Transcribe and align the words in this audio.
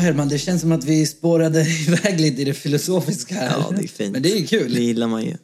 Herman, 0.00 0.28
det 0.28 0.38
känns 0.38 0.60
som 0.60 0.72
att 0.72 0.84
vi 0.84 1.06
spårade 1.06 1.60
iväg 1.88 2.20
lite 2.20 2.42
i 2.42 2.44
det 2.44 2.54
filosofiska 2.54 3.34
här. 3.34 3.50
Ja, 3.50 3.70
det 3.76 3.82
är 3.82 3.88
fint. 3.88 4.12
Men 4.12 4.22
det 4.22 4.38
är 4.38 4.46
kul. 4.46 4.74
Det 4.74 4.80
gillar 4.80 5.08
man 5.08 5.24
ju. 5.24 5.36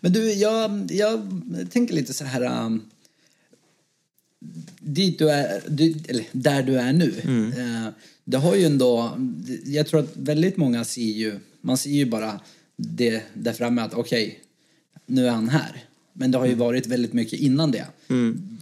Men 0.00 0.12
du, 0.12 0.32
jag, 0.32 0.88
jag 0.92 1.28
tänker 1.70 1.94
lite 1.94 2.14
så 2.14 2.24
här... 2.24 2.64
Um, 2.64 2.82
dit 4.80 5.18
du 5.18 5.30
är, 5.30 5.62
du, 5.68 5.94
eller 6.08 6.24
där 6.32 6.62
du 6.62 6.78
är 6.78 6.92
nu. 6.92 7.14
Eh, 7.56 7.92
det 8.24 8.36
har 8.36 8.54
ju 8.54 8.64
ändå... 8.64 9.18
Jag 9.64 9.86
tror 9.86 10.00
att 10.00 10.16
väldigt 10.16 10.56
många 10.56 10.84
ser 10.84 11.02
ju... 11.02 11.40
Man 11.60 11.78
ser 11.78 11.90
ju 11.90 12.06
bara 12.06 12.40
det 12.76 13.22
där 13.34 13.52
framme 13.52 13.82
att 13.82 13.94
okej, 13.94 14.40
nu 15.06 15.26
är 15.26 15.30
han 15.30 15.48
här. 15.48 15.84
Men 16.16 16.30
det 16.30 16.38
har 16.38 16.46
ju 16.46 16.54
varit 16.54 16.86
väldigt 16.86 17.12
mycket 17.12 17.38
innan 17.40 17.70
det. 17.70 17.84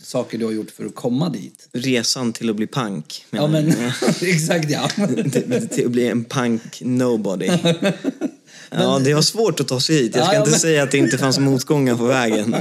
Saker 0.02 0.38
du 0.38 0.44
har 0.44 0.52
gjort 0.52 0.70
för 0.70 0.84
att 0.86 0.94
komma 0.94 1.28
dit. 1.28 1.68
Resan 1.72 2.32
till 2.32 2.50
att 2.50 2.56
bli 2.56 2.66
punk. 2.66 3.24
Ja, 3.30 3.46
men 3.46 3.68
exakt 4.22 4.70
ja. 4.70 4.88
till, 5.32 5.68
till 5.68 5.84
att 5.86 5.90
bli 5.92 6.08
en 6.08 6.24
punk 6.24 6.80
nobody. 6.80 7.50
Ja, 8.74 8.98
det 9.04 9.14
var 9.14 9.22
svårt 9.22 9.60
att 9.60 9.68
ta 9.68 9.80
sig 9.80 9.96
hit. 9.96 10.16
Jag 10.16 10.24
ska 10.24 10.34
Ja, 10.34 10.38
inte 10.40 10.50
men- 10.50 10.60
säga 10.60 10.82
att 10.82 10.90
det 10.90 10.98
inte 10.98 11.18
fanns 11.18 11.38
motgångar 11.38 11.96
på 11.96 12.04
vägen. 12.04 12.56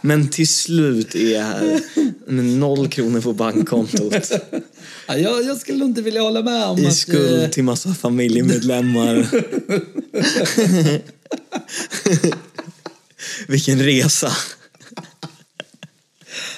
Men 0.00 0.28
till 0.28 0.48
slut 0.48 1.14
är 1.14 1.34
jag 1.34 1.42
här 1.42 1.80
med 2.26 2.44
noll 2.44 2.88
kronor 2.88 3.20
på 3.20 3.32
bankkontot. 3.32 4.30
Ja, 5.08 5.16
jag, 5.16 5.42
jag 5.44 5.56
skulle 5.56 5.84
inte 5.84 6.02
vilja 6.02 6.20
hålla 6.20 6.42
med 6.42 6.64
om 6.66 6.78
I 6.78 6.86
att... 6.86 6.96
skuld 6.96 7.42
eh, 7.42 7.48
till 7.50 7.64
massa 7.64 7.94
familjemedlemmar. 7.94 9.26
Vilken 13.48 13.82
resa. 13.82 14.32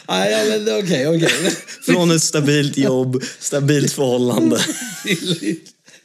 Ja, 0.07 0.45
men 0.49 0.79
okej, 0.79 1.09
okej. 1.09 1.57
Från 1.87 2.11
ett 2.11 2.23
stabilt 2.23 2.77
jobb, 2.77 3.23
stabilt 3.39 3.93
förhållande 3.93 4.61
till, 5.05 5.57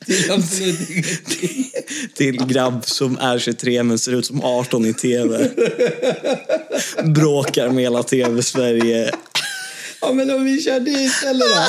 till 0.06 0.32
absolut 0.32 0.90
ingenting. 0.90 1.72
till 2.16 2.46
grabb 2.46 2.86
som 2.86 3.18
är 3.18 3.40
23 3.40 3.84
men 3.84 4.00
ser 4.00 4.12
ut 4.12 4.26
som 4.26 4.44
18 4.44 4.86
i 4.86 4.94
tv. 4.94 5.50
Bråkar 7.04 7.70
med 7.70 7.84
hela 7.84 8.04
tv-Sverige. 8.04 9.12
Ja, 10.02 10.14
men 10.14 10.32
om 10.32 10.46
vi 10.46 10.62
kör 10.62 10.80
det 10.80 10.92
istället 10.92 11.48
då. 11.48 11.66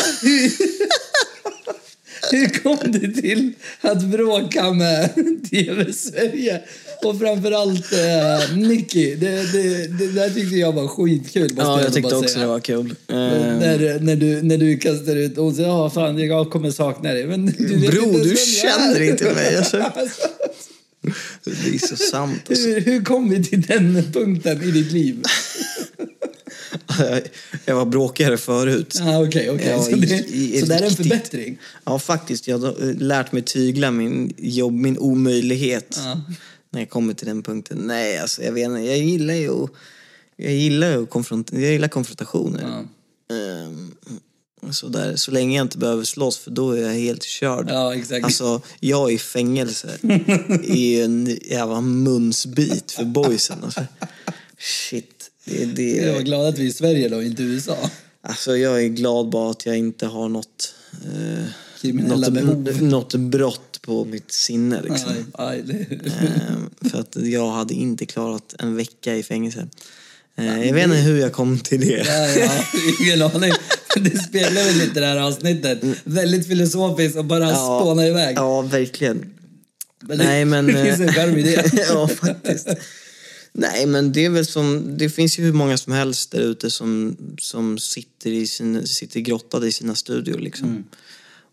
Hur 2.30 2.48
kom 2.62 2.78
du 2.92 3.12
till 3.12 3.52
att 3.80 4.02
bråka 4.04 4.72
med 4.72 5.10
TV-Sverige? 5.50 6.60
Och 7.04 7.18
framförallt 7.18 7.92
eh, 7.92 8.56
Nicky. 8.56 9.14
Det, 9.14 9.52
det, 9.52 9.86
det 9.98 10.12
där 10.12 10.30
tyckte 10.30 10.56
jag 10.56 10.72
var 10.72 10.88
skitkul. 10.88 11.50
Ja, 11.56 11.82
jag 11.82 11.92
tyckte 11.94 12.16
också 12.16 12.28
säga. 12.28 12.40
det 12.42 12.46
var 12.52 12.60
kul. 12.60 12.94
Eh, 13.08 13.16
När, 13.16 14.00
när, 14.00 14.16
du, 14.16 14.42
när 14.42 14.58
du 14.58 14.76
kastar 14.78 15.16
ut 15.16 15.38
och 15.38 15.54
säger 15.54 15.68
ja 15.68 15.90
fan 15.90 16.18
jag 16.18 16.50
kommer 16.50 16.70
sakna 16.70 17.12
dig. 17.12 17.26
Men 17.26 17.46
du 17.46 17.76
vet 17.76 17.90
Bro, 17.90 18.04
inte 18.04 18.18
du 18.22 18.28
jag 18.28 18.38
känner 18.38 18.96
är. 19.00 19.10
inte 19.10 19.24
mig. 19.34 19.56
Alltså, 19.56 19.76
Det 21.44 21.74
är 21.74 21.86
så 21.86 21.96
sant. 21.96 22.42
Alltså. 22.48 22.68
hur, 22.68 22.80
hur 22.80 23.02
kom 23.04 23.30
vi 23.30 23.44
till 23.44 23.62
den 23.62 24.02
punkten 24.12 24.62
i 24.62 24.70
ditt 24.70 24.92
liv? 24.92 25.22
Jag 27.64 27.74
var 27.76 27.84
bråkigare 27.84 28.36
förut. 28.38 28.94
Ja, 29.00 29.22
Okej, 29.26 29.50
okej. 29.50 29.66
Ja, 29.68 29.82
Så, 29.82 29.96
det, 29.96 30.06
i- 30.28 30.60
så 30.60 30.66
det 30.66 30.74
är 30.74 30.82
en 30.82 30.90
förbättring? 30.96 31.58
Ja, 31.84 31.98
faktiskt. 31.98 32.48
Jag 32.48 32.58
har 32.58 32.94
lärt 32.94 33.32
mig 33.32 33.42
tygla 33.42 33.90
min 33.90 34.32
jobb, 34.38 34.72
min 34.72 34.98
omöjlighet. 34.98 36.00
Ja. 36.04 36.20
När 36.70 36.80
jag 36.80 36.90
kommer 36.90 37.14
till 37.14 37.26
den 37.26 37.42
punkten. 37.42 37.78
Nej, 37.78 38.18
alltså 38.18 38.42
jag 38.42 38.52
vet 38.52 38.64
inte. 38.64 38.80
Jag 38.80 38.98
gillar 38.98 39.34
ju 39.34 39.66
jag 40.36 40.52
gillar 40.52 41.02
att 41.02 41.10
konfront, 41.10 41.50
jag 41.52 41.62
gillar 41.72 41.88
konfrontationer. 41.88 42.62
Ja. 42.62 42.84
Ehm, 43.36 43.94
så, 44.70 44.88
där, 44.88 45.16
så 45.16 45.30
länge 45.30 45.56
jag 45.56 45.64
inte 45.64 45.78
behöver 45.78 46.04
slåss 46.04 46.38
för 46.38 46.50
då 46.50 46.70
är 46.72 46.82
jag 46.82 46.92
helt 46.94 47.22
körd. 47.22 47.66
Ja, 47.70 47.94
exakt. 47.94 48.24
Alltså, 48.24 48.62
jag 48.80 49.12
i 49.12 49.18
fängelse 49.18 49.88
är 50.68 50.74
ju 50.76 51.02
en 51.04 51.38
jävla 51.50 51.80
munsbit 51.80 52.92
för 52.92 53.04
boysen. 53.04 53.58
Alltså. 53.64 53.80
Shit. 54.58 55.13
Det, 55.44 55.64
det, 55.64 55.96
Jag 55.96 56.14
var 56.14 56.20
glad 56.20 56.46
att 56.46 56.58
vi 56.58 56.62
är 56.62 56.68
i 56.68 56.72
Sverige 56.72 57.08
då, 57.08 57.22
inte 57.22 57.42
USA. 57.42 57.90
Alltså 58.22 58.56
jag 58.56 58.84
är 58.84 58.88
glad 58.88 59.28
bara 59.28 59.50
att 59.50 59.66
jag 59.66 59.78
inte 59.78 60.06
har 60.06 60.28
något, 60.28 60.74
eh, 60.92 61.44
Kriminella 61.80 62.28
något, 62.28 62.80
något 62.80 63.14
brott 63.14 63.80
på 63.82 64.04
mitt 64.04 64.32
sinne. 64.32 64.82
Liksom. 64.82 65.10
Aj, 65.32 65.64
aj, 65.68 65.98
Eh, 66.00 66.90
för 66.90 67.00
att 67.00 67.16
jag 67.16 67.50
hade 67.50 67.74
inte 67.74 68.06
klarat 68.06 68.54
en 68.58 68.76
vecka 68.76 69.16
i 69.16 69.22
fängelse. 69.22 69.68
Eh, 70.36 70.66
jag 70.66 70.74
vet 70.74 70.84
inte 70.84 70.96
hur 70.96 71.20
jag 71.20 71.32
kom 71.32 71.58
till 71.58 71.80
det. 71.80 72.06
Ja, 72.06 72.28
ja, 72.28 72.64
ingen 73.00 73.22
aning. 73.22 73.52
Det 73.96 74.18
speglar 74.18 74.64
väl 74.64 74.74
lite 74.74 75.00
det 75.00 75.06
här 75.06 75.20
avsnittet. 75.20 75.78
Väldigt 76.04 76.48
filosofiskt 76.48 77.18
och 77.18 77.24
bara 77.24 77.54
spåna 77.54 78.06
iväg. 78.06 78.36
Ja, 78.36 78.60
verkligen. 78.60 79.34
Men 80.00 80.18
det, 80.18 80.24
Nej, 80.24 80.44
men... 80.44 80.66
det 80.74 80.84
finns 80.84 81.00
en 81.00 81.08
eh, 81.08 81.14
charm 81.14 81.36
i 81.36 81.42
det. 81.42 81.70
ja, 81.88 82.08
faktiskt. 82.08 82.68
Nej, 83.56 83.86
men 83.86 84.12
det 84.12 84.24
är 84.24 84.30
väl 84.30 84.46
som... 84.46 84.98
Det 84.98 85.10
finns 85.10 85.38
ju 85.38 85.42
hur 85.42 85.52
många 85.52 85.78
som 85.78 85.92
helst 85.92 86.30
där 86.30 86.40
ute 86.40 86.70
som, 86.70 87.16
som 87.38 87.78
sitter, 87.78 88.30
i 88.30 88.46
sin, 88.46 88.86
sitter 88.86 89.20
grottade 89.20 89.68
i 89.68 89.72
sina 89.72 89.94
studior 89.94 90.38
liksom. 90.38 90.68
Mm. 90.68 90.84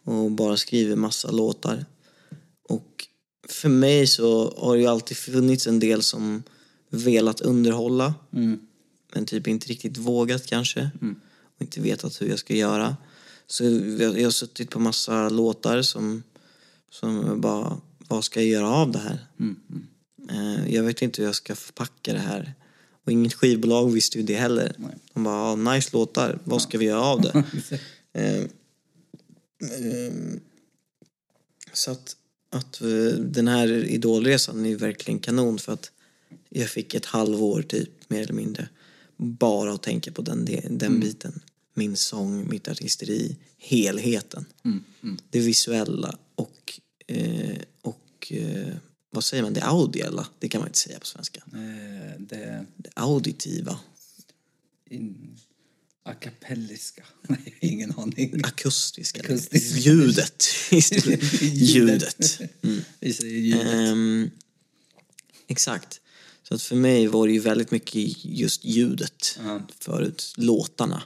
Och 0.03 0.31
bara 0.31 0.57
skriver 0.57 0.95
massa 0.95 1.31
låtar. 1.31 1.85
Och 2.69 3.07
för 3.47 3.69
mig 3.69 4.07
så 4.07 4.53
har 4.57 4.75
det 4.75 4.81
ju 4.81 4.87
alltid 4.87 5.17
funnits 5.17 5.67
en 5.67 5.79
del 5.79 6.03
som 6.03 6.43
velat 6.89 7.41
underhålla. 7.41 8.13
Mm. 8.33 8.59
Men 9.13 9.25
typ 9.25 9.47
inte 9.47 9.67
riktigt 9.67 9.97
vågat 9.97 10.45
kanske. 10.45 10.89
Och 11.55 11.61
inte 11.61 11.81
vetat 11.81 12.21
hur 12.21 12.29
jag 12.29 12.39
ska 12.39 12.55
göra. 12.55 12.97
Så 13.47 13.63
jag, 13.63 14.19
jag 14.19 14.23
har 14.23 14.31
suttit 14.31 14.69
på 14.69 14.79
massa 14.79 15.29
låtar 15.29 15.81
som, 15.81 16.23
som 16.91 17.41
bara, 17.41 17.77
vad 17.97 18.23
ska 18.23 18.39
jag 18.41 18.49
göra 18.49 18.69
av 18.69 18.91
det 18.91 18.99
här? 18.99 19.27
Eh, 19.39 19.45
jag 20.67 20.83
vet 20.83 21.01
inte 21.01 21.21
hur 21.21 21.27
jag 21.27 21.35
ska 21.35 21.55
förpacka 21.55 22.13
det 22.13 22.19
här. 22.19 22.53
Och 23.05 23.11
inget 23.11 23.33
skivbolag 23.33 23.91
visste 23.91 24.17
ju 24.17 24.23
det 24.23 24.35
heller. 24.35 24.75
De 25.13 25.23
bara, 25.23 25.35
ah, 25.35 25.55
nice 25.55 25.89
låtar, 25.93 26.39
vad 26.43 26.61
ska 26.61 26.77
vi 26.77 26.85
göra 26.85 27.01
av 27.01 27.21
det? 27.21 27.43
Eh, 28.13 28.43
ehm, 29.79 30.39
så 31.73 31.91
att, 31.91 32.15
att 32.49 32.81
eh, 32.81 32.87
den 33.19 33.47
här 33.47 33.67
idolresan 33.85 34.65
är 34.65 34.75
verkligen 34.75 35.19
kanon 35.19 35.59
för 35.59 35.73
att 35.73 35.91
jag 36.49 36.69
fick 36.69 36.93
ett 36.93 37.05
halvår 37.05 37.61
typ, 37.61 37.89
mer 38.09 38.21
eller 38.21 38.33
mindre, 38.33 38.69
bara 39.17 39.73
att 39.73 39.83
tänka 39.83 40.11
på 40.11 40.21
den, 40.21 40.45
de- 40.45 40.61
den 40.69 40.99
biten. 40.99 41.39
Min 41.73 41.95
sång, 41.95 42.49
mitt 42.49 42.67
artisteri, 42.67 43.37
helheten. 43.57 44.45
Det 45.29 45.39
visuella 45.39 46.17
och, 46.35 46.79
eh, 47.07 47.57
och 47.81 48.31
eh, 48.31 48.73
vad 49.11 49.23
säger 49.23 49.43
man, 49.43 49.53
det 49.53 49.61
audiella, 49.63 50.27
det 50.39 50.49
kan 50.49 50.59
man 50.61 50.67
inte 50.67 50.79
säga 50.79 50.99
på 50.99 51.05
svenska. 51.05 51.41
Eh, 51.53 52.19
Det 52.21 52.65
Det 52.77 52.89
auditiva, 52.93 53.79
in, 54.89 55.37
akapelliska. 56.03 57.03
Nej, 57.21 57.55
ingen 57.59 57.93
aning. 57.99 58.41
akustiska, 58.43 59.19
Akustiska. 59.21 59.79
ljudet. 59.79 60.43
ljudet. 61.41 62.39
Mm. 62.61 62.81
Vi 62.99 63.13
säger 63.13 63.39
ljudet. 63.39 63.67
Ehm, 63.67 64.29
exakt. 65.47 66.01
Så 66.43 66.55
att 66.55 66.61
för 66.61 66.75
mig 66.75 67.07
var 67.07 67.27
det 67.27 67.33
ju 67.33 67.39
väldigt 67.39 67.71
mycket 67.71 68.25
just 68.25 68.65
ljudet 68.65 69.39
Ja. 69.43 69.61
förut, 69.79 70.33
låtarna. 70.37 71.03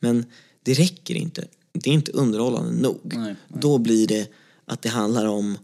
Men 0.00 0.24
det 0.62 0.74
räcker 0.74 1.14
inte. 1.14 1.48
Det 1.72 1.90
är 1.90 1.94
inte 1.94 2.12
underhållande 2.12 2.72
nog. 2.82 3.12
Nej, 3.16 3.34
Då 3.48 3.78
blir 3.78 4.06
det 4.06 4.30
att 4.64 4.82
det 4.82 4.88
handlar 4.88 5.26
om 5.26 5.58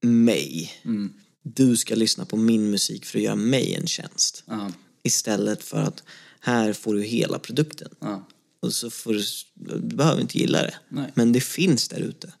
mig. 0.00 0.70
Mm. 0.84 1.12
Du 1.42 1.76
ska 1.76 1.94
lyssna 1.94 2.24
på 2.24 2.36
min 2.36 2.70
musik 2.70 3.04
för 3.04 3.18
att 3.18 3.24
göra 3.24 3.36
mig 3.36 3.74
en 3.74 3.86
tjänst. 3.86 4.42
Ja, 4.46 4.72
Istället 5.02 5.62
för 5.62 5.82
att 5.82 6.02
här 6.40 6.72
får 6.72 6.94
du 6.94 7.02
hela 7.02 7.38
produkten. 7.38 7.88
ja, 8.00 8.26
Och 8.60 8.72
så 8.72 8.90
får 8.90 9.12
du, 9.12 9.22
du 9.54 9.96
behöver 9.96 10.20
inte 10.20 10.38
gilla 10.38 10.62
det. 10.62 10.74
Nej. 10.88 11.10
Men 11.14 11.32
det 11.32 11.40
finns 11.40 11.88
där 11.88 12.00
ute. 12.00 12.32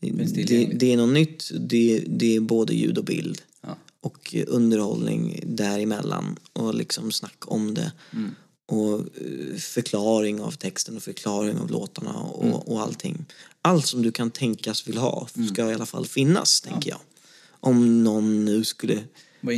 Det, 0.00 0.06
Finns 0.06 0.32
det, 0.32 0.46
tillgängligt. 0.46 0.80
det 0.80 0.92
är 0.92 0.96
något 0.96 1.14
nytt. 1.14 1.50
Det, 1.60 2.04
det 2.06 2.36
är 2.36 2.40
både 2.40 2.74
ljud 2.74 2.98
och 2.98 3.04
bild. 3.04 3.42
Och 4.00 4.34
underhållning 4.46 5.40
däremellan. 5.46 6.36
Och 6.52 6.74
liksom 6.74 7.12
snack 7.12 7.36
om 7.52 7.74
det. 7.74 7.92
Mm. 8.12 8.34
Och 8.68 8.94
eh, 9.00 9.56
förklaring 9.58 10.40
av 10.40 10.50
texten 10.50 10.96
och 10.96 11.02
förklaring 11.02 11.58
av 11.58 11.70
låtarna 11.70 12.14
och, 12.14 12.44
Mm. 12.44 12.54
och 12.54 12.80
allting. 12.80 13.24
Allt 13.62 13.86
som 13.86 14.02
du 14.02 14.12
kan 14.12 14.30
tänkas 14.30 14.88
vill 14.88 14.98
ha 14.98 15.28
ska 15.52 15.70
i 15.70 15.74
alla 15.74 15.86
fall 15.86 16.06
finnas, 16.06 16.60
tänker 16.60 16.90
jag. 16.90 16.98
Om 17.60 18.04
någon 18.04 18.44
nu 18.44 18.64
skulle 18.64 18.98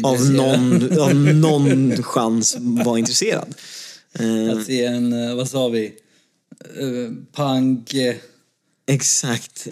av 0.05 0.31
någon, 0.31 0.99
av 1.01 1.15
någon 1.15 2.03
chans 2.03 2.57
vara 2.61 2.99
intresserad. 2.99 3.55
Eh, 4.13 4.59
Att 4.59 4.67
se 4.67 4.85
en, 4.85 5.13
eh, 5.13 5.35
vad 5.35 5.49
sa 5.49 5.69
vi? 5.69 5.93
Uh, 6.81 7.11
punk... 7.33 7.95
Exakt. 8.95 9.67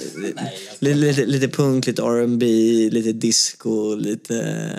lite, 0.78 0.94
lite, 0.94 1.26
lite 1.26 1.48
punk, 1.48 1.86
lite 1.86 2.02
R&B, 2.02 2.46
lite 2.92 3.12
disco, 3.12 3.94
lite, 3.94 4.34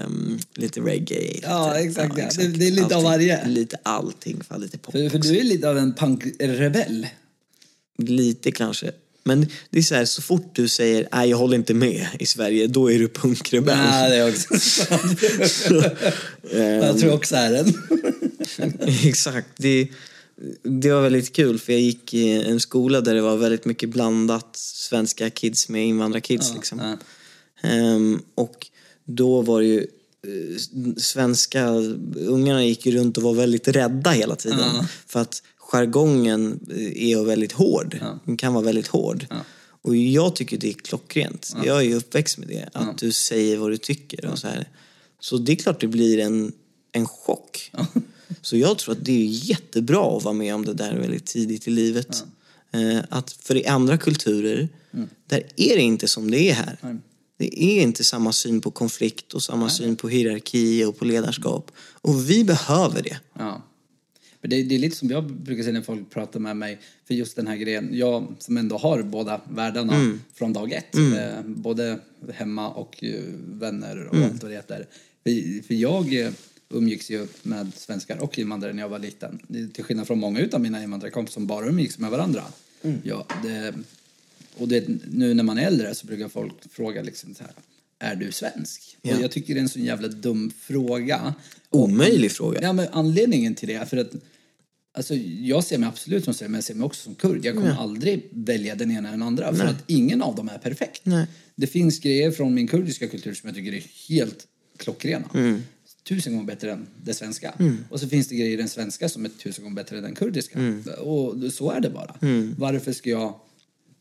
um, 0.08 0.40
lite 0.56 0.80
reggae. 0.82 1.40
Ja, 1.44 1.74
lite, 1.74 1.90
exakt, 1.90 2.18
ja. 2.18 2.30
Det- 2.38 2.48
det 2.48 2.68
är 2.68 2.72
lite 2.72 2.96
av 2.96 3.04
varje. 3.04 3.48
Lite 3.48 3.78
allting, 3.84 4.42
för 4.48 4.58
lite 4.58 4.78
pop 4.78 4.92
För, 4.92 5.10
för 5.10 5.18
du 5.20 5.38
är 5.40 5.44
lite 5.44 5.70
av 5.70 5.78
en 5.78 5.94
punkrebell. 5.94 7.08
Lite 7.98 8.52
kanske. 8.52 8.92
Men 9.24 9.48
det 9.70 9.80
är 9.80 9.84
så 9.84 9.96
här, 9.96 10.06
så 10.06 10.22
fort 10.22 10.56
du 10.56 10.68
säger 10.68 11.08
nej 11.12 11.30
jag 11.30 11.38
håller 11.38 11.56
inte 11.56 11.74
med 11.74 12.08
i 12.20 12.26
Sverige, 12.26 12.68
då 12.68 12.92
är 12.92 13.00
du 13.00 13.08
punkrebell. 13.08 13.78
Ja, 13.78 14.10
det 14.10 14.16
är 14.16 14.30
också 14.30 14.60
sant. 14.60 15.20
jag 16.82 17.00
tror 17.00 17.14
också 17.14 17.36
är 17.36 17.52
den. 17.52 17.74
Exakt. 19.04 19.48
Det, 19.58 19.88
det 20.64 20.92
var 20.92 21.02
väldigt 21.02 21.34
kul 21.34 21.60
för 21.60 21.74
jag 21.74 21.82
gick 21.82 22.14
i 22.14 22.32
en 22.32 22.60
skola 22.60 23.02
där 23.02 23.16
det 23.16 23.22
var 23.22 23.38
väldigt 23.38 23.66
mycket 23.66 23.90
blandat 23.90 24.56
svenska 24.56 25.30
kids 25.30 25.70
med 25.70 25.88
invandrarkids. 25.88 26.54
liksom. 26.54 26.80
ja. 26.80 26.98
Ehm, 27.70 28.22
och 28.36 28.68
då 29.06 29.42
var 29.42 29.62
det 29.62 29.68
ju 29.68 29.80
eh, 30.24 30.58
svenska 30.98 31.70
ungarna 32.16 32.66
gick 32.66 32.86
ju 32.86 32.92
runt 32.92 33.18
och 33.18 33.24
var 33.24 33.34
väldigt 33.34 33.68
rädda 33.68 34.12
hela 34.12 34.36
tiden. 34.36 34.60
Ja. 34.60 34.86
För 35.08 35.20
att 35.20 35.44
jargongen 35.58 36.60
eh, 36.70 37.10
är 37.10 37.24
väldigt 37.24 37.52
hård. 37.52 38.00
Den 38.26 38.38
kan 38.38 38.54
vara 38.54 38.66
väldigt 38.66 38.88
hård. 38.88 39.26
Ja. 39.30 39.36
Och 39.82 39.96
jag 39.96 40.36
tycker 40.36 40.58
det 40.58 40.70
är 40.70 40.74
klockrent. 40.74 41.56
Jag 41.66 41.78
är 41.78 41.82
ju 41.82 41.96
uppväxt 41.96 42.38
med 42.38 42.48
det. 42.48 42.70
Att 42.74 42.98
du 42.98 43.12
säger 43.12 43.58
vad 43.58 43.72
du 43.72 43.78
tycker 43.78 44.26
och 44.26 44.40
så 44.40 44.48
här. 44.48 44.68
Så 45.20 45.38
det 45.38 45.52
är 45.52 45.56
klart 45.56 45.82
det 45.82 45.88
blir 45.88 46.20
en, 46.20 46.52
en 46.92 47.08
chock. 47.08 47.72
Så 48.42 48.58
jag 48.58 48.78
tror 48.78 48.96
att 48.96 49.06
det 49.06 49.12
är 49.12 49.26
jättebra 49.50 50.18
att 50.18 50.24
vara 50.24 50.34
med 50.34 50.56
om 50.56 50.66
det 50.66 50.74
där 50.74 50.96
väldigt 50.98 51.26
tidigt 51.26 51.68
i 51.68 51.72
livet. 51.72 52.24
Eh, 52.72 53.00
att 53.10 53.32
för 53.32 53.56
i 53.56 53.66
andra 53.66 53.98
kulturer, 53.98 54.70
där 55.28 55.44
är 55.56 55.76
det 55.76 55.82
inte 55.82 56.08
som 56.08 56.32
det 56.32 56.50
är 56.50 56.54
här. 56.54 56.78
Det 57.38 57.64
är 57.64 57.82
inte 57.82 58.04
samma 58.04 58.34
syn 58.34 58.62
på 58.62 58.72
konflikt 58.72 59.34
och 59.34 59.44
samma 59.44 59.70
syn 59.70 59.96
på 59.96 60.10
hierarki 60.10 60.84
och 60.86 60.98
på 60.98 61.06
ledarskap. 61.06 61.72
Och 62.02 62.30
vi 62.30 62.44
behöver 62.44 63.02
det. 63.04 63.18
Ja. 63.34 63.62
Men 64.42 64.50
det, 64.50 64.64
det 64.64 64.76
är 64.76 64.80
lite 64.80 64.96
som 64.98 65.10
jag 65.10 65.32
brukar 65.32 65.64
säga 65.64 65.74
när 65.74 65.82
folk 65.82 66.10
pratar 66.10 66.40
med 66.40 66.58
mig, 66.58 66.80
för 67.08 67.14
just 67.14 67.36
den 67.36 67.48
här 67.48 67.56
grejen, 67.56 67.90
jag 67.94 68.36
som 68.40 68.58
ändå 68.58 68.78
har 68.78 69.02
båda 69.04 69.42
världarna 69.52 69.96
Mm. 69.96 70.22
från 70.34 70.54
dag 70.54 70.72
ett, 70.72 70.96
eh, 70.96 71.42
både 71.46 72.00
hemma 72.34 72.70
och 72.70 73.04
eh, 73.04 73.20
vänner 73.48 74.06
och 74.08 74.16
Mm. 74.16 74.30
allt 74.32 74.42
vad 74.44 74.52
det 74.52 74.56
heter. 74.56 74.88
För, 75.24 75.64
för 75.68 75.74
jag 75.74 76.14
eh, 76.22 76.32
umgicks 76.70 77.10
ju 77.10 77.28
med 77.44 77.72
svenskar 77.76 78.18
och 78.18 78.40
invandrare 78.40 78.74
när 78.74 78.84
jag 78.84 78.90
var 78.90 79.00
liten. 79.00 79.40
Till 79.74 79.84
skillnad 79.84 80.08
från 80.08 80.20
många 80.20 80.40
utav 80.40 80.62
mina 80.62 80.84
invandrarkompisar 80.84 81.34
som 81.34 81.48
bara 81.48 81.68
umgicks 81.68 81.98
med 81.98 82.12
varandra. 82.12 82.44
Mm. 82.82 82.98
Ja, 83.04 83.28
det, 83.44 83.74
och 84.58 84.68
det, 84.68 84.88
nu 85.12 85.34
när 85.34 85.44
man 85.44 85.58
är 85.58 85.68
äldre 85.68 85.96
så 85.96 86.08
brukar 86.08 86.30
folk 86.30 86.54
fråga 86.72 87.02
liksom 87.02 87.36
så 87.36 87.44
här, 87.44 87.54
är 88.00 88.16
du 88.16 88.32
svensk? 88.32 88.98
Ja. 89.02 89.16
Och 89.16 89.24
jag 89.24 89.32
tycker 89.32 89.54
det 89.54 89.60
är 89.60 89.62
en 89.62 89.70
så 89.70 89.80
jävla 89.80 90.08
dum 90.08 90.52
fråga. 90.60 91.34
Omöjlig 91.70 92.32
fråga. 92.32 92.62
Ja, 92.62 92.74
men 92.74 92.88
anledningen 92.92 93.56
till 93.56 93.68
det 93.68 93.74
är 93.74 93.86
för 93.86 93.98
att 93.98 94.12
Alltså, 94.92 95.16
jag 95.16 95.64
ser 95.64 95.78
mig 95.78 95.90
absolut 95.90 96.24
som 96.24 96.34
svensk, 96.34 96.50
men 96.50 96.58
jag 96.58 96.64
ser 96.64 96.74
mig 96.74 96.86
också 96.86 97.04
som 97.04 97.16
kurd. 97.16 97.46
Jag 97.46 97.56
kommer 97.56 97.76
aldrig 97.76 98.30
välja 98.32 98.76
den 98.76 98.92
ena 98.92 99.00
eller 99.00 99.18
den 99.18 99.28
andra, 99.28 99.56
för 99.56 99.66
att 99.66 99.84
ingen 99.88 100.22
av 100.22 100.36
dem 100.36 100.50
är 100.50 100.58
perfekt. 100.58 101.02
Nej. 101.06 101.28
Det 101.56 101.68
finns 101.68 102.00
grejer 102.00 102.32
från 102.32 102.54
min 102.54 102.68
kurdiska 102.68 103.08
kultur 103.08 103.34
som 103.34 103.48
jag 103.48 103.56
tycker 103.56 103.74
är 103.74 103.84
helt 104.10 104.48
klockrena. 104.78 105.30
Mm. 105.34 105.62
Tusen 106.04 106.34
gånger 106.34 106.46
bättre 106.46 106.72
än 106.72 106.88
det 107.04 107.14
svenska. 107.14 107.54
Och 107.90 108.00
så 108.00 108.08
finns 108.08 108.28
det 108.28 108.36
grejer 108.36 108.52
i 108.52 108.56
den 108.56 108.70
svenska 108.70 109.10
som 109.10 109.26
är 109.26 109.30
tusen 109.30 109.64
gånger 109.64 109.76
bättre 109.76 109.98
än 109.98 110.04
den 110.04 110.16
kurdiska. 110.16 110.60
Mm. 110.60 110.84
Och 111.00 111.54
så 111.54 111.72
är 111.72 111.80
det 111.80 111.90
bara. 111.90 112.16
Varför 112.58 112.94
ska 112.94 113.10
jag 113.10 113.40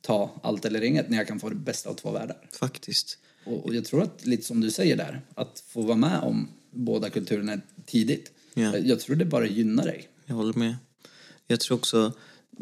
ta 0.01 0.41
allt 0.43 0.65
eller 0.65 0.83
inget 0.83 1.11
när 1.11 1.17
jag 1.17 1.27
kan 1.27 1.41
få 1.41 1.49
det 1.49 1.55
bästa 1.55 1.91
av 1.91 1.95
två 1.95 2.11
världar? 2.11 2.37
Faktiskt. 2.53 3.19
Och, 3.45 3.65
och 3.65 3.75
jag 3.75 3.85
tror 3.85 4.03
att, 4.03 4.27
lite 4.27 4.43
som 4.43 4.61
du 4.61 4.71
säger 4.71 4.97
där, 4.97 5.21
att 5.35 5.65
få 5.69 5.83
vara 5.83 5.97
med 5.97 6.21
om 6.21 6.49
båda 6.71 7.11
kulturerna 7.11 7.61
tidigt. 7.87 8.33
Ja. 8.55 8.79
Jag 8.79 9.01
tror 9.01 9.17
det 9.17 9.25
bara 9.25 9.47
gynnar 9.47 9.85
dig. 9.85 10.09
Jag 10.27 10.35
håller 10.35 10.59
med. 10.59 10.77
Jag 11.47 11.61
tror 11.61 11.77
också 11.77 12.13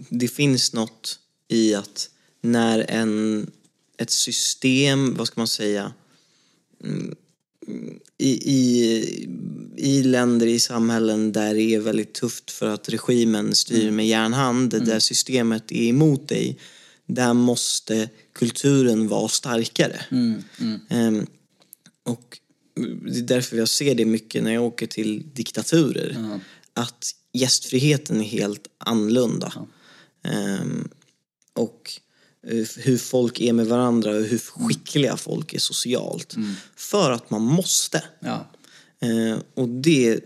det 0.09 0.29
finns 0.29 0.73
något 0.73 1.19
i 1.49 1.75
att 1.75 2.11
när 2.41 2.91
en, 2.91 3.51
ett 3.97 4.11
system, 4.11 5.15
vad 5.15 5.27
ska 5.27 5.41
man 5.41 5.49
säga, 5.49 5.93
mm, 6.85 7.17
i, 8.19 8.53
i, 8.55 9.29
i 9.77 10.03
länder, 10.03 10.47
i 10.47 10.61
samhällen 10.61 11.33
där 11.33 11.55
det 11.55 11.75
är 11.75 11.81
väldigt 11.81 12.15
tufft 12.15 12.51
för 12.51 12.67
att 12.69 12.89
regimen 12.89 13.55
styr 13.55 13.91
med 13.91 14.07
järnhand, 14.07 14.71
där 14.85 14.99
systemet 14.99 15.73
är 15.73 15.89
emot 15.89 16.29
dig, 16.29 16.59
där 17.07 17.35
måste 17.35 18.09
kulturen 18.33 19.09
vara 19.09 19.29
starkare. 19.29 20.01
Ehm, 20.89 21.27
och 22.03 22.39
det 23.13 23.19
är 23.19 23.23
därför 23.23 23.57
jag 23.57 23.69
ser 23.69 23.95
det 23.95 24.05
mycket 24.05 24.43
när 24.43 24.55
jag 24.55 24.65
åker 24.65 24.87
till 24.87 25.23
diktaturer. 25.35 26.41
Att 26.75 27.11
gästfriheten 27.33 28.21
är 28.21 28.25
helt 28.25 28.67
annorlunda. 28.79 29.53
Ehm, 30.25 30.89
och 31.53 32.01
hur 32.77 32.99
folk 32.99 33.41
är 33.41 33.53
med 33.53 33.67
varandra 33.67 34.11
och 34.11 34.23
hur 34.25 34.39
skickliga 34.39 35.17
folk 35.17 35.55
är 35.55 35.59
socialt. 35.59 36.37
För 36.77 37.11
att 37.11 37.31
man 37.31 37.43
måste. 37.43 38.03
Ja. 38.21 38.47
Eh, 39.01 39.39
och 39.55 39.69
det, 39.69 40.21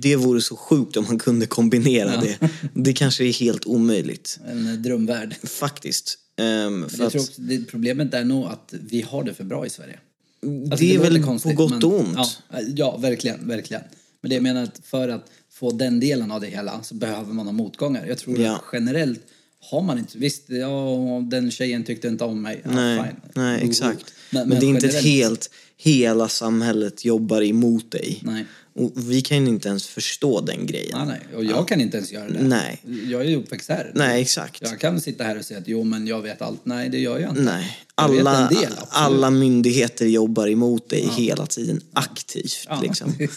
det 0.00 0.16
vore 0.16 0.40
så 0.40 0.56
sjukt 0.56 0.96
om 0.96 1.04
man 1.04 1.18
kunde 1.18 1.46
kombinera 1.46 2.20
det. 2.20 2.38
Det 2.74 2.92
kanske 2.92 3.24
är 3.24 3.32
helt 3.32 3.66
omöjligt. 3.66 4.38
En 4.46 4.68
eh, 4.68 4.74
drömvärld. 4.74 5.34
Faktiskt. 5.48 6.18
Ehm, 6.36 6.88
för 6.88 7.02
Jag 7.02 7.12
tror 7.12 7.22
också, 7.22 7.42
det, 7.42 7.64
problemet 7.64 8.14
är 8.14 8.24
nog 8.24 8.44
att 8.46 8.74
vi 8.80 9.02
har 9.02 9.24
det 9.24 9.34
för 9.34 9.44
bra 9.44 9.66
i 9.66 9.70
Sverige. 9.70 9.98
Alltså, 10.42 10.84
det 10.84 10.94
är 10.94 10.98
låter 10.98 11.10
väl 11.10 11.22
konstigt, 11.24 11.56
på 11.56 11.66
gott 11.66 11.84
och 11.84 12.00
ont. 12.00 12.16
Ja, 12.50 12.60
ja, 12.76 12.96
verkligen, 12.96 13.48
verkligen. 13.48 13.82
Men 14.20 14.28
det 14.28 14.34
jag 14.34 14.42
menar 14.42 14.62
att 14.62 14.80
för 14.84 15.08
att 15.08 15.26
få 15.50 15.70
den 15.70 16.00
delen 16.00 16.30
av 16.30 16.40
det 16.40 16.46
hela 16.46 16.82
så 16.82 16.94
behöver 16.94 17.32
man 17.32 17.46
ha 17.46 17.52
motgångar. 17.52 18.06
Jag 18.06 18.18
tror 18.18 18.40
Ja. 18.40 18.54
att 18.54 18.62
generellt 18.72 19.20
har 19.60 19.82
man 19.82 19.98
inte, 19.98 20.18
visst, 20.18 20.42
ja, 20.48 20.96
den 21.30 21.50
tjejen 21.50 21.84
tyckte 21.84 22.08
inte 22.08 22.24
om 22.24 22.42
mig. 22.42 22.60
Ja, 22.64 22.70
Nej, 22.70 22.98
fine. 22.98 23.20
nej 23.34 23.64
exakt. 23.64 23.98
go. 24.00 24.04
Men, 24.30 24.48
det 24.48 24.56
är 24.56 24.68
inte 24.68 24.86
ett 24.86 25.04
helt, 25.04 25.50
hela 25.76 26.28
samhället 26.28 27.04
jobbar 27.04 27.42
emot 27.42 27.90
dig. 27.90 28.20
Nej. 28.22 28.44
Och 28.74 28.92
vi 28.96 29.22
kan 29.22 29.46
ju 29.46 29.48
inte 29.48 29.68
ens 29.68 29.86
förstå 29.86 30.40
den 30.40 30.66
grejen. 30.66 30.98
Nej, 30.98 31.06
nej. 31.06 31.36
Och 31.36 31.44
jag 31.44 31.68
kan 31.68 31.80
inte 31.80 31.96
ens 31.96 32.12
göra 32.12 32.28
det. 32.28 32.42
Nej. 32.42 32.82
Jag 33.10 33.20
är 33.20 33.28
ju 33.28 33.36
uppväxt 33.36 33.68
här. 33.68 33.92
Nej, 33.94 34.22
exakt. 34.22 34.62
Jag 34.62 34.80
kan 34.80 35.00
sitta 35.00 35.24
här 35.24 35.38
och 35.38 35.44
säga 35.44 35.60
att 35.60 35.68
jo, 35.68 35.84
men 35.84 36.06
jag 36.06 36.22
vet 36.22 36.42
allt. 36.42 36.60
Nej, 36.64 36.88
det 36.88 36.98
gör 36.98 37.18
jag 37.18 37.30
inte. 37.30 37.42
Nej. 37.42 37.78
Alla, 37.94 38.48
del, 38.48 38.72
alla 38.88 39.30
myndigheter 39.30 40.06
jobbar 40.06 40.48
emot 40.48 40.88
dig 40.88 41.08
hela 41.16 41.46
tiden, 41.46 41.80
aktivt. 41.92 42.66
Ja. 42.68 42.80
Liksom. 42.82 43.14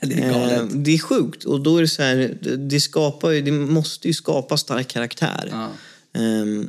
det 0.08 0.14
är 0.14 0.30
galet. 0.32 0.60
Eh, 0.60 0.66
det 0.78 0.90
är 0.90 0.98
sjukt 0.98 1.44
och 1.44 1.60
då 1.60 1.76
är 1.76 1.82
det 1.82 1.88
så 1.88 2.02
här, 2.02 2.38
det- 2.58 2.80
skapar 2.80 3.30
ju, 3.30 3.42
det 3.42 3.52
måste 3.52 4.08
ju 4.08 4.14
skapa 4.14 4.56
stark 4.56 4.88
karaktär. 4.88 5.48
Ja. 5.52 5.72
Ehm, 6.20 6.68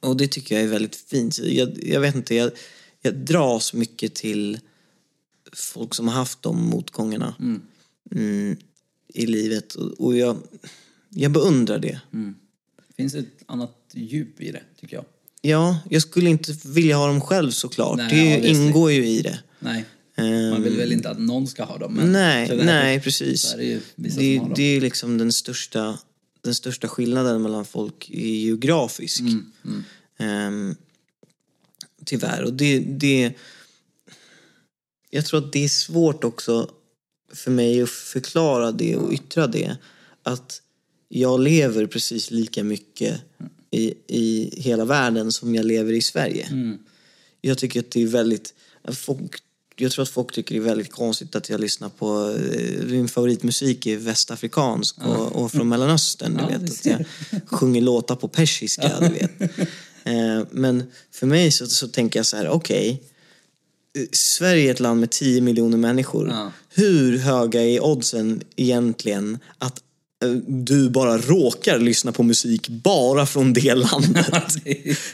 och 0.00 0.16
det 0.16 0.28
tycker 0.28 0.54
jag 0.54 0.64
är 0.64 0.68
väldigt 0.68 0.96
fint. 0.96 1.38
Jag, 1.38 1.84
jag 1.84 2.00
vet 2.00 2.14
inte, 2.14 2.34
jag, 2.34 2.50
jag 3.02 3.14
dras 3.14 3.74
mycket 3.74 4.14
till 4.14 4.58
folk 5.52 5.94
som 5.94 6.08
har 6.08 6.14
haft 6.14 6.42
de 6.42 6.68
motgångarna 6.68 7.34
mm, 8.10 8.56
i 9.14 9.26
livet. 9.26 9.74
Och, 9.74 10.16
jag, 10.16 10.36
jag 11.08 11.32
beundrar 11.32 11.78
det. 11.78 12.00
Det 12.88 12.94
finns 12.96 13.14
ett 13.14 13.26
annat 13.46 13.76
djup 13.94 14.40
i 14.40 14.52
det, 14.52 14.62
tycker 14.80 14.96
jag. 14.96 15.04
Ja, 15.40 15.78
jag 15.90 16.02
skulle 16.02 16.30
inte 16.30 16.54
vilja 16.64 16.96
ha 16.96 17.06
dem 17.06 17.20
själv 17.20 17.50
såklart. 17.50 17.96
Nej, 17.96 18.08
det 18.10 18.36
obviously. 18.36 18.66
ingår 18.66 18.92
ju 18.92 19.06
i 19.06 19.22
det. 19.22 19.38
Nej. 19.58 19.84
Man 20.16 20.62
vill 20.62 20.76
väl 20.76 20.92
inte 20.92 21.10
att 21.10 21.20
någon 21.20 21.46
ska 21.46 21.64
ha 21.64 21.78
dem. 21.78 21.94
Men 21.94 22.04
Ehm. 22.04 22.12
Nej, 22.12 22.48
tyvärr 22.48 22.64
nej 22.64 23.00
precis. 23.00 23.54
Det 23.58 23.80
Det, 23.96 24.42
det 24.56 24.62
är 24.62 24.80
liksom 24.80 25.18
den 25.18 25.32
största, 25.32 25.98
den 26.42 26.54
största 26.54 26.88
skillnaden 26.88 27.42
mellan 27.42 27.64
folk 27.64 28.10
är 28.10 28.26
geografisk. 28.26 29.20
Mm, 29.20 29.84
Ehm, 30.18 30.74
tyvärr. 32.04 32.42
Och 32.42 32.52
det, 32.52 32.78
det... 32.78 33.32
Jag 35.10 35.26
tror 35.26 35.46
att 35.46 35.52
det 35.52 35.64
är 35.64 35.68
svårt 35.68 36.24
också 36.24 36.70
för 37.32 37.50
mig 37.50 37.82
att 37.82 37.90
förklara 37.90 38.72
det 38.72 38.96
och 38.96 39.12
yttra 39.12 39.46
det. 39.46 39.76
Att 40.22 40.62
jag 41.08 41.40
lever 41.40 41.86
precis 41.86 42.30
lika 42.30 42.64
mycket 42.64 43.20
i, 43.70 43.94
i 44.06 44.50
hela 44.60 44.84
världen 44.84 45.32
som 45.32 45.54
jag 45.54 45.64
lever 45.64 45.92
i 45.92 46.02
Sverige. 46.02 46.46
Mm. 46.46 46.78
Jag 47.40 47.58
tycker 47.58 47.80
att 47.80 47.90
det 47.90 48.02
är 48.02 48.06
väldigt... 48.06 48.54
Folk, 48.92 49.36
jag 49.76 49.92
tror 49.92 50.02
att 50.02 50.08
folk 50.08 50.32
tycker 50.32 50.54
det 50.54 50.60
är 50.60 50.64
väldigt 50.64 50.92
konstigt 50.92 51.34
att 51.36 51.48
jag 51.48 51.60
lyssnar 51.60 51.88
på... 51.88 52.30
eh, 52.54 52.84
Min 52.86 53.08
favoritmusik 53.08 53.86
är 53.86 53.96
västafrikansk 53.96 54.96
och, 55.06 55.32
och 55.42 55.52
från 55.52 55.68
Mellanöstern. 55.68 56.34
Du 56.48 56.58
vet, 56.58 56.70
att 56.70 56.86
jag 56.86 57.04
sjunger 57.46 57.80
låtar 57.80 58.16
på 58.16 58.28
persiska. 58.28 59.00
Du 59.00 59.08
vet. 59.08 59.30
Eh, 60.04 60.46
Men 60.50 60.84
för 61.10 61.26
mig 61.26 61.50
så, 61.50 61.66
så 61.66 61.88
tänker 61.88 62.18
jag 62.18 62.26
så 62.26 62.36
här, 62.36 62.48
okej. 62.48 63.02
eh, 63.98 64.04
Sverige 64.12 64.66
är 64.68 64.70
ett 64.74 64.80
land 64.80 65.00
med 65.00 65.10
10 65.10 65.40
miljoner 65.40 65.78
människor. 65.78 66.28
Ja. 66.28 66.52
Hur 66.68 67.18
höga 67.18 67.62
är 67.62 67.84
oddsen 67.84 68.42
egentligen 68.56 69.38
att 69.58 69.80
du 70.46 70.90
bara 70.90 71.18
råkar 71.18 71.78
lyssna 71.78 72.12
på 72.12 72.22
musik 72.22 72.68
bara 72.68 73.26
från 73.26 73.52
det 73.52 73.74
landet. 73.92 74.26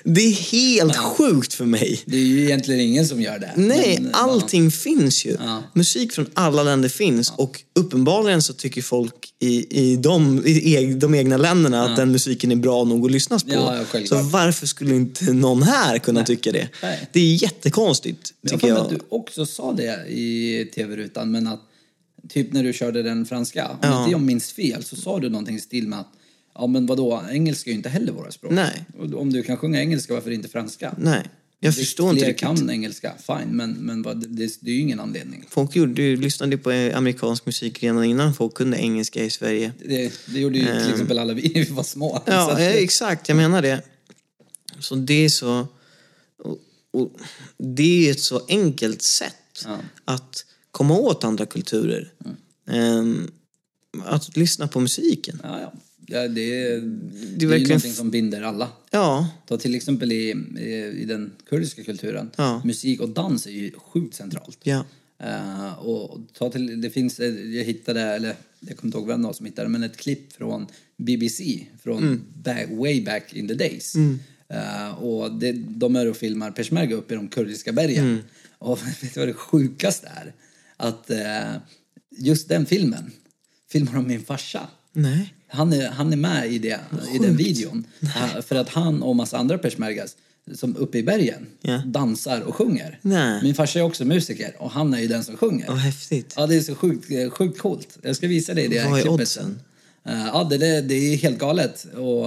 det, 0.04 0.20
är, 0.20 0.32
helt 0.52 0.96
sjukt 0.96 1.54
för 1.54 1.64
mig. 1.64 2.00
det 2.06 2.16
är 2.16 2.20
ju 2.20 2.44
egentligen 2.44 2.80
ingen 2.80 3.06
som 3.06 3.22
gör 3.22 3.38
det. 3.38 3.52
Nej, 3.56 3.98
Men, 4.00 4.14
allting 4.14 4.70
finns 4.70 5.24
ju. 5.24 5.36
Ja. 5.40 5.62
Musik 5.72 6.12
från 6.12 6.26
alla 6.34 6.62
länder 6.62 6.88
finns 6.88 7.32
och 7.36 7.62
uppenbarligen 7.74 8.42
så 8.42 8.52
tycker 8.52 8.82
folk 8.82 9.14
i, 9.40 9.80
i, 9.82 9.96
de, 9.96 10.46
i 10.46 10.94
de 10.94 11.14
egna 11.14 11.36
länderna 11.36 11.84
att 11.84 11.96
den 11.96 12.12
musiken 12.12 12.52
är 12.52 12.56
bra 12.56 12.84
nog 12.84 13.04
att 13.04 13.10
lyssnas 13.12 13.44
på. 13.44 13.50
Ja, 13.52 13.76
ja, 13.92 14.06
så 14.06 14.22
varför 14.22 14.66
skulle 14.66 14.94
inte 14.94 15.32
någon 15.32 15.62
här 15.62 15.98
kunna 15.98 16.24
tycka 16.24 16.52
det? 16.52 16.68
Nej. 16.82 17.08
Det 17.12 17.20
är 17.20 17.42
jättekonstigt, 17.42 18.34
Jag 18.40 18.52
tycker 18.52 18.68
jag. 18.68 18.74
mig 18.74 18.82
att 18.82 18.90
du 18.90 18.98
också 19.08 19.46
sa 19.46 19.72
det 19.72 20.06
i 20.08 20.70
tv-rutan, 20.74 21.30
men 21.30 21.46
att 21.46 21.60
typ 22.28 22.52
när 22.52 22.62
du 22.64 22.72
körde 22.72 23.02
den 23.02 23.26
franska, 23.26 23.68
om 23.68 23.76
Ja. 23.82 23.98
inte 24.00 24.10
jag 24.10 24.20
minns 24.20 24.52
fel, 24.52 24.84
så 24.84 24.96
sa 24.96 25.20
du 25.20 25.28
någonting 25.28 25.56
i 25.56 25.60
stil 25.60 25.88
med 25.88 25.98
att 26.00 26.12
ja 26.54 26.66
men 26.66 26.86
vadå, 26.86 27.22
engelska 27.30 27.70
är 27.70 27.72
ju 27.72 27.76
inte 27.76 27.88
heller 27.88 28.12
våra 28.12 28.30
språk. 28.30 28.52
Nej. 28.52 28.84
Om 29.14 29.32
du 29.32 29.42
kan 29.42 29.56
sjunga 29.56 29.80
engelska, 29.80 30.14
varför 30.14 30.30
inte 30.30 30.48
franska? 30.48 30.94
Nej, 30.98 31.22
jag 31.60 31.68
Visst, 31.70 31.78
förstår 31.78 32.10
inte 32.10 32.24
riktigt. 32.28 32.40
kan 32.40 32.70
engelska, 32.70 33.12
fine, 33.26 33.48
men, 33.50 33.70
men 33.72 34.02
vad, 34.02 34.28
det, 34.28 34.50
det 34.60 34.70
är 34.70 34.74
ju 34.74 34.80
ingen 34.80 35.00
anledning. 35.00 35.44
Folk 35.50 35.76
gjorde, 35.76 36.02
ju- 36.02 36.16
lyssnade 36.16 36.58
på 36.58 36.70
amerikansk 36.70 37.46
musik 37.46 37.82
redan 37.82 38.04
innan 38.04 38.34
folk 38.34 38.54
kunde 38.54 38.76
engelska 38.78 39.24
i 39.24 39.30
Sverige. 39.30 39.72
Det, 39.88 40.12
det 40.26 40.40
gjorde 40.40 40.58
ju 40.58 40.64
till 40.64 40.90
exempel 40.92 41.18
alla 41.18 41.32
vi, 41.34 41.48
vi 41.54 41.64
var 41.64 41.82
små. 41.82 42.22
Ja, 42.26 42.52
att- 42.52 42.60
ja, 42.60 42.66
exakt. 42.66 43.28
Jag 43.28 43.36
menar 43.36 43.62
det. 43.62 43.82
Så 44.80 44.94
det 44.94 45.24
är 45.24 45.28
så... 45.28 45.66
Och, 46.42 46.58
och 46.90 47.12
det 47.58 48.06
är 48.06 48.10
ett 48.10 48.20
så 48.20 48.42
enkelt 48.48 49.02
sätt 49.02 49.34
Ja. 49.64 49.78
att 50.04 50.44
komma 50.78 50.94
åt 50.98 51.24
andra 51.24 51.46
kulturer. 51.46 52.12
Ehm, 52.66 53.30
att 54.04 54.36
lyssna 54.36 54.68
på 54.68 54.80
musiken. 54.80 55.40
Ja, 55.42 55.60
ja. 55.60 55.72
ja 56.06 56.28
det, 56.28 56.62
är, 56.62 56.80
det, 57.36 57.46
är 57.46 57.58
ju 57.58 57.66
någonting 57.66 57.92
som 57.92 58.10
binder 58.10 58.42
alla. 58.42 58.68
Ja, 58.90 59.28
Ta 59.46 59.56
till 59.56 59.74
exempel 59.74 60.12
i, 60.12 60.30
i, 61.00 61.04
den 61.04 61.32
kurdiska 61.48 61.84
kulturen, 61.84 62.30
Ja. 62.36 62.62
musik 62.64 63.00
och 63.00 63.08
dans 63.08 63.46
är 63.46 63.50
ju 63.50 63.72
sjukt 63.72 64.14
centralt. 64.14 64.58
ja. 64.62 64.84
Eh, 65.20 65.72
och 65.78 66.18
ta 66.32 66.50
till, 66.50 66.80
det 66.80 66.90
finns, 66.90 67.18
jag 67.18 67.64
hittade, 67.64 68.00
eller 68.00 68.34
jag 68.60 68.76
kommer 68.76 68.88
inte 68.88 68.98
ihåg 68.98 69.06
vem 69.08 69.22
det 69.22 69.26
var 69.26 69.32
som 69.34 69.46
hittade 69.46 69.68
men 69.68 69.82
ett 69.82 69.96
klipp 69.96 70.32
från 70.32 70.66
BBC 70.96 71.66
från 71.82 71.98
Mm. 71.98 72.22
back, 72.42 72.66
way 72.70 73.04
back 73.04 73.32
in 73.34 73.48
the 73.48 73.54
days. 73.54 73.94
Eh, 74.48 74.90
och 75.04 75.32
det, 75.34 75.52
de 75.52 75.96
är 75.96 76.06
och 76.10 76.16
filmar 76.16 76.50
peshmerga 76.50 76.96
uppe 76.96 77.14
i 77.14 77.16
de 77.16 77.28
kurdiska 77.28 77.72
bergen. 77.72 78.04
Mm. 78.04 78.18
Och 78.58 78.78
vet 79.02 79.14
du 79.14 79.20
vad 79.20 79.28
det 79.28 79.34
sjukaste 79.34 80.06
är? 80.06 80.32
Att 80.80 81.10
eh, 81.10 81.54
just 82.18 82.48
den 82.48 82.66
filmen 82.66 83.10
filmar 83.72 83.92
de 83.92 84.06
min 84.06 84.24
farsa. 84.24 84.68
Nej. 84.92 85.34
Han 85.48 85.72
är, 85.72 85.88
han 85.88 86.12
är 86.12 86.16
med 86.16 86.52
i, 86.52 86.58
det, 86.58 86.80
i 87.14 87.18
den 87.18 87.36
videon. 87.36 87.84
Eh, 88.02 88.40
För 88.42 88.56
att 88.56 88.68
han 88.68 89.02
och 89.02 89.16
massa 89.16 89.38
andra 89.38 89.58
peshmergas 89.58 90.16
som 90.54 90.76
uppe 90.76 90.98
i 90.98 91.02
bergen 91.02 91.46
Ja. 91.60 91.82
dansar 91.86 92.40
och 92.40 92.54
sjunger. 92.54 92.98
Nej. 93.02 93.42
Min 93.42 93.54
farsa 93.54 93.78
är 93.78 93.82
också 93.82 94.04
musiker 94.04 94.56
och 94.58 94.70
han 94.70 94.94
är 94.94 95.00
ju 95.00 95.08
den 95.08 95.24
som 95.24 95.36
sjunger. 95.36 95.66
Vad 95.68 95.78
häftigt. 95.78 96.34
Ja, 96.36 96.46
det 96.46 96.56
är 96.56 96.60
så 96.60 96.74
sjukt, 96.74 97.10
eh, 97.10 97.30
sjukt 97.30 97.58
coolt. 97.58 97.98
Jag 98.02 98.16
ska 98.16 98.28
visa 98.28 98.54
dig 98.54 98.68
det 98.68 98.78
här 98.78 98.90
Vad 98.90 99.00
är 99.00 99.08
oddsen? 99.08 99.26
sen. 99.44 99.60
Ja, 100.32 100.44
det, 100.50 100.58
det, 100.58 100.80
det 100.80 100.94
är 100.94 101.16
helt 101.16 101.38
galet. 101.38 101.86
Och, 101.94 102.26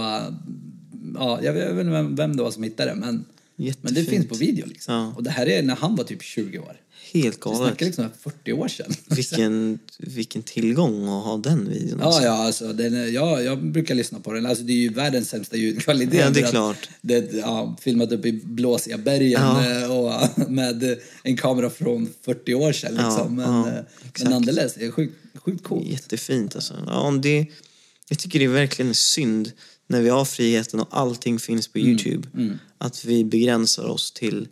ja, 1.15 1.39
jag 1.43 1.53
vet 1.53 1.69
inte 1.69 1.83
vem, 1.83 2.15
vem 2.15 2.35
det 2.37 2.43
var 2.43 2.51
som 2.51 2.63
hittade 2.63 2.89
det, 2.91 2.95
men, 2.95 3.25
men 3.81 3.93
det 3.93 4.03
finns 4.03 4.27
på 4.27 4.35
video. 4.35 4.65
Liksom. 4.67 4.93
Ja. 4.95 5.13
Och 5.15 5.23
det 5.23 5.29
här 5.29 5.49
är 5.49 5.63
när 5.63 5.75
han 5.75 5.95
var 5.95 6.03
typ 6.03 6.23
20 6.23 6.59
år. 6.59 6.75
Helt 7.13 7.35
Vi 7.35 7.39
galet. 7.41 7.57
snackar 7.67 7.85
liksom 7.85 8.09
40 8.19 8.53
år 8.53 8.67
sedan. 8.67 8.91
Vilken, 9.15 9.79
vilken 9.97 10.43
tillgång 10.43 11.03
att 11.03 11.23
ha 11.25 11.37
den 11.37 11.69
videon. 11.69 11.99
Ja, 12.01 12.23
ja, 12.23 12.31
alltså, 12.31 12.73
den 12.73 13.13
ja, 13.13 13.41
jag 13.41 13.63
brukar 13.71 13.95
lyssna 13.95 14.19
på 14.19 14.33
den. 14.33 14.45
Alltså, 14.45 14.63
det 14.63 14.73
är 14.73 14.77
ju 14.77 14.89
världens 14.89 15.29
sämsta 15.29 15.57
ljudkvalitet. 15.57 16.19
Ja, 16.19 16.29
det 16.29 16.39
är 16.41 16.49
klart. 16.51 16.89
Det, 17.01 17.33
ja, 17.33 17.77
filmat 17.81 18.11
upp 18.11 18.25
i 18.25 18.31
blåsiga 18.31 18.97
bergen 18.97 19.31
Ja. 19.41 19.81
eh, 19.81 19.91
och 19.97 20.49
med 20.51 20.97
en 21.23 21.37
kamera 21.37 21.69
från 21.69 22.09
40 22.25 22.53
år 22.53 22.71
sedan. 22.71 22.91
Liksom. 22.95 23.35
men, 23.35 23.45
ja, 23.53 23.67
eh, 23.67 23.73
exakt. 23.99 24.23
men 24.23 24.31
nonetheless, 24.31 24.73
det 24.73 24.85
är 24.85 24.91
sjukt, 24.91 25.15
sjukt 25.35 25.63
coolt. 25.63 25.87
Jättefint 25.87 26.55
alltså. 26.55 26.73
Ja, 26.87 26.99
om 26.99 27.21
det, 27.21 27.45
jag 28.09 28.19
tycker 28.19 28.39
det 28.39 28.45
är 28.45 28.49
verkligen 28.49 28.93
synd 28.95 29.51
när 29.87 30.01
vi 30.01 30.09
har 30.09 30.25
friheten 30.25 30.79
och 30.79 30.87
allting 30.91 31.39
finns 31.39 31.67
på 31.67 31.77
Mm, 31.79 31.89
Youtube. 31.91 32.27
Att 32.77 33.05
vi 33.05 33.23
begränsar 33.23 33.83
oss 33.85 34.11
till 34.11 34.47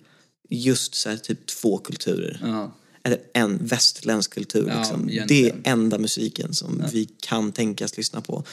just 0.50 0.96
så 0.96 1.10
här, 1.10 1.18
typ 1.18 1.46
två 1.46 1.78
kulturer. 1.78 2.40
Ja. 2.44 2.76
Eller 3.04 3.18
en 3.34 3.58
västerländsk 3.62 4.34
kultur. 4.34 4.66
Ja, 4.70 4.78
liksom. 4.80 5.10
Det 5.28 5.50
är 5.50 5.56
enda 5.64 5.98
musiken 5.98 6.54
som 6.54 6.84
vi 6.94 7.08
kan 7.22 7.52
tänkas 7.52 7.98
lyssna 7.98 8.22
på. 8.22 8.44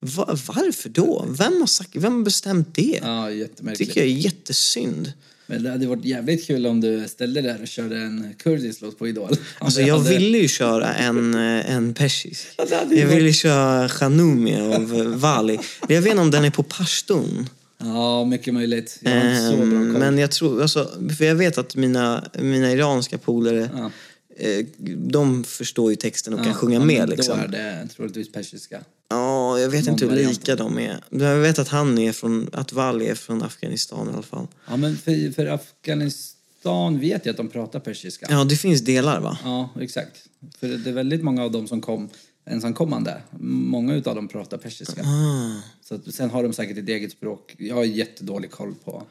Va, 0.00 0.38
varför 0.46 0.88
då? 0.88 1.26
Vem 1.28 1.60
har, 1.60 1.66
sagt, 1.66 1.90
vem 1.96 2.12
har 2.16 2.22
bestämt 2.22 2.74
det? 2.74 3.00
Ja, 3.02 3.30
jättemärkligt. 3.30 3.88
tycker 3.90 4.00
jag 4.00 4.10
är 4.10 4.14
jättesynd. 4.14 5.12
Men 5.46 5.62
det 5.62 5.70
hade 5.70 5.86
varit 5.86 6.04
jävligt 6.04 6.46
kul 6.46 6.66
om 6.66 6.80
du 6.80 7.08
ställde 7.08 7.40
där 7.40 7.62
och 7.62 7.68
körde 7.68 7.98
en 7.98 8.34
kurdisk 8.38 8.80
låt 8.80 8.98
på 8.98 9.08
Idol. 9.08 9.36
Alltså 9.58 9.80
jag 9.80 9.98
hade- 9.98 10.18
ville 10.18 10.38
ju 10.38 10.48
köra 10.48 10.94
en, 10.94 11.34
eh, 11.34 11.70
en 11.70 11.94
persisk. 11.94 12.46
Ja, 12.58 12.66
Jag 12.70 12.86
varit- 13.06 13.16
ville 13.16 13.32
köra 13.32 13.88
Khanoumi 13.88 14.56
av 14.60 15.14
Vali. 15.20 15.58
Jag 15.88 16.02
vet 16.02 16.10
inte 16.10 16.22
om 16.22 16.30
den 16.30 16.44
är 16.44 16.50
på 16.50 16.62
pashtun. 16.62 17.48
Ja, 17.78 18.24
mycket 18.24 18.54
möjligt. 18.54 18.98
Jag 19.02 19.10
har 19.10 19.30
inte 19.30 19.46
så 19.50 19.56
bra 19.56 19.62
Ehm, 19.64 19.92
koll. 19.92 20.00
Men 20.00 20.18
jag 20.18 20.30
tror, 20.30 20.62
alltså, 20.62 20.90
för 21.18 21.24
jag 21.24 21.34
vet 21.34 21.58
att 21.58 21.76
mina, 21.76 22.24
mina 22.38 22.72
iranska 22.72 23.18
polare, 23.18 23.70
Ja. 23.76 23.90
eh, 24.36 24.66
de 24.96 25.44
förstår 25.44 25.90
ju 25.90 25.96
texten 25.96 26.32
och 26.34 26.38
kan 26.38 26.48
Ja, 26.48 26.54
sjunga 26.54 26.74
ja, 26.74 26.84
med 26.84 26.98
men 26.98 27.10
liksom. 27.10 27.38
Då 27.38 27.44
är 27.44 27.48
det 27.48 27.88
troligtvis 27.96 28.32
persiska. 28.32 28.80
Ja, 29.08 29.58
jag 29.58 29.68
vet 29.70 29.84
Någon 29.84 29.92
inte 29.94 30.04
hur 30.04 30.10
variant. 30.12 30.38
lika 30.38 30.56
de 30.56 30.78
är. 30.78 30.96
Jag 31.10 31.36
vet 31.36 31.58
att 31.58 31.68
han 31.68 31.98
är 31.98 32.12
från, 32.12 32.50
att 32.52 32.72
Vali 32.72 33.06
är 33.08 33.14
från 33.14 33.42
Afghanistan 33.42 34.08
i 34.08 34.12
alla 34.12 34.22
fall. 34.22 34.46
Ja, 34.68 34.76
men 34.76 34.96
för, 34.96 35.32
för 35.32 35.46
Afghanistan 35.46 36.98
vet 37.00 37.26
jag 37.26 37.30
att 37.32 37.36
de 37.36 37.48
pratar 37.48 37.80
persiska. 37.80 38.26
Ja, 38.30 38.44
det 38.44 38.56
finns 38.56 38.80
delar 38.80 39.20
va? 39.20 39.38
Ja, 39.44 39.70
exakt. 39.80 40.16
För 40.60 40.68
det 40.68 40.90
är 40.90 40.94
väldigt 40.94 41.22
många 41.22 41.44
av 41.44 41.52
dem 41.52 41.68
som 41.68 41.80
kom 41.80 42.08
ensamkommande. 42.46 43.22
Många 43.40 43.94
utav 43.94 44.14
dem 44.14 44.28
pratar 44.28 44.58
persiska. 44.58 45.02
Ah. 45.02 45.60
Så 45.82 46.12
sen 46.12 46.30
har 46.30 46.42
de 46.42 46.52
säkert 46.52 46.78
ett 46.78 46.88
eget 46.88 47.12
språk. 47.12 47.54
Jag 47.58 47.74
har 47.74 47.84
jättedålig 47.84 48.50
koll 48.50 48.74
på... 48.84 49.02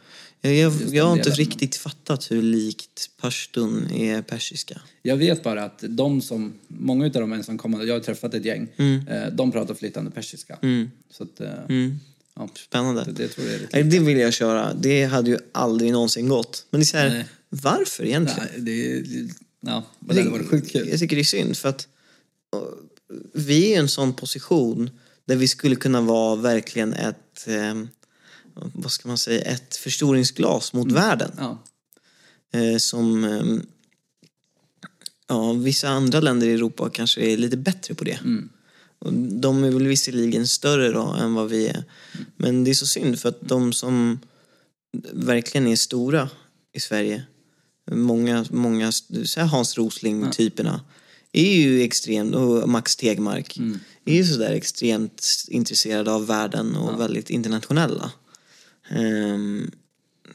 Jag, 0.41 0.53
jag, 0.55 0.73
jag 0.91 1.05
har 1.05 1.17
inte 1.17 1.29
riktigt 1.29 1.75
fattat 1.75 2.31
hur 2.31 2.41
likt 2.41 3.09
pashtun 3.21 3.91
är 3.91 4.21
persiska. 4.21 4.81
Jag 5.01 5.17
vet 5.17 5.43
bara 5.43 5.63
att 5.63 5.83
de 5.89 6.21
som, 6.21 6.53
många 6.67 7.05
utav 7.05 7.21
de 7.21 7.33
ensamkommande, 7.33 7.85
jag 7.85 7.93
har 7.93 7.99
träffat 7.99 8.33
ett 8.33 8.45
gäng, 8.45 8.67
eh, 9.09 9.33
de 9.33 9.51
pratar 9.51 9.73
flytande 9.73 10.11
persiska. 10.11 10.57
Så 11.11 11.23
att, 11.23 11.39
eh, 11.39 11.49
ja, 12.35 12.49
Spännande. 12.55 13.03
det, 13.03 13.11
det 13.11 13.27
tror 13.27 13.47
jag 13.47 13.79
är 13.79 13.83
det 13.83 13.99
vill 13.99 14.17
jag 14.17 14.33
köra. 14.33 14.73
Det 14.73 15.05
hade 15.05 15.29
ju 15.29 15.37
aldrig 15.51 15.91
någonsin 15.91 16.27
gått. 16.27 16.65
Men 16.69 16.79
det 16.79 16.83
är 16.83 16.85
så 16.85 16.97
här, 16.97 17.09
Nej. 17.09 17.25
varför 17.49 18.05
egentligen? 18.05 18.49
Nej, 18.53 18.61
det, 18.61 18.91
är- 18.91 19.27
ja, 19.59 19.83
men 19.99 20.15
det 20.15 20.21
hade 20.21 20.31
varit 20.31 20.49
sjukt 20.49 20.71
kul. 20.71 20.87
Jag 20.89 20.99
tycker 20.99 21.15
det 21.15 21.21
är 21.21 21.23
synd 21.23 21.57
för 21.57 21.69
att 21.69 21.87
vi 23.33 23.65
är 23.65 23.75
i 23.75 23.79
en 23.79 23.89
sån 23.89 24.13
position 24.13 24.89
där 25.25 25.35
vi 25.35 25.47
skulle 25.47 25.75
kunna 25.75 26.01
vara 26.01 26.35
verkligen 26.35 26.93
ett, 26.93 27.47
eh, 27.47 27.73
vad 28.53 28.91
ska 28.91 29.07
man 29.07 29.17
säga, 29.17 29.41
ett 29.41 29.75
förstoringsglas 29.75 30.73
mot 30.73 30.91
världen. 30.91 31.31
Ja, 31.37 31.63
Eh, 32.55 32.77
som 32.77 33.23
eh, 33.23 33.45
ja, 35.27 35.53
vissa 35.53 35.89
andra 35.89 36.19
länder 36.19 36.47
i 36.47 36.53
Europa 36.53 36.89
kanske 36.89 37.21
är 37.21 37.37
lite 37.37 37.57
bättre 37.57 37.93
på 37.93 38.03
det. 38.03 38.19
Och 38.99 39.13
de 39.13 39.63
är 39.63 39.71
väl 39.71 39.87
visserligen 39.87 40.47
större 40.47 40.91
då 40.91 41.15
än 41.19 41.33
vad 41.33 41.49
vi 41.49 41.67
är. 41.67 41.83
Men 42.37 42.63
det 42.63 42.69
är 42.69 42.75
så 42.75 42.87
synd 42.87 43.19
för 43.19 43.29
att 43.29 43.41
de 43.41 43.73
som 43.73 44.19
verkligen 45.13 45.67
är 45.67 45.75
stora 45.75 46.29
i 46.73 46.79
Sverige, 46.79 47.23
många, 47.91 48.45
många 48.49 48.91
så 48.91 49.39
här 49.39 49.47
Hans 49.47 49.77
Rosling-typerna, 49.77 50.81
är 51.39 51.55
ju 51.55 51.81
extremt, 51.81 52.35
och 52.35 52.69
Max 52.69 52.95
Tegmark, 52.95 53.57
är 54.05 54.13
ju 54.13 54.25
sådär 54.25 54.51
extremt 54.51 55.45
intresserade 55.47 56.11
av 56.11 56.27
världen 56.27 56.75
och 56.75 57.01
väldigt 57.01 57.29
internationella. 57.29 58.11
Ehm, 58.89 59.71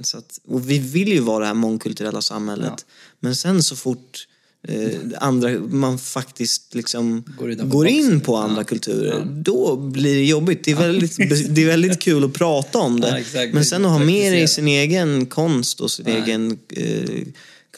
så 0.00 0.18
att, 0.18 0.40
och 0.48 0.70
vi 0.70 0.78
vill 0.78 1.08
ju 1.08 1.20
vara 1.20 1.38
det 1.38 1.46
här 1.46 1.54
mångkulturella 1.54 2.22
samhället. 2.22 2.86
Men 3.20 3.36
sen 3.36 3.62
så 3.62 3.76
fort 3.76 4.26
eh, 4.68 4.90
andra, 5.18 5.50
man 5.58 5.98
faktiskt 5.98 6.74
liksom 6.74 7.24
Går 7.38 7.54
går, 7.54 7.86
in 7.86 8.20
på 8.20 8.36
andra 8.36 8.64
kulturer, 8.64 9.26
då 9.30 9.76
blir 9.76 10.14
det 10.14 10.24
jobbigt. 10.24 10.64
Det 10.64 10.70
är 10.70 10.76
väldigt, 10.76 11.16
det 11.54 11.62
är 11.62 11.66
väldigt 11.66 12.00
kul 12.00 12.24
att 12.24 12.32
prata 12.32 12.78
om 12.78 13.00
det. 13.00 13.08
Ja, 13.08 13.18
exakt. 13.18 13.54
Men 13.54 13.64
sen 13.64 13.84
att 13.84 13.90
ha 13.90 13.98
med 13.98 14.32
det 14.32 14.40
i 14.40 14.48
sin 14.48 14.68
egen 14.68 15.26
konst 15.26 15.80
och 15.80 15.90
sin 15.90 16.04
Nej. 16.04 16.22
egen 16.22 16.58
eh, 16.68 17.26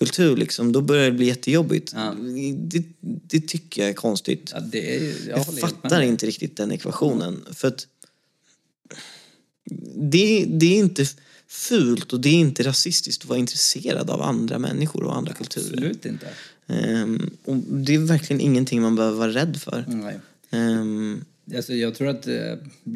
kultur, 0.04 0.37
liksom, 0.37 0.73
då 0.73 0.80
börjar 0.80 1.04
det 1.04 1.12
bli 1.12 1.26
jättejobbigt. 1.26 1.92
Ja. 1.97 2.14
Det, 2.56 2.85
det 3.00 3.40
tycker 3.40 3.82
jag 3.82 3.90
är 3.90 3.94
konstigt. 3.94 4.50
ja 4.54 4.61
det 4.61 4.97
är, 4.97 5.02
jag, 5.02 5.38
Jag 5.38 5.52
med 5.52 5.61
fattar 5.61 6.02
inte 6.02 6.26
riktigt 6.26 6.56
den 6.56 6.73
ekvationen. 6.73 7.44
För 7.52 7.68
att 7.68 7.87
det, 9.94 10.44
det 10.49 10.66
är 10.66 10.78
inte 10.78 11.06
fult 11.49 12.12
och 12.12 12.21
det 12.21 12.28
är 12.28 12.35
inte 12.35 12.62
rasistiskt 12.62 13.23
att 13.23 13.28
vara 13.28 13.38
intresserad 13.38 14.11
av 14.11 14.23
andra 14.23 14.59
människor 14.59 15.04
och 15.04 15.16
andra 15.16 15.32
kulturer. 15.32 15.73
Absolut 15.73 16.06
inte. 16.06 16.28
Ehm, 16.66 17.30
och 17.44 17.56
det 17.56 17.94
är 17.94 17.99
verkligen 17.99 18.40
ingenting 18.40 18.82
man 18.82 18.97
behöver 18.97 19.18
vara 19.18 19.30
rädd 19.30 19.61
för. 19.61 19.85
Nej. 19.88 20.21
Ehm, 21.50 21.56
Alltså 21.56 21.75
jag 21.75 21.94
tror 21.94 22.08
att 22.08 22.26
eh, 22.26 22.54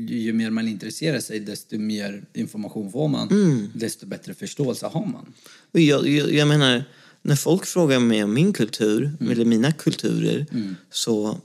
ju 0.09 0.33
mer 0.33 0.51
man 0.51 0.69
intresserar 0.69 1.21
sig 1.21 1.41
desto 1.41 1.79
mer 1.79 2.25
information 2.35 2.93
får 2.93 3.09
man. 3.09 3.29
Mm. 3.31 3.67
Desto 3.75 4.07
bättre 4.07 4.35
förståelse 4.35 4.87
har 4.87 5.07
man. 5.07 5.33
Jag, 5.73 6.09
jag, 6.09 6.33
jag 6.33 6.49
menar, 6.49 6.85
när 7.23 7.37
folk 7.37 7.67
frågar 7.67 8.01
mig 8.01 8.25
om 8.25 8.35
min 8.35 8.53
kultur, 8.53 9.13
eller 9.21 9.45
mina 9.45 9.73
kulturer, 9.73 10.47
så, 10.91 11.41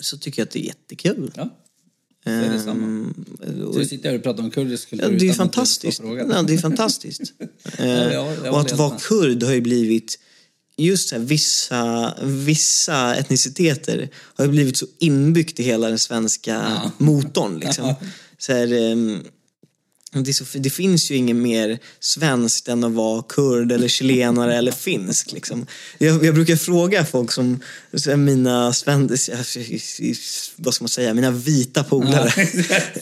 så 0.00 0.18
tycker 0.18 0.40
jag 0.42 0.46
att 0.46 0.52
det 0.52 0.58
är 0.60 0.66
jättekul. 0.66 1.32
Ja, 1.36 1.50
är 2.24 2.52
det 2.52 2.60
samma. 2.60 2.86
Ehm, 2.86 3.14
Så 3.72 3.78
vi 3.78 3.86
sitter 3.86 4.08
här 4.10 4.16
och 4.16 4.22
pratar 4.22 4.42
om 4.42 4.50
kurdisk 4.50 4.90
kultur 4.90 5.04
Ja, 5.06 5.10
det 5.10 5.24
är 5.24 5.28
du 5.28 5.34
fantastiskt. 5.34 6.00
Ja, 6.04 6.42
det 6.42 6.54
är 6.54 6.58
fantastiskt. 6.58 7.32
Eh, 7.78 7.88
jag- 7.88 8.12
jag 8.44 8.52
och 8.54 8.60
att 8.60 8.78
vara 8.78 8.98
kurd 8.98 9.42
har 9.42 9.52
ju 9.54 9.60
blivit... 9.60 10.18
Just 10.76 11.12
här, 11.12 11.18
vissa, 11.18 12.14
vissa 12.22 13.16
etniciteter 13.16 14.08
har 14.34 14.48
blivit 14.48 14.76
så 14.76 14.86
inbyggt 14.98 15.60
i 15.60 15.62
hela 15.62 15.88
den 15.88 15.98
svenska 15.98 16.82
motorn. 16.98 17.58
Liksom. 17.58 17.94
Så 18.38 18.52
här, 18.52 18.72
ehm, 18.72 19.22
det, 20.12 20.34
så, 20.34 20.44
det 20.54 20.70
finns 20.70 21.10
ju 21.10 21.16
inget 21.16 21.36
mer 21.36 21.78
svenskt 22.00 22.68
än 22.68 22.84
att 22.84 22.92
vara 22.92 23.22
kurd 23.22 23.72
eller 23.72 23.88
chilenare 23.88 24.56
eller 24.56 24.72
finsk. 24.72 25.32
Liksom. 25.32 25.66
Jag, 25.98 26.24
jag 26.24 26.34
brukar 26.34 26.56
fråga 26.56 27.04
folk 27.04 27.32
som, 27.32 27.60
mina 28.16 28.72
svenska, 28.72 29.36
vad 30.56 30.74
ska 30.74 30.84
man 30.84 30.88
säga, 30.88 31.14
mina 31.14 31.30
vita 31.30 31.84
polare. 31.84 32.32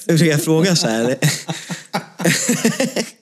Jag 0.07 0.17
brukar 0.17 0.39
fråga 0.39 0.77
så 0.77 0.87
här. 0.87 1.19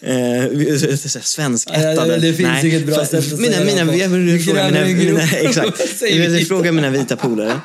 Eh, 0.00 1.06
Svenskättade. 1.22 2.18
Det 2.18 2.34
finns 2.34 2.64
inget 2.64 2.86
bra 2.86 3.06
sätt 3.06 3.32
att 3.32 3.40
mina, 3.40 3.52
säga 3.52 3.64
mina, 3.64 3.92
på. 3.92 3.98
Jag 3.98 4.10
brukar 4.10 4.44
fråga 4.44 4.70
mina, 4.70 4.86
mina, 4.86 5.22
exakt. 5.22 6.02
Jag 6.02 6.28
vita. 6.28 6.46
frågar 6.46 6.72
mina 6.72 6.90
vita 6.90 7.16
polare. 7.16 7.60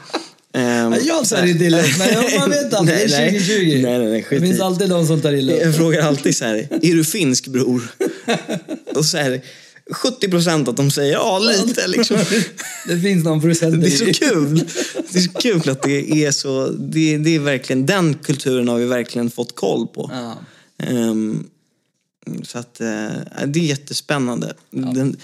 Ehm, 0.54 0.96
Jag 1.04 1.30
tar 1.30 1.46
inte 1.46 1.66
illa 1.66 1.78
men 2.00 2.40
man 2.40 2.50
vet 2.50 2.74
aldrig. 2.74 2.98
Det 2.98 3.18
Nej, 3.18 3.28
är 3.28 3.32
nej. 3.32 3.40
2020. 3.40 3.82
Nej, 3.84 4.00
nej, 4.00 4.10
nej, 4.10 4.26
det 4.30 4.40
finns 4.40 4.60
alltid 4.60 4.90
de 4.90 5.08
som 5.08 5.22
tar 5.22 5.34
illa. 5.34 5.54
Jag 5.54 5.76
frågar 5.76 6.02
alltid 6.02 6.38
så 6.38 6.46
här, 6.46 6.68
är 6.82 6.96
du 6.96 7.06
finsk 7.06 7.48
bror? 7.48 7.82
Och 8.96 9.06
så 9.06 9.18
här, 9.18 9.42
70 9.92 10.30
procent 10.30 10.68
att 10.68 10.78
de 10.78 10.92
säger 10.92 11.14
ja, 11.14 11.40
lite 11.40 11.88
liksom. 11.88 12.18
Det 12.88 13.00
finns 13.00 13.26
någon 13.26 13.42
procent 13.42 13.82
Det 13.82 13.88
är 13.88 14.14
så 14.14 14.26
kul. 14.26 14.64
Det 15.10 15.20
är 15.20 15.22
så 15.22 15.32
kul 15.32 15.70
att 15.70 15.84
det 15.84 16.26
är 16.26 16.32
så, 16.32 16.68
det, 16.68 17.18
det 17.18 17.36
är 17.36 17.40
verkligen, 17.40 17.86
den 17.86 18.14
kulturen 18.14 18.68
har 18.68 18.78
vi 18.78 18.86
verkligen 18.86 19.32
fått 19.32 19.56
koll 19.56 19.88
på. 19.88 20.12
Ja. 20.14 20.38
Ehm, 20.86 21.44
så 22.44 22.58
att 22.60 22.82
eh, 22.82 22.88
det 23.48 23.60
är 23.60 23.64
jättespännande. 23.64 24.54
Den, 24.72 25.18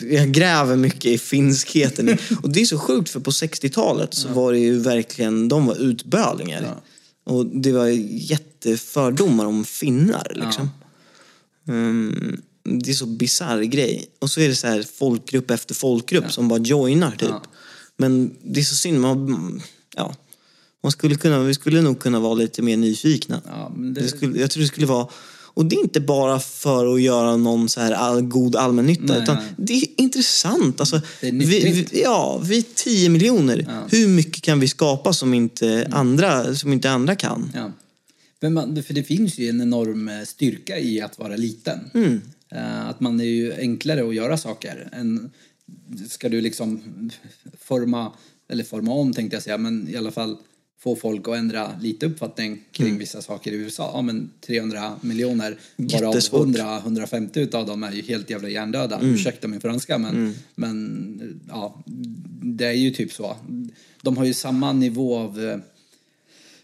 jag 0.00 0.32
gräver 0.32 0.76
mycket 0.76 1.04
i 1.04 1.18
finskheten. 1.18 2.18
Och 2.42 2.50
det 2.50 2.60
är 2.60 2.64
så 2.66 2.78
sjukt 2.78 3.10
för 3.10 3.20
på 3.20 3.30
60-talet 3.30 4.14
så 4.14 4.28
var 4.28 4.52
det 4.52 4.58
ju 4.58 4.78
verkligen, 4.78 5.48
de 5.48 5.66
var 5.66 5.74
utbölingar. 5.76 6.62
Ja. 6.62 6.82
Och 7.32 7.46
det 7.46 7.72
var 7.72 7.86
jättefördomar 8.10 9.46
om 9.46 9.64
finnar 9.64 10.32
liksom. 10.34 10.70
Ehm, 11.68 12.40
det 12.64 12.90
är 12.90 12.94
så 12.94 13.06
bisarr 13.06 13.62
grej. 13.62 14.06
Och 14.18 14.30
så 14.30 14.40
är 14.40 14.48
det 14.48 14.54
så 14.54 14.66
här 14.66 14.82
folkgrupp 14.98 15.50
efter 15.50 15.74
folkgrupp 15.74 16.32
som 16.32 16.48
bara 16.48 16.58
joinar 16.58 17.10
typ. 17.10 17.28
Ja. 17.28 17.42
Men 17.96 18.36
det 18.42 18.60
är 18.60 18.64
så 18.64 18.74
synd, 18.74 19.00
man, 19.00 19.62
ja. 19.96 20.14
Man 20.82 20.92
skulle 20.92 21.14
kunna, 21.14 21.38
vi 21.40 21.54
skulle 21.54 21.80
nog 21.82 21.98
kunna 21.98 22.20
vara 22.20 22.34
lite 22.34 22.62
mer 22.62 22.76
nyfikna. 22.76 23.42
Ja, 23.46 23.72
men 23.76 23.94
det- 23.94 24.00
Det 24.00 24.08
skulle, 24.08 24.40
jag 24.40 24.50
tror 24.50 24.60
det 24.62 24.68
skulle 24.68 24.86
vara... 24.86 25.06
Och 25.54 25.66
det 25.66 25.76
är 25.76 25.80
inte 25.80 26.00
bara 26.00 26.40
för 26.40 26.94
att 26.94 27.02
göra 27.02 27.36
någon 27.36 27.68
så 27.68 27.80
här 27.80 27.92
all, 27.92 28.22
god 28.22 28.56
allmännytta. 28.56 29.12
Nej, 29.12 29.22
utan 29.22 29.36
nej. 29.36 29.46
det 29.56 29.72
är 29.74 29.86
intressant. 29.96 30.80
Alltså, 30.80 31.00
Det 31.20 31.28
är 31.28 31.32
vi, 31.32 31.46
vi, 31.90 32.02
ja, 32.02 32.42
vi 32.44 32.58
är 32.58 32.64
10 32.74 33.08
miljoner. 33.08 33.66
Hur 33.90 34.08
mycket 34.08 34.42
kan 34.42 34.60
vi 34.60 34.68
skapa 34.68 35.12
som 35.12 35.34
inte, 35.34 35.88
andra, 35.92 36.54
som 36.54 36.72
inte 36.72 36.90
andra 36.90 37.16
kan? 37.16 37.50
Ja. 37.54 37.72
Men 38.40 38.54
man, 38.54 38.82
för 38.82 38.94
det 38.94 39.02
finns 39.02 39.38
ju 39.38 39.48
en 39.48 39.60
enorm 39.60 40.08
eh, 40.08 40.22
styrka 40.24 40.78
i 40.78 41.00
att 41.00 41.18
vara 41.18 41.36
liten. 41.36 41.80
Mm. 41.94 42.20
Eh, 42.50 42.88
Att 42.88 43.00
man 43.00 43.20
är 43.20 43.24
ju 43.24 43.54
enklare 43.54 44.08
att 44.08 44.14
göra 44.14 44.36
saker. 44.36 44.88
Än, 44.92 45.30
ska 46.08 46.28
du 46.28 46.40
liksom 46.40 46.82
forma, 47.60 48.12
eller 48.48 48.64
forma 48.64 48.92
om 48.92 49.12
tänkte 49.12 49.36
jag 49.36 49.42
säga, 49.42 49.58
men 49.58 49.88
i 49.88 49.96
alla 49.96 50.10
fall 50.10 50.36
få 50.84 50.96
folk 50.96 51.28
att 51.28 51.34
ändra 51.36 51.70
lite 51.80 52.06
uppfattning 52.06 52.62
kring 52.72 52.86
Mm. 52.88 52.98
vissa 52.98 53.22
saker 53.22 53.52
i 53.52 53.54
USA. 53.54 53.90
Ja 53.94 54.02
men 54.02 54.30
300 54.46 54.92
miljoner, 55.00 55.56
varav 55.76 56.14
Jättesvårt. 56.14 56.46
100-150 56.46 57.38
utav 57.40 57.66
dem 57.66 57.82
är 57.82 57.92
ju 57.92 58.02
helt 58.02 58.30
jävla 58.30 58.48
hjärndöda. 58.48 58.98
Mm. 58.98 59.14
Ursäkta 59.14 59.48
min 59.48 59.60
franska 59.60 59.98
men, 59.98 60.34
men 60.54 61.40
ja, 61.48 61.82
det 62.42 62.64
är 62.66 62.72
ju 62.72 62.90
typ 62.90 63.12
så. 63.12 63.36
De 64.02 64.16
har 64.16 64.24
ju 64.24 64.34
samma 64.34 64.72
nivå 64.72 65.16
av 65.18 65.44
eh, 65.44 65.56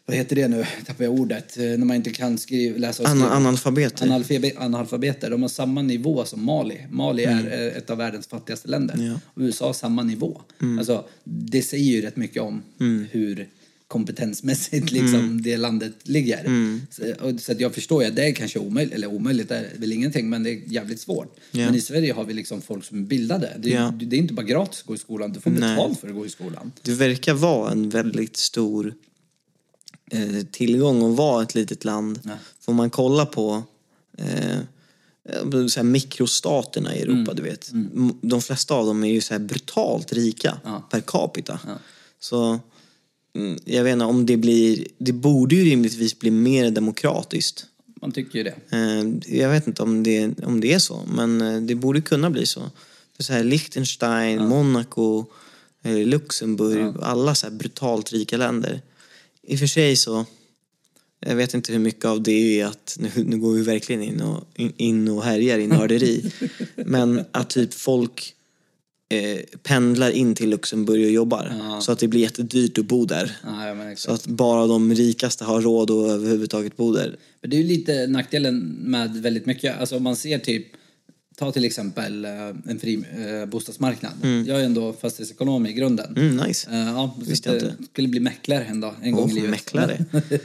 vad 0.06 0.16
heter 0.16 0.36
det 0.36 0.48
nu? 0.48 0.66
Tappar 0.86 1.04
jag 1.04 1.12
ordet. 1.14 1.56
Eh, 1.58 1.62
När 1.64 1.76
man 1.84 1.96
inte 1.96 2.10
kan 2.10 2.38
skriva, 2.38 2.78
läsa 2.78 3.02
och 3.02 3.08
An, 3.08 3.16
skriva. 3.18 3.34
analfabeter. 3.34 4.06
Analfabe- 4.06 4.52
analfabeter. 4.58 5.30
De 5.30 5.42
har 5.42 5.48
samma 5.48 5.82
nivå 5.82 6.24
som 6.24 6.44
Mali. 6.44 6.78
Mali 6.90 7.24
är 7.24 7.46
eh, 7.46 7.76
ett 7.76 7.90
av 7.90 7.98
världens 7.98 8.26
fattigaste 8.26 8.68
länder. 8.68 8.94
Mm. 8.94 9.06
Ja. 9.06 9.12
Mm. 9.36 9.46
USA 9.46 9.66
har 9.66 9.72
samma 9.72 10.02
nivå. 10.02 10.40
Alltså, 10.78 11.04
det 11.24 11.62
säger 11.62 11.84
ju 11.92 12.00
rätt 12.02 12.16
mycket 12.16 12.42
om 12.42 12.62
hur 13.10 13.48
kompetensmässigt 13.90 14.90
liksom, 14.92 15.42
det 15.42 15.56
landet 15.56 15.92
ligger. 16.02 16.44
Mm. 16.44 16.80
Så, 16.90 17.02
och, 17.20 17.40
så 17.40 17.52
att 17.52 17.60
jag 17.60 17.74
förstår 17.74 18.02
ju 18.02 18.08
att 18.08 18.16
det 18.16 18.24
är 18.28 18.32
kanske 18.34 18.58
omöjligt, 18.58 18.94
eller 18.94 19.06
omöjligt 19.06 19.48
det 19.48 19.56
är 19.56 19.70
väl 19.78 19.92
ingenting, 19.92 20.30
men 20.30 20.42
det 20.42 20.50
är 20.50 20.62
jävligt 20.72 21.00
svårt. 21.00 21.36
Ja. 21.50 21.64
Men 21.66 21.74
i 21.74 21.80
Sverige 21.80 22.12
har 22.12 22.24
vi 22.24 22.34
liksom 22.34 22.62
folk 22.62 22.84
som 22.84 22.98
är 22.98 23.02
bildade. 23.02 23.56
Det, 23.58 23.72
är- 23.72 23.74
Ja. 23.82 23.94
det 24.00 24.16
är 24.16 24.20
inte 24.20 24.34
bara 24.34 24.46
gratis 24.46 24.80
att 24.80 24.86
gå 24.86 24.94
i 24.94 24.98
skolan, 24.98 25.32
du 25.32 25.40
får 25.40 25.50
Nej. 25.50 25.60
betalt 25.60 26.00
för 26.00 26.08
att 26.08 26.14
gå 26.14 26.26
i 26.26 26.28
skolan. 26.28 26.72
Det 26.82 26.92
verkar 26.92 27.34
vara 27.34 27.70
en 27.72 27.90
väldigt 27.90 28.36
stor 28.36 28.94
eh, 30.10 30.42
tillgång 30.52 31.10
att 31.12 31.16
vara 31.16 31.42
ett 31.42 31.54
litet 31.54 31.84
land. 31.84 32.20
Ja. 32.24 32.30
Får 32.60 32.72
man 32.72 32.90
kolla 32.90 33.26
på 33.26 33.62
eh, 34.18 34.58
så 35.68 35.80
här 35.80 35.82
mikrostaterna 35.82 36.96
i 36.96 37.02
Europa, 37.02 37.34
du 37.34 37.42
vet. 37.42 37.70
M- 37.72 38.18
De 38.22 38.42
flesta 38.42 38.74
av 38.74 38.86
dem 38.86 39.04
är 39.04 39.12
ju 39.12 39.20
så 39.20 39.34
här 39.34 39.38
brutalt 39.38 40.12
rika 40.12 40.58
Ja. 40.64 40.88
per 40.90 41.00
capita. 41.00 41.60
Ja. 41.66 41.72
Så 42.20 42.44
mm, 42.44 42.58
jag 43.64 43.84
vet 43.84 43.92
inte 43.92 44.04
om 44.04 44.26
det 44.26 44.36
blir... 44.36 44.86
Det 44.98 45.12
borde 45.12 45.54
ju 45.54 45.64
rimligtvis 45.64 46.18
bli 46.18 46.30
mer 46.30 46.70
demokratiskt. 46.70 47.66
Man 48.00 48.12
tycker 48.12 48.38
ju 48.38 48.44
det. 48.44 48.54
Eh, 48.70 49.38
Jag 49.38 49.50
vet 49.50 49.66
inte 49.66 49.82
om 49.82 50.02
det, 50.02 50.42
om 50.42 50.60
det 50.60 50.72
är 50.72 50.78
så, 50.78 51.02
men 51.14 51.40
eh, 51.40 51.60
det 51.60 51.74
borde 51.74 52.00
kunna 52.00 52.30
bli 52.30 52.46
så. 52.46 52.70
För 53.16 53.22
så 53.22 53.32
här 53.32 53.44
Liechtenstein, 53.44 54.48
Monaco, 54.48 55.24
eh, 55.82 55.96
Luxemburg, 55.96 56.94
alla 57.02 57.34
så 57.34 57.46
här 57.46 57.54
brutalt 57.54 58.12
rika 58.12 58.36
länder. 58.36 58.80
I 59.42 59.54
och 59.54 59.58
för 59.58 59.66
sig 59.66 59.96
så, 59.96 60.24
jag 61.20 61.36
vet 61.36 61.54
inte 61.54 61.72
hur 61.72 61.78
mycket 61.78 62.04
av 62.04 62.22
det 62.22 62.60
är 62.60 62.66
att, 62.66 62.96
nu, 63.00 63.10
nu 63.24 63.38
går 63.38 63.52
vi 63.52 63.62
verkligen 63.62 64.02
in 64.02 64.20
och, 64.20 64.44
in 64.56 65.08
och 65.08 65.24
härjar 65.24 65.58
i 65.58 65.66
nörderi, 65.66 66.32
men 66.76 67.24
att 67.32 67.50
typ 67.50 67.74
folk 67.74 68.34
eh, 69.10 69.40
pendlar 69.62 70.10
in 70.10 70.34
till 70.34 70.48
Luxemburg 70.50 71.04
och 71.04 71.10
jobbar. 71.10 71.52
Ja. 71.58 71.80
Så 71.80 71.92
att 71.92 71.98
det 71.98 72.08
blir 72.08 72.20
jättedyrt 72.20 72.78
att 72.78 72.84
bo 72.84 73.04
där. 73.04 73.36
Ja, 73.44 73.66
ja, 73.68 73.96
Så 73.96 74.12
att 74.12 74.26
bara 74.26 74.66
de 74.66 74.94
rikaste 74.94 75.44
har 75.44 75.60
råd 75.60 75.90
att 75.90 76.10
överhuvudtaget 76.10 76.76
bo 76.76 76.92
där. 76.92 77.16
Men 77.40 77.50
det 77.50 77.56
är 77.56 77.58
ju 77.62 77.66
lite 77.68 78.06
nackdelen 78.06 78.58
med 78.80 79.16
väldigt 79.16 79.46
mycket. 79.46 79.80
Alltså 79.80 79.96
om 79.96 80.02
man 80.02 80.16
ser 80.16 80.38
typ, 80.38 80.66
ta 81.36 81.52
till 81.52 81.64
exempel 81.64 82.24
eh, 82.24 82.30
en 82.68 82.78
fri 82.80 83.04
eh, 83.42 83.46
bostadsmarknad. 83.48 84.12
Jag 84.46 84.60
är 84.60 84.64
ändå 84.64 84.92
fastighetsekonom 84.92 85.66
i 85.66 85.72
grunden. 85.72 86.16
Mm, 86.16 86.36
nice. 86.36 86.70
Eh, 86.70 86.76
Ja, 86.78 87.16
Visste 87.26 87.48
jag 87.48 87.56
inte. 87.56 87.74
skulle 87.92 88.08
bli 88.08 88.20
mäklare 88.20 88.64
en 88.64 88.80
dag, 88.80 88.94
en 89.02 89.12
gång 89.12 89.24
Åh, 89.24 89.30
i 89.30 89.34
livet. 89.34 89.50
mäklare. 89.50 90.04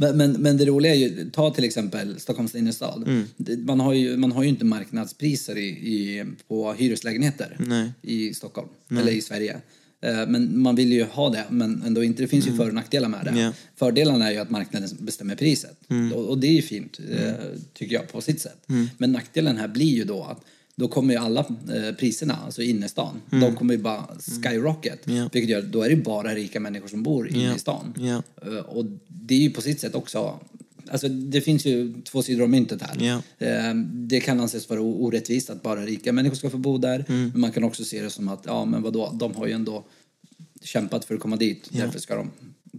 men, 0.00 0.16
men, 0.16 0.32
men 0.32 0.56
det 0.56 0.64
roliga 0.64 0.94
är 0.94 0.98
ju, 0.98 1.30
ta 1.30 1.50
till 1.50 1.64
exempel 1.64 2.20
Stockholms 2.20 2.54
innerstad. 2.54 3.04
Mm. 3.06 3.66
Man, 3.66 3.80
har 3.80 3.92
ju, 3.92 4.16
man 4.16 4.32
har 4.32 4.42
ju 4.42 4.48
inte 4.48 4.64
marknadspriser 4.64 5.58
i, 5.58 5.68
i, 5.68 6.24
på 6.48 6.72
hyreslägenheter 6.72 7.56
Nej. 7.58 7.92
i 8.02 8.34
Stockholm, 8.34 8.68
eller 8.90 9.12
i 9.12 9.20
Sverige. 9.20 9.60
Eh, 10.00 10.26
Men 10.28 10.62
man 10.62 10.76
vill 10.76 10.92
ju 10.92 11.04
ha 11.04 11.30
det, 11.30 11.44
men 11.50 11.82
ändå 11.86 12.04
inte. 12.04 12.22
Det 12.22 12.28
finns 12.28 12.46
ju 12.46 12.56
för 12.56 12.68
och 12.68 12.74
nackdelar 12.74 13.08
med 13.08 13.24
det. 13.24 13.30
Mm. 13.30 13.42
Ja. 13.42 13.52
Fördelarna 13.76 14.28
är 14.28 14.32
ju 14.32 14.38
att 14.38 14.50
marknaden 14.50 14.88
bestämmer 14.98 15.36
priset. 15.36 15.78
Och, 16.14 16.28
och 16.28 16.38
det 16.38 16.46
är 16.46 16.52
ju 16.52 16.62
fint, 16.62 17.00
eh, 17.10 17.32
tycker 17.74 17.94
jag, 17.94 18.12
på 18.12 18.20
sitt 18.20 18.40
sätt. 18.40 18.66
Men 18.98 19.12
nackdelen 19.12 19.56
här 19.56 19.68
blir 19.68 19.94
ju 19.94 20.04
då 20.04 20.24
att 20.24 20.44
då 20.78 20.88
kommer 20.88 21.14
ju 21.14 21.20
alla 21.20 21.40
eh, 21.40 21.94
priserna, 21.98 22.34
alltså 22.44 22.62
innerstan, 22.62 23.20
de 23.30 23.56
kommer 23.56 23.74
ju 23.74 23.80
bara 23.80 24.04
skyrocket. 24.44 25.00
Ja. 25.04 25.28
Vilket 25.32 25.50
gör, 25.50 25.62
då 25.62 25.82
är 25.82 25.90
det 25.90 25.96
bara 25.96 26.34
rika 26.34 26.60
människor 26.60 26.88
som 26.88 27.02
bor 27.02 27.28
inne 27.28 27.44
Ja. 27.44 27.56
i 27.56 27.58
stan. 27.58 27.94
Ja. 27.98 28.22
Eh, 28.46 28.58
Och 28.58 28.84
det 29.08 29.34
är 29.34 29.38
ju 29.38 29.50
på 29.50 29.60
sitt 29.62 29.80
sätt 29.80 29.94
också 29.94 30.40
Alltså 30.90 31.08
det 31.08 31.40
finns 31.40 31.66
ju 31.66 31.94
två 32.02 32.22
sidor 32.22 32.42
av 32.42 32.50
myntet 32.50 32.82
här. 32.82 33.02
Eh, 33.38 33.74
Det 33.92 34.20
kan 34.20 34.40
anses 34.40 34.68
vara 34.70 34.80
orättvist 34.80 35.50
att 35.50 35.62
bara 35.62 35.86
rika 35.86 36.12
människor 36.12 36.36
ska 36.36 36.50
få 36.50 36.58
bo 36.58 36.78
där. 36.78 37.04
Mm. 37.08 37.28
Men 37.32 37.40
man 37.40 37.52
kan 37.52 37.64
också 37.64 37.84
se 37.84 38.02
det 38.02 38.10
som 38.10 38.28
att, 38.28 38.42
ja 38.46 38.64
men 38.64 38.82
vadå, 38.82 39.16
de 39.20 39.34
har 39.34 39.46
ju 39.46 39.52
ändå 39.52 39.84
kämpat 40.62 41.04
för 41.04 41.14
att 41.14 41.20
komma 41.20 41.36
dit. 41.36 41.68
Därför 41.72 41.98
ska 41.98 42.16
de 42.16 42.30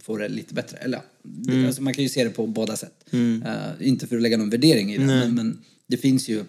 få 0.04 0.18
det 0.18 0.30
lite 0.30 0.54
bättre. 0.54 0.78
Eller 0.78 1.02
Mm. 1.48 1.66
alltså, 1.66 1.82
man 1.82 1.94
kan 1.94 2.04
ju 2.04 2.10
se 2.10 2.24
det 2.24 2.30
på 2.30 2.48
båda 2.48 2.76
sätt. 2.78 2.94
Eh, 3.12 3.88
inte 3.88 4.08
för 4.08 4.16
att 4.16 4.22
lägga 4.22 4.38
någon 4.38 4.50
värdering 4.50 4.94
i 4.94 4.98
det, 4.98 5.06
men, 5.06 5.36
men 5.36 5.58
det 5.88 5.98
finns 5.98 6.30
ju 6.30 6.44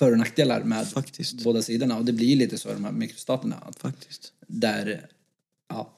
för 0.00 0.12
och 0.12 0.18
nackdelar 0.18 0.64
med 0.64 0.88
Faktiskt. 0.88 1.42
båda 1.42 1.62
sidorna. 1.62 1.96
Och 1.96 2.04
det 2.04 2.12
blir 2.12 2.36
lite 2.36 2.58
så 2.58 2.70
i 2.70 2.72
de 2.72 2.84
här 2.84 2.92
mikrostaterna. 2.92 3.56
Att 3.56 3.80
Faktiskt. 3.80 4.32
där, 4.46 5.06
ja, 5.68 5.96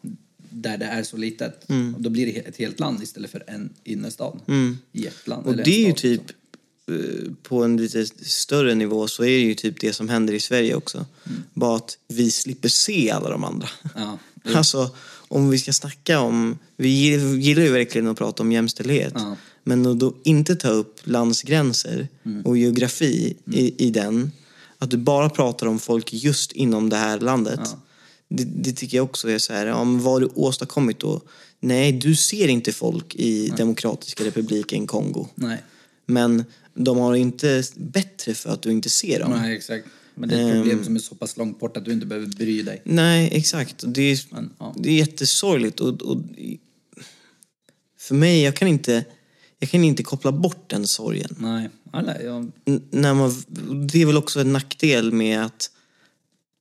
där 0.51 0.79
det 0.79 0.85
är 0.85 1.03
så 1.03 1.17
litet. 1.17 1.65
Och 1.95 2.03
då 2.03 2.11
blir 2.11 2.27
det 2.27 2.33
ett 2.33 2.57
helt 2.57 2.81
land 2.81 3.03
istället 3.03 3.31
för 3.31 3.45
en 3.47 3.73
innerstad 3.85 4.41
i 4.93 5.07
ett 5.07 5.27
land. 5.29 5.47
Och 5.47 5.57
det 5.57 5.85
är 5.85 5.87
ju 5.87 5.93
typ, 5.93 6.23
eh, 6.89 7.33
på 7.43 7.65
en 7.65 7.77
lite 7.77 8.07
större 8.07 8.75
nivå 8.75 9.09
så 9.09 9.23
är 9.23 9.29
det 9.29 9.45
ju 9.45 9.55
typ 9.55 9.81
det 9.81 9.93
som 9.93 10.09
händer 10.09 10.35
i 10.35 10.41
Sverige 10.41 10.75
också. 10.75 11.07
Bara 11.55 11.77
att 11.77 11.99
vi 12.09 12.31
slipper 12.31 12.69
se 12.69 13.11
alla 13.11 13.31
de 13.31 13.45
andra. 13.45 13.69
Ja. 13.95 14.19
Alltså, 14.55 14.91
om 15.33 15.51
vi 15.51 15.59
ska 15.59 15.73
snacka 15.73 16.21
om... 16.21 16.59
Vi 16.77 16.89
gill- 16.89 17.39
gillar 17.41 17.63
ju 17.63 17.73
verkligen 17.73 18.09
att 18.09 18.19
prata 18.19 18.43
om 18.43 18.53
jämställdhet. 18.53 19.13
Ja. 19.17 19.37
Men 19.65 19.87
att 19.87 19.99
då 19.99 20.15
inte 20.25 20.57
ta 20.57 20.69
upp 20.69 21.01
landsgränser 21.05 22.09
och 22.45 22.59
geografi 22.59 23.37
i, 23.53 23.87
i 23.87 23.91
den. 23.91 24.33
Att 24.79 24.91
du 24.91 24.97
bara 24.97 25.31
pratar 25.31 25.67
om 25.67 25.79
folk 25.79 26.13
just 26.13 26.53
inom 26.53 26.89
det 26.89 26.97
här 26.97 27.21
landet. 27.21 27.61
Det, 28.29 28.45
det 28.45 28.73
tycker 28.73 28.97
jag 28.97 29.05
också 29.05 29.31
är 29.31 29.39
så 29.39 29.53
här, 29.53 29.67
ja, 29.67 29.85
men 29.85 30.03
vad 30.03 30.13
har 30.13 30.21
du 30.21 30.29
åstadkommit 30.35 31.01
då? 31.01 31.21
Nej, 31.61 31.93
du 31.93 32.17
ser 32.17 32.49
inte 32.49 32.73
folk 32.73 33.15
i 33.15 33.49
Demokratiska 33.49 34.25
republiken 34.25 34.87
Kongo. 34.87 35.29
Nej. 35.35 35.59
Men 36.07 36.45
de 36.75 36.99
har 36.99 37.15
inte 37.15 37.63
bättre 37.77 38.35
för 38.35 38.51
att 38.51 38.63
du 38.63 38.71
inte 38.71 38.91
ser 38.91 39.21
dem. 39.21 39.31
Nej, 39.31 39.57
exakt. 39.57 39.87
Men 40.15 40.29
det 40.29 40.41
är 40.41 40.49
ett 40.49 40.63
problem 40.63 40.85
som 40.85 40.97
är 40.97 41.01
så 41.01 41.15
pass 41.15 41.37
långt 41.37 41.61
bort 41.61 41.77
att 41.77 41.85
du 41.85 41.93
inte 41.93 42.07
behöver 42.07 42.27
bry 42.27 42.63
dig. 42.63 42.83
Nej, 42.85 43.29
exakt. 43.33 43.85
Det 43.87 44.03
är, 44.03 44.21
Men, 44.31 44.51
ja. 44.59 44.75
det 44.79 44.89
är 44.91 44.95
jättesorgligt. 44.95 45.81
Och, 45.81 46.03
och, 46.03 46.19
för 47.99 48.15
mig, 48.15 48.43
jag 48.43 48.57
kan, 48.57 48.69
inte, 48.69 49.05
jag 49.59 49.71
kan 49.71 49.85
inte 49.85 50.03
koppla 50.03 50.33
bort 50.33 50.71
den 50.71 50.87
sorgen. 50.87 51.37
Nej, 51.39 51.71
alla, 51.91 52.23
jag, 52.23 52.53
När 52.91 53.15
man, 53.15 53.45
det 53.87 54.03
är 54.03 54.07
väl 54.07 54.17
också 54.17 54.41
en 54.41 54.53
nackdel 54.53 55.13
med 55.13 55.45
att 55.45 55.71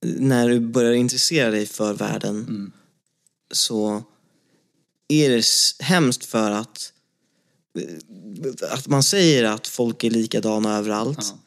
när 0.02 0.48
du 0.48 0.60
börjar 0.60 0.92
intressera 0.92 1.50
dig 1.50 1.66
för 1.66 1.94
världen 1.94 2.72
så 3.52 4.02
är 5.08 5.30
det 5.30 5.44
hemskt 5.84 6.24
för 6.24 6.50
att 6.50 6.92
att 8.70 8.88
man 8.88 9.02
säger 9.02 9.44
att 9.44 9.66
folk 9.66 10.04
är 10.04 10.10
likadana 10.10 10.76
överallt. 10.76 11.18
Ja. 11.20 11.38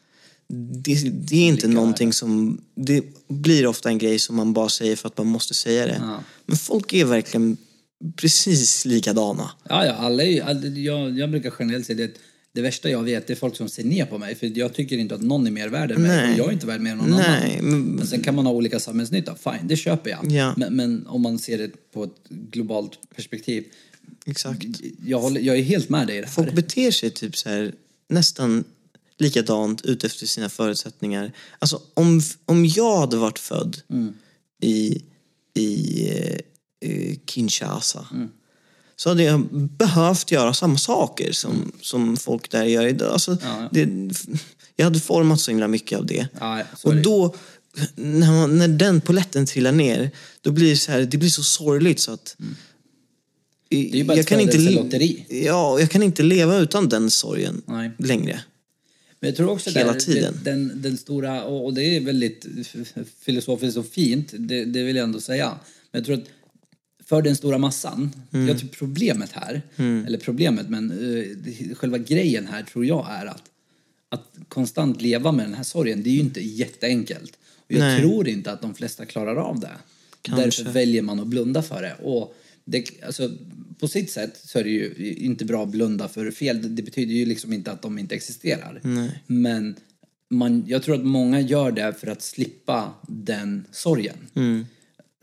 Det, 0.48 0.94
det 1.10 1.36
är 1.36 1.48
inte 1.48 1.68
någonting 1.68 2.12
som... 2.12 2.60
Det 2.74 3.04
blir 3.28 3.66
ofta 3.66 3.88
en 3.88 3.98
grej 3.98 4.18
som 4.18 4.36
man 4.36 4.52
bara 4.52 4.68
säger 4.68 4.96
för 4.96 5.08
att 5.08 5.18
man 5.18 5.26
måste 5.26 5.54
säga 5.54 5.86
det. 5.86 5.96
Ja. 6.00 6.22
Men 6.46 6.56
folk 6.56 6.92
är 6.92 7.04
verkligen 7.04 7.56
precis 8.16 8.84
likadana. 8.84 9.50
ja, 9.68 9.86
ja, 9.86 9.92
alla 9.92 10.22
är 10.22 10.30
ju, 10.30 10.40
all, 10.40 10.78
jag, 10.78 11.18
jag 11.18 11.30
brukar 11.30 11.52
generellt 11.58 11.86
säga 11.86 11.96
det 11.96 12.04
att 12.04 12.10
det 12.52 12.62
värsta 12.62 12.90
jag 12.90 13.02
vet 13.02 13.30
är 13.30 13.34
folk 13.34 13.56
som 13.56 13.68
ser 13.68 13.84
ner 13.84 14.04
på 14.06 14.18
mig. 14.18 14.34
För 14.34 14.58
jag 14.58 14.74
tycker 14.74 14.98
inte 14.98 15.14
att 15.14 15.22
någon 15.22 15.46
är 15.46 15.50
mer 15.50 15.68
värd 15.68 15.90
än 15.92 16.02
mig. 16.02 16.34
Jag 16.38 16.48
är 16.48 16.52
inte 16.52 16.66
värd 16.66 16.80
mer 16.80 16.90
än 16.92 16.98
någon 16.98 17.10
Nej, 17.10 17.58
annan. 17.60 17.70
men- 17.70 17.82
Men 17.96 18.06
sen 18.06 18.22
kan 18.22 18.34
man 18.34 18.46
ha 18.46 18.52
olika 18.52 18.80
samhällsnytta. 18.80 19.34
Fine, 19.34 19.68
det 19.68 19.76
köper 19.76 20.10
jag. 20.10 20.32
Ja. 20.32 20.54
Men, 20.56 20.76
men 20.76 21.06
om 21.06 21.22
man 21.22 21.38
ser 21.38 21.58
det 21.58 21.70
på 21.92 22.04
ett 22.04 22.28
globalt 22.28 22.98
perspektiv. 23.16 23.64
Exakt. 24.26 24.64
Jag, 25.06 25.20
håller, 25.20 25.40
jag 25.40 25.58
är 25.58 25.62
helt 25.62 25.88
med 25.88 26.06
dig 26.06 26.16
i 26.16 26.20
det 26.20 26.26
här. 26.26 26.32
Folk 26.34 26.52
beter 26.52 26.90
sig 26.90 27.10
typ 27.10 27.36
så 27.36 27.48
här 27.48 27.72
nästan 28.08 28.64
likadant 29.18 29.82
utefter 29.84 30.26
sina 30.26 30.48
förutsättningar. 30.48 31.32
Alltså 31.58 31.80
om, 31.94 32.20
om 32.44 32.66
jag 32.66 32.96
hade 32.96 33.16
varit 33.16 33.38
född 33.38 33.80
i, 34.62 35.02
i 35.54 36.08
eh, 36.80 37.16
Kinshasa 37.26 38.06
så 38.96 39.08
hade 39.08 39.22
jag 39.22 39.40
behövt 39.70 40.30
göra 40.30 40.54
samma 40.54 40.78
saker 40.78 41.32
som, 41.32 41.72
som 41.82 42.16
folk 42.16 42.50
där 42.50 42.64
gör 42.64 42.86
idag. 42.86 43.12
Alltså, 43.12 43.38
Ja, 43.42 43.60
ja. 43.60 43.68
det, 43.72 44.10
jag 44.76 44.84
hade 44.84 45.00
format 45.00 45.40
så 45.40 45.50
himla 45.50 45.68
mycket 45.68 45.98
av 45.98 46.06
det. 46.06 46.28
Ja, 46.40 46.62
Och 46.84 46.96
då, 46.96 47.34
när, 47.94 48.32
man, 48.32 48.58
när 48.58 48.68
den 48.68 49.00
poletten 49.00 49.46
trillar 49.46 49.72
ner, 49.72 50.10
då 50.40 50.50
blir 50.50 50.70
det 50.70 50.76
så 50.76 50.92
här, 50.92 51.00
det 51.00 51.16
blir 51.16 51.30
så 51.30 51.42
sorgligt 51.42 52.00
så 52.00 52.12
att... 52.12 52.36
Det 53.68 53.90
är 53.90 53.96
ju 53.96 54.04
bara 54.04 54.18
ett 54.18 54.28
födelselotteri. 54.28 55.26
Ja, 55.28 55.80
jag 55.80 55.90
kan 55.90 56.02
inte 56.02 56.22
leva 56.22 56.56
utan 56.56 56.88
den 56.88 57.10
sorgen 57.10 57.62
Nej. 57.66 57.90
längre. 57.98 58.40
Men 59.20 59.28
jag 59.30 59.36
tror 59.36 59.50
också 59.50 59.70
Hela 59.70 59.92
där, 59.92 60.00
tiden. 60.00 60.40
Den, 60.42 60.82
den 60.82 60.96
stora, 60.96 61.44
och 61.44 61.74
det 61.74 61.82
är 61.96 62.00
väldigt 62.00 62.46
filosofiskt 63.20 63.78
och 63.78 63.86
fint, 63.86 64.34
det, 64.38 64.64
det 64.64 64.82
vill 64.82 64.96
jag 64.96 65.04
ändå 65.04 65.20
säga. 65.20 65.58
Men 65.92 65.98
jag 65.98 66.04
tror 66.04 66.16
att 66.16 66.28
för 67.04 67.22
den 67.22 67.36
stora 67.36 67.58
massan, 67.58 68.12
Mm. 68.32 68.48
jag 68.48 68.58
tror 68.58 68.68
problemet 68.68 69.32
här, 69.32 69.62
eller 69.76 70.18
problemet, 70.18 70.68
men 70.68 70.92
uh, 70.92 71.74
själva 71.74 71.98
grejen 71.98 72.46
här 72.46 72.62
tror 72.62 72.86
jag 72.86 73.06
är 73.10 73.26
att, 73.26 73.42
att 74.08 74.36
konstant 74.48 75.02
leva 75.02 75.32
med 75.32 75.46
den 75.46 75.54
här 75.54 75.62
sorgen, 75.62 76.02
det 76.02 76.10
är 76.10 76.14
ju 76.14 76.20
inte 76.20 76.40
jätteenkelt. 76.40 77.38
Och 77.66 77.72
jag 77.72 77.78
Nej. 77.80 78.00
tror 78.00 78.28
inte 78.28 78.52
att 78.52 78.62
de 78.62 78.74
flesta 78.74 79.06
klarar 79.06 79.36
av 79.36 79.60
det. 79.60 79.70
Kanske. 80.22 80.62
Därför 80.62 80.72
väljer 80.72 81.02
man 81.02 81.20
att 81.20 81.26
blunda 81.26 81.62
för 81.62 81.82
det. 81.82 81.94
Och 82.02 82.34
det, 82.66 82.84
alltså, 83.06 83.30
på 83.78 83.88
sitt 83.88 84.10
sätt 84.10 84.40
så 84.44 84.58
är 84.58 84.64
det 84.64 84.70
ju 84.70 85.14
inte 85.18 85.44
bra 85.44 85.62
att 85.62 85.68
blunda 85.68 86.08
för 86.08 86.30
fel. 86.30 86.76
Det, 86.76 86.82
betyder 86.82 87.14
ju 87.14 87.26
liksom 87.26 87.52
inte 87.52 87.72
att 87.72 87.82
de 87.82 87.98
inte 87.98 88.14
existerar. 88.14 88.80
Men 89.26 89.76
man, 90.28 90.64
jag 90.66 90.82
tror 90.82 90.94
att 90.94 91.04
många 91.04 91.40
gör 91.40 91.72
det 91.72 91.94
för 92.00 92.06
att 92.06 92.22
slippa 92.22 92.94
den 93.08 93.64
sorgen. 93.70 94.16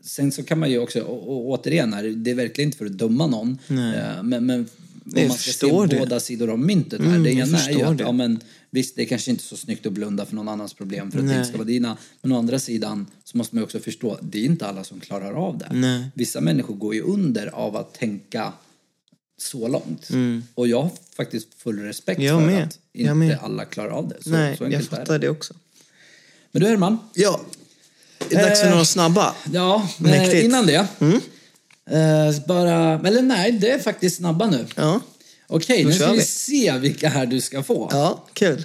Sen 0.04 0.32
så 0.32 0.42
kan 0.42 0.58
man 0.58 0.70
ju 0.70 0.78
också, 0.78 1.00
och, 1.00 1.48
återigen, 1.48 1.92
här, 1.92 2.02
det 2.04 2.30
är 2.30 2.34
verkligen 2.34 2.68
inte 2.68 2.78
för 2.78 2.86
att 2.86 2.98
döma 2.98 3.26
någon. 3.26 3.58
eh, 3.68 4.22
Men, 4.22 4.46
men 4.46 4.68
om 5.04 5.28
man 5.28 5.30
ska 5.30 5.52
se 5.52 5.66
det. 5.86 5.98
båda 5.98 6.20
sidor 6.20 6.50
av 6.50 6.58
myntet 6.58 7.00
här. 7.00 7.08
Mm, 7.08 7.22
det 7.22 7.30
ena 7.32 7.58
är 7.58 7.70
ju 7.78 7.82
att, 7.82 8.00
ja 8.00 8.12
men 8.12 8.40
visst, 8.74 8.96
det 8.96 9.02
är 9.02 9.06
kanske 9.06 9.30
inte 9.30 9.44
så 9.44 9.56
snyggt 9.56 9.86
att 9.86 9.92
blunda 9.92 10.26
för 10.26 10.34
någon 10.34 10.48
annans 10.48 10.74
problem 10.74 11.10
för 11.10 11.18
att 11.18 11.26
det 11.28 11.34
inte 11.34 11.44
ska 11.48 11.56
vara 11.56 11.66
dina. 11.66 11.96
Men 12.22 12.32
å 12.32 12.38
andra 12.38 12.58
sidan 12.58 13.06
så 13.24 13.38
måste 13.38 13.54
man 13.54 13.64
också 13.64 13.80
förstå, 13.80 14.18
det 14.22 14.38
är 14.38 14.44
inte 14.44 14.66
alla 14.66 14.84
som 14.84 15.00
klarar 15.00 15.32
av 15.32 15.58
det. 15.58 15.68
Nej. 15.72 16.04
Vissa 16.14 16.40
människor 16.40 16.74
går 16.74 16.94
ju 16.94 17.02
under 17.02 17.46
av 17.46 17.76
att 17.76 17.94
tänka 17.94 18.52
så 19.38 19.68
långt. 19.68 20.08
Och 20.54 20.68
jag 20.68 20.82
har 20.82 20.90
faktiskt 21.16 21.48
full 21.56 21.78
respekt 21.78 22.20
Mm. 22.20 22.26
Jag 22.32 22.40
för 22.40 22.46
med. 22.46 22.64
att 22.64 22.78
Jag 22.92 23.02
inte 23.02 23.14
med. 23.14 23.38
alla 23.42 23.64
klarar 23.64 23.90
av 23.90 24.08
det. 24.08 24.22
Så, 24.22 24.30
Nej, 24.30 24.56
så 24.56 24.64
jag 24.70 24.84
fattar 24.84 25.12
det. 25.12 25.18
det 25.18 25.28
också. 25.28 25.54
Men 26.52 26.62
du 26.62 26.68
Herman, 26.68 26.98
Ja, 27.14 27.40
det 28.28 28.34
är 28.36 28.42
dags 28.48 28.60
för 28.60 28.66
Eh, 28.66 28.70
några 28.72 28.84
snabba. 28.84 29.34
Ja, 29.52 29.88
Mäktigt. 29.98 30.24
Mm. 30.32 30.38
eh, 30.38 30.44
innan 30.44 30.66
det. 30.66 30.86
Eh, 31.90 32.46
bara, 32.46 33.08
eller 33.08 33.22
nej, 33.22 33.52
det 33.52 33.70
är 33.70 33.78
faktiskt 33.78 34.16
snabba 34.16 34.46
nu. 34.50 34.66
Ja, 34.76 35.00
Okej, 35.46 35.82
Då 35.82 35.88
nu 35.88 35.94
ska 35.94 36.10
vi 36.12 36.18
vi. 36.18 36.24
se 36.24 36.78
vilka 36.78 37.08
här 37.08 37.26
du 37.26 37.40
ska 37.40 37.62
få. 37.62 37.88
ja 37.92 38.26
kul. 38.32 38.64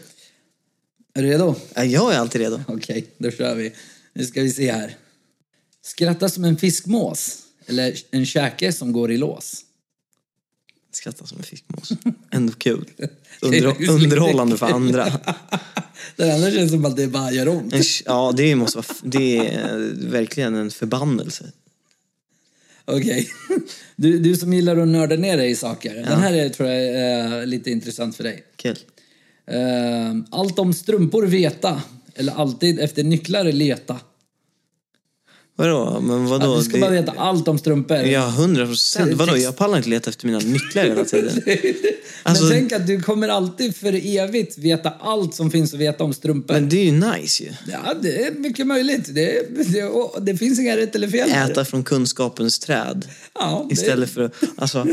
Är 1.14 1.22
du 1.22 1.30
redo? 1.30 1.56
Ja, 1.76 1.84
jag 1.84 2.14
är 2.14 2.20
alltid 2.20 2.42
redo. 2.42 2.62
Okej, 2.68 3.06
då 3.18 3.32
kör 3.32 3.56
vi. 3.56 3.74
Nu 4.14 4.26
ska 4.26 4.42
vi 4.42 4.52
se 4.52 4.72
här. 4.72 4.98
Skratta 5.82 6.30
som 6.30 6.44
en 6.44 6.58
fiskmås. 6.58 7.38
Eller 7.66 7.96
en 8.12 8.26
käke 8.26 8.74
som 8.74 8.92
går 8.92 9.12
i 9.12 9.18
lås. 9.18 9.62
Skrattar 10.92 11.26
som 11.26 11.38
en 11.38 11.44
fiskmås. 11.44 11.92
Ändå 12.32 12.54
kul. 12.54 12.86
Under, 13.42 13.90
underhållande 13.90 14.58
för 14.58 14.66
andra. 14.66 15.20
Det 16.16 16.34
andra 16.34 16.52
känns 16.52 16.72
som 16.72 16.86
att 16.86 16.96
det 16.96 17.08
bara 17.08 17.32
gör 17.32 17.48
ont. 17.48 17.74
Ja, 18.06 18.34
det 18.38 18.56
måste 18.56 18.78
vara... 18.78 18.88
Det 19.04 19.38
är 19.38 19.78
verkligen 20.10 20.56
en 20.56 20.72
förbannelse. 20.72 21.52
Okej. 22.90 23.30
Du, 23.96 24.20
du 24.20 24.36
som 24.36 24.54
gillar 24.54 24.78
att 24.78 24.88
nörda 24.88 25.16
ner 25.16 25.38
dig 25.38 25.52
i 25.52 25.56
saker. 25.56 25.96
Den 25.96 26.20
här 26.20 26.34
är, 26.34 26.50
tror 26.50 26.70
jag 26.70 26.86
är 26.86 27.46
lite 27.46 27.72
intressant 27.72 28.16
för 28.16 28.24
dig. 28.24 28.44
Kul. 28.56 28.78
Eh, 29.48 30.16
allt 30.30 30.60
om 30.60 30.74
strumpor 30.74 31.26
veta. 31.26 31.82
Eller 32.16 32.34
alltid 32.34 32.80
efter 32.80 33.04
nycklar 33.04 33.44
leta. 33.44 34.00
Vadå? 35.60 36.00
Men 36.02 36.26
vadå? 36.26 36.54
Att 36.54 36.60
du 36.60 36.64
ska 36.66 36.74
Det- 36.74 36.82
bara 36.82 36.92
veta 36.92 37.12
allt 37.18 37.48
om 37.48 37.58
strumpor. 37.60 37.98
Ja, 37.98 38.28
hundra 38.28 38.66
procent. 38.66 39.14
Vadå? 39.14 39.38
Jag 39.38 39.56
pallar 39.58 39.78
inte 39.78 39.90
leta 39.90 40.10
efter 40.10 40.26
mina 40.28 40.40
nycklar 40.40 40.84
hela 40.84 41.06
tiden. 41.06 41.42
Alltså- 42.24 42.44
Men 42.44 42.52
tänk 42.54 42.72
att 42.72 42.88
du 42.88 43.02
kommer 43.02 43.28
alltid 43.30 43.76
för 43.76 44.18
evigt 44.18 44.58
veta 44.58 44.90
allt 45.02 45.36
som 45.36 45.52
finns 45.52 45.74
att 45.74 45.80
veta 45.80 46.04
om 46.04 46.14
strumpor. 46.14 46.54
Men 46.54 46.70
det 46.70 46.78
är 46.78 46.84
ju 46.86 46.92
nice 46.92 47.44
ju. 47.44 47.50
Ja, 47.72 47.94
det 48.02 48.24
är 48.26 48.32
mycket 48.32 48.68
möjligt. 48.68 49.16
Det, 49.16 49.56
det, 49.72 49.90
det 50.22 50.38
finns 50.38 50.60
inga 50.60 50.78
rätt 50.78 50.96
eller 50.96 51.08
fel. 51.08 51.30
Äta 51.30 51.66
från 51.66 51.84
kunskapens 51.84 52.60
träd. 52.60 53.08
Ja, 53.40 53.66
det- 53.70 53.74
Istället 53.74 54.10
för 54.10 54.22
att... 54.24 54.34
Alltså, 54.56 54.88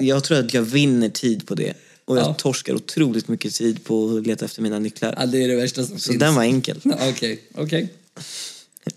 jag 0.00 0.24
tror 0.24 0.38
att 0.38 0.54
jag 0.54 0.62
vinner 0.62 1.08
tid 1.08 1.46
på 1.46 1.54
det. 1.54 1.72
Och 2.04 2.16
jag 2.18 2.24
Ja. 2.26 2.34
torskar 2.34 2.74
otroligt 2.74 3.28
mycket 3.28 3.54
tid 3.54 3.84
på 3.84 4.16
att 4.16 4.26
leta 4.26 4.44
efter 4.44 4.62
mina 4.62 4.78
nycklar. 4.78 5.14
Ja, 5.18 5.26
det 5.26 5.44
är 5.44 5.48
det 5.48 5.56
värsta 5.56 5.84
som 5.84 5.98
Så 5.98 6.08
finns. 6.08 6.20
den 6.20 6.34
var 6.34 6.42
enkel. 6.42 6.80
Okej, 7.10 7.40
okej. 7.54 7.92
Men 8.14 8.24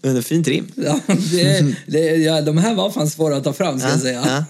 en 0.02 0.23
fint 0.23 0.47
rim. 0.47 0.67
Ja, 0.75 0.99
det, 1.08 1.75
det, 1.88 1.99
ja, 1.99 2.41
de 2.41 2.58
här 2.58 2.75
var 2.75 2.91
fan 2.91 3.10
svåra 3.10 3.38
att 3.38 3.43
ta 3.43 3.54
fram, 3.54 3.80
ska 3.80 3.89
jag 3.89 3.99
säga. 3.99 4.45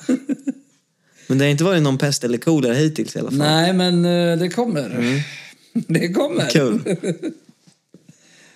Men 1.27 1.37
det 1.37 1.45
har 1.45 1.49
inte 1.49 1.63
varit 1.63 1.83
någon 1.83 1.97
pest 1.97 2.23
eller 2.23 2.37
kolera 2.37 2.73
hittills 2.73 3.15
i 3.15 3.19
alla 3.19 3.29
fall. 3.29 3.37
Nej, 3.37 3.73
men 3.73 4.05
eh, 4.05 4.37
det 4.37 4.49
kommer. 4.49 5.23
Det 5.87 6.13
kommer. 6.13 6.55
Mm. 6.57 6.83
Kul. 6.83 6.95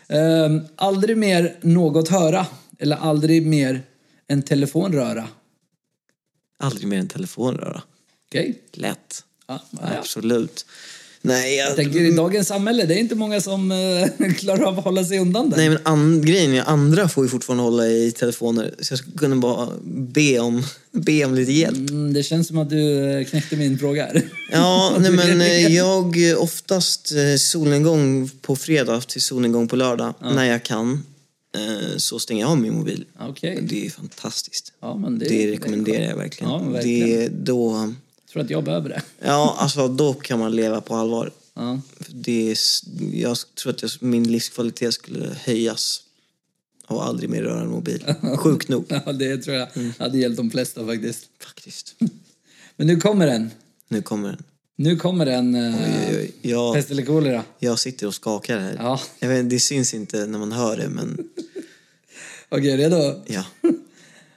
Ehm, 0.08 0.62
aldrig 0.76 1.18
mer 1.18 1.56
något 1.62 2.10
höra. 2.10 2.46
Eller 2.80 2.96
aldrig 2.96 3.46
mer 3.46 3.82
en 4.28 4.42
telefon 4.42 4.94
röra. 4.94 5.28
Aldrig 6.60 6.88
mer 6.88 7.00
en 7.00 7.08
telefonröra. 7.08 7.82
Okej? 8.28 8.62
Lätt. 8.72 9.24
Ja, 9.48 9.62
ja, 9.72 9.80
ja. 9.82 10.00
Absolut. 10.00 10.66
Nej, 11.26 11.56
jag, 11.56 11.70
Jag 11.70 11.76
tänker 11.76 12.00
i 12.00 12.12
dagens 12.12 12.48
samhälle, 12.48 12.86
det 12.86 12.94
är 12.94 12.98
inte 12.98 13.16
många 13.16 13.42
som 13.42 13.72
eh, 13.72 14.34
klarar 14.38 14.64
av 14.64 14.80
att 14.80 14.86
hålla 14.86 15.04
sig 15.04 15.20
undan 15.20 15.50
den. 15.50 15.60
nej 15.60 15.70
men 15.70 15.80
an, 15.84 16.22
grejen 16.22 16.54
är 16.54 16.64
andra 16.70 17.10
får 17.10 17.24
ju 17.26 17.30
fortfarande 17.30 17.64
hålla 17.64 17.88
i 17.88 18.12
telefoner. 18.12 18.74
Så 18.80 18.92
jag 18.92 19.00
skulle 19.00 19.18
kunna 19.18 19.36
bara 19.36 19.70
be 19.86 20.40
om, 20.40 20.64
be 20.92 21.26
om 21.26 21.36
lite 21.36 21.52
hjälp. 21.52 21.90
Mm, 21.90 22.14
det 22.14 22.24
känns 22.24 22.48
som 22.48 22.58
att 22.58 22.70
du 22.70 23.12
eh, 23.20 23.26
knäckte 23.26 23.56
min 23.56 23.80
fråga 23.80 24.04
här. 24.04 24.22
Ja, 24.52 24.96
nej 25.00 25.12
men 25.12 25.42
eh, 25.42 25.68
jag 25.76 26.30
eh, 26.32 26.42
oftast 26.42 27.12
solnedgång 27.38 28.30
på 28.42 28.56
fredag 28.56 29.02
till 29.02 29.22
solnedgång 29.22 29.68
på 29.68 29.76
lördag 29.76 30.14
när 30.22 30.46
jag 30.46 30.64
kan. 30.64 31.04
Så 31.98 32.20
stänger 32.20 32.42
jag 32.42 32.52
av 32.52 32.58
min 32.58 32.74
mobil. 32.74 33.06
Okej. 33.20 33.60
Det 33.62 33.86
är 33.86 33.90
fantastiskt. 33.90 34.74
Ja, 34.82 34.98
men 34.98 35.20
det, 35.20 35.26
Det 35.26 35.52
rekommenderar 35.52 36.06
jag 36.10 36.16
verkligen. 36.16 36.54
Ja, 36.54 36.58
verkligen. 36.58 37.10
Det, 37.10 37.28
då, 37.28 37.94
tror 38.34 38.44
att 38.44 38.50
jag 38.50 38.64
behöver 38.64 38.90
det. 38.90 39.02
ja, 39.20 39.56
alltså, 39.60 39.88
då 39.88 40.14
kan 40.14 40.40
man 40.40 40.56
leva 40.56 40.82
på 40.82 40.96
allvar. 40.96 41.32
Ja. 41.54 41.82
Det 42.10 42.52
är, 42.52 42.58
jag 43.14 43.38
tror 43.56 43.74
att 43.74 43.82
jag, 43.82 43.92
min 44.00 44.32
livskvalitet 44.32 44.94
skulle 44.94 45.36
höjas 45.46 46.04
av 46.88 46.98
att 47.00 47.08
aldrig 47.08 47.30
mer 47.30 47.42
röra 47.44 47.62
en 47.62 47.70
mobil. 47.70 48.14
Sjukt 48.38 48.68
nog. 48.70 48.86
ja, 49.06 49.12
det 49.14 49.38
tror 49.38 49.56
jag 49.58 49.78
Mm. 49.78 49.94
hade 50.00 50.18
hjälpt 50.18 50.38
de 50.38 50.52
flesta 50.52 50.86
faktiskt. 50.86 51.26
Faktiskt. 51.46 51.96
Men 52.76 52.88
nu 52.88 52.96
kommer 52.98 53.28
den. 53.28 53.52
Nu 53.88 54.02
kommer 54.02 54.30
den. 54.30 54.44
Nu 54.76 54.96
kommer 54.96 55.26
den. 55.26 55.56
eh, 55.56 55.76
Oj, 56.10 56.18
oj, 56.20 56.32
Jag, 56.52 56.76
Pest 56.76 56.92
eller 56.92 57.06
kolera. 57.06 57.44
jag 57.60 57.80
sitter 57.80 58.08
och 58.08 58.14
skakar 58.16 58.60
här. 58.60 58.76
Ja. 58.80 59.00
Jag 59.20 59.30
vet, 59.30 59.50
det 59.50 59.60
syns 59.60 59.94
inte 59.94 60.26
när 60.26 60.40
man 60.40 60.52
hör 60.52 60.78
det, 60.78 60.90
men 60.90 61.18
Okej, 62.50 62.78
redo? 62.78 63.22
ja. 63.26 63.44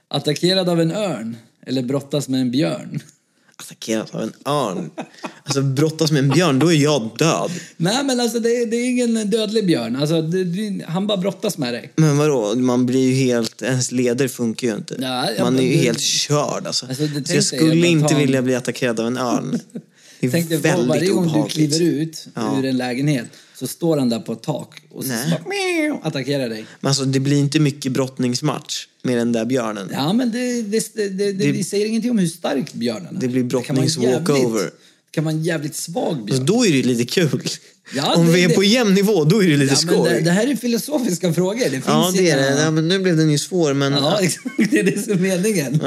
Attackerad 0.08 0.68
av 0.68 0.80
en 0.80 0.92
örn 0.92 1.36
eller 1.62 1.82
brottas 1.82 2.28
med 2.28 2.40
en 2.40 2.50
björn? 2.50 3.00
Attackerat 3.58 4.14
av 4.14 4.22
en 4.22 4.32
örn. 4.46 4.90
Alltså 5.44 5.62
brottas 5.62 6.12
med 6.12 6.18
en 6.18 6.28
björn, 6.28 6.58
då 6.58 6.72
är 6.72 6.76
jag 6.76 7.10
död. 7.18 7.50
Nej, 7.76 8.04
men 8.04 8.20
alltså 8.20 8.40
det 8.40 8.48
är, 8.48 8.66
det 8.66 8.76
är 8.76 8.84
ingen 8.90 9.30
dödlig 9.30 9.66
björn. 9.66 9.96
Alltså, 9.96 10.22
det, 10.22 10.44
det, 10.44 10.84
han 10.88 11.06
bara 11.06 11.16
brottas 11.16 11.58
med 11.58 11.74
dig. 11.74 11.92
Men 11.96 12.16
vadå, 12.18 12.54
man 12.54 12.86
blir 12.86 13.08
ju 13.08 13.14
helt, 13.14 13.62
ens 13.62 13.92
leder 13.92 14.28
funkar 14.28 14.68
ju 14.68 14.74
inte. 14.74 14.96
Ja, 15.00 15.28
ja, 15.38 15.44
man 15.44 15.58
är 15.58 15.62
ju 15.62 15.76
helt 15.76 16.00
körd 16.00 16.66
alltså. 16.66 16.86
Alltså, 16.86 17.06
Så 17.24 17.34
jag 17.34 17.44
skulle 17.44 17.86
inte 17.86 18.14
en- 18.14 18.20
vilja 18.20 18.42
bli 18.42 18.54
attackerad 18.54 19.00
av 19.00 19.06
en 19.06 19.18
örn. 19.18 19.60
Det 20.20 20.26
är 20.26 20.30
Tänk 20.30 20.48
dig 20.48 20.58
väldigt 20.58 20.88
varje 20.88 21.08
gång 21.08 21.22
du 21.24 21.28
obehagligt. 21.30 21.52
kliver 21.76 21.80
ut 22.02 22.26
Ja. 22.34 22.58
ur 22.58 22.64
en 22.64 22.76
lägenhet 22.76 23.26
så 23.58 23.66
står 23.66 23.96
han 23.96 24.08
där 24.08 24.18
på 24.18 24.32
ett 24.32 24.42
tak 24.42 24.82
och 24.90 25.04
så, 25.04 25.08
Nej. 25.08 25.30
bara, 25.30 25.48
meow, 25.48 26.00
attackerar 26.02 26.48
dig. 26.48 26.66
Men 26.80 26.88
alltså 26.88 27.04
det 27.04 27.20
blir 27.20 27.38
inte 27.38 27.60
mycket 27.60 27.92
brottningsmatch 27.92 28.86
med 29.02 29.16
den 29.18 29.32
där 29.32 29.44
björnen. 29.44 29.88
Ja, 29.92 30.12
men 30.12 30.32
det, 30.32 30.62
det, 30.62 30.94
det, 30.94 31.08
det, 31.08 31.52
det, 31.52 31.64
säger 31.64 31.86
ingenting 31.86 32.10
om 32.10 32.18
hur 32.18 32.26
stark 32.26 32.72
björnen 32.72 33.16
är. 33.16 33.20
Det 33.20 33.28
blir 33.28 33.40
kan 33.40 33.48
vara 33.48 33.62
brottnings 33.62 33.98
jävligt- 33.98 34.28
walkover. 34.28 34.62
Det 34.62 34.70
kan 35.10 35.24
vara 35.24 35.34
en 35.34 35.42
jävligt 35.42 35.76
svag 35.76 36.16
björn. 36.24 36.40
Alltså, 36.40 36.54
då 36.54 36.66
är 36.66 36.72
det 36.72 36.82
lite 36.82 37.04
kul. 37.04 37.42
Ja, 37.94 38.14
Om 38.16 38.26
det- 38.26 38.32
vi 38.32 38.44
är 38.44 38.48
på 38.48 38.64
jämn 38.64 38.94
nivå, 38.94 39.24
då 39.24 39.42
är 39.44 39.48
det 39.48 39.56
lite 39.56 39.74
ja, 39.74 39.80
men 39.86 39.94
skoj. 40.04 40.10
det, 40.12 40.20
det 40.20 40.30
här 40.30 40.46
är 40.46 40.56
filosofiska 40.56 41.32
frågor. 41.32 41.64
Det 41.64 41.70
finns 41.70 41.84
ja, 41.86 42.12
det 42.16 42.30
är 42.30 42.36
det. 42.36 42.62
Ja, 42.62 42.70
men 42.70 42.88
nu 42.88 42.98
blev 42.98 43.16
den 43.16 43.30
ju 43.30 43.38
svår, 43.38 43.74
men... 43.74 43.92
Ja, 43.92 43.98
Ja, 44.02 44.18
exakt. 44.22 44.46
Det 44.70 44.78
är 44.78 44.82
det 44.82 45.04
som 45.04 45.12
är 45.12 45.16
meningen. 45.18 45.80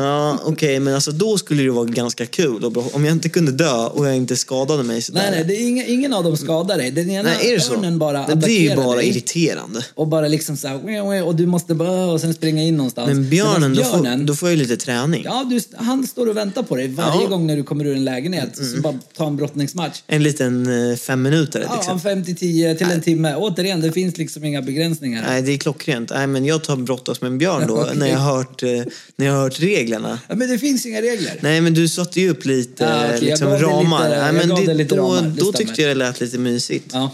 okej, 0.46 0.80
men 0.80 0.96
alltså 0.96 1.12
då 1.12 1.38
skulle 1.38 1.64
det 1.64 1.70
vara 1.72 1.86
ganska 1.86 2.26
kul. 2.26 2.66
Om 2.94 3.06
jag 3.06 3.12
inte 3.12 3.30
kunde 3.30 3.52
dö 3.52 3.86
och 3.86 4.08
jag 4.08 4.16
inte 4.16 4.36
skadade 4.36 4.84
mig 4.84 5.02
sådär. 5.02 5.22
Nej, 5.22 5.32
nej, 5.32 5.44
det 5.48 5.56
är 5.64 5.68
inga, 5.68 5.86
ingen 5.86 6.14
av 6.14 6.24
dem 6.24 6.38
skadar 6.38 6.78
dig. 6.78 6.92
Den 6.92 7.10
ena 7.10 7.30
Nej, 7.30 7.50
är 7.50 7.54
det 7.56 7.62
så? 7.62 7.74
örnen 7.74 8.00
bara 8.00 8.28
Men 8.28 8.40
det 8.40 8.46
är 8.48 8.50
ju 8.60 8.68
attackerar 8.68 8.86
bara 8.88 8.98
dig. 8.98 9.10
irriterande. 9.10 9.86
Och 9.96 10.08
bara 10.08 10.28
liksom 10.28 10.58
så 10.58 10.68
här, 10.68 11.24
och 11.24 11.36
du 11.36 11.46
måste 11.46 11.74
bara, 11.76 12.06
och 12.06 12.22
sen 12.22 12.34
springa 12.34 12.64
in 12.64 12.78
någonstans. 12.78 13.08
Men 13.08 13.30
björnen, 13.30 13.72
Medan 13.72 13.76
då, 13.76 13.84
får, 13.84 14.26
då 14.26 14.36
får 14.36 14.50
jag 14.50 14.56
ju 14.56 14.62
lite 14.62 14.78
träning. 14.78 15.22
Ja, 15.26 15.46
du, 15.50 15.62
han 15.78 16.08
står 16.08 16.30
och 16.30 16.38
väntar 16.38 16.64
på 16.64 16.76
dig 16.76 16.88
varje 16.88 17.10
Ja. 17.10 17.18
Mm. 17.20 17.30
gång 17.30 17.48
när 17.48 17.56
du 17.56 17.64
kommer 17.64 17.86
ur 17.86 17.96
en 17.96 18.06
lägenhet. 18.06 18.58
Så 18.76 18.82
bara 18.82 19.00
ta 19.18 19.28
en 19.28 19.36
brottningsmatch. 19.38 20.02
En 20.08 20.24
liten 20.24 20.90
eh, 20.92 20.98
fem 20.98 21.22
minuter 21.22 21.66
Ja, 21.70 21.89
liksom. 21.94 22.10
fem 22.10 22.26
till 22.26 22.36
tio 22.36 22.76
till 22.76 22.88
en 22.92 23.02
timme. 23.02 23.36
Återigen, 23.36 23.82
det 23.82 23.92
finns 23.92 24.18
liksom 24.18 24.44
inga 24.44 24.62
begränsningar. 24.62 25.24
Nej, 25.28 25.42
det 25.42 25.52
är 25.54 25.58
klockrent. 25.58 26.10
Nej, 26.10 26.28
men 26.28 26.46
jag 26.46 26.64
tar 26.64 26.76
brottas 26.76 27.22
med 27.22 27.32
en 27.32 27.38
björn 27.38 27.68
då, 27.68 27.78
Okej. 27.82 27.98
när, 27.98 28.08
jag 28.08 28.20
hört, 28.20 28.64
eh, 28.64 28.70
när 29.16 29.26
jag 29.26 29.34
har 29.34 29.42
hört 29.42 29.60
reglerna. 29.60 30.20
Ja, 30.28 30.36
men 30.36 30.50
det 30.50 30.60
finns 30.60 30.86
inga 30.86 31.02
regler. 31.02 31.38
Nej, 31.42 31.62
men 31.62 31.74
du 31.74 31.88
satte 31.88 32.22
ju 32.22 32.30
upp 32.30 32.46
lite 32.46 32.86
okej, 32.86 33.12
jag 33.14 33.24
liksom, 33.24 33.48
ramar. 33.58 34.10
lite- 34.10 34.32
Nej, 34.32 34.34
men 34.48 34.66
det, 34.66 34.74
lite 34.74 34.96
då, 34.96 35.04
ramar, 35.04 35.22
det 35.22 35.40
då 35.42 35.52
tyckte 35.52 35.82
jag 35.82 35.90
det 35.92 35.96
lät 35.96 36.20
lite 36.20 36.38
mysigt. 36.38 36.90
Ja. 36.94 37.12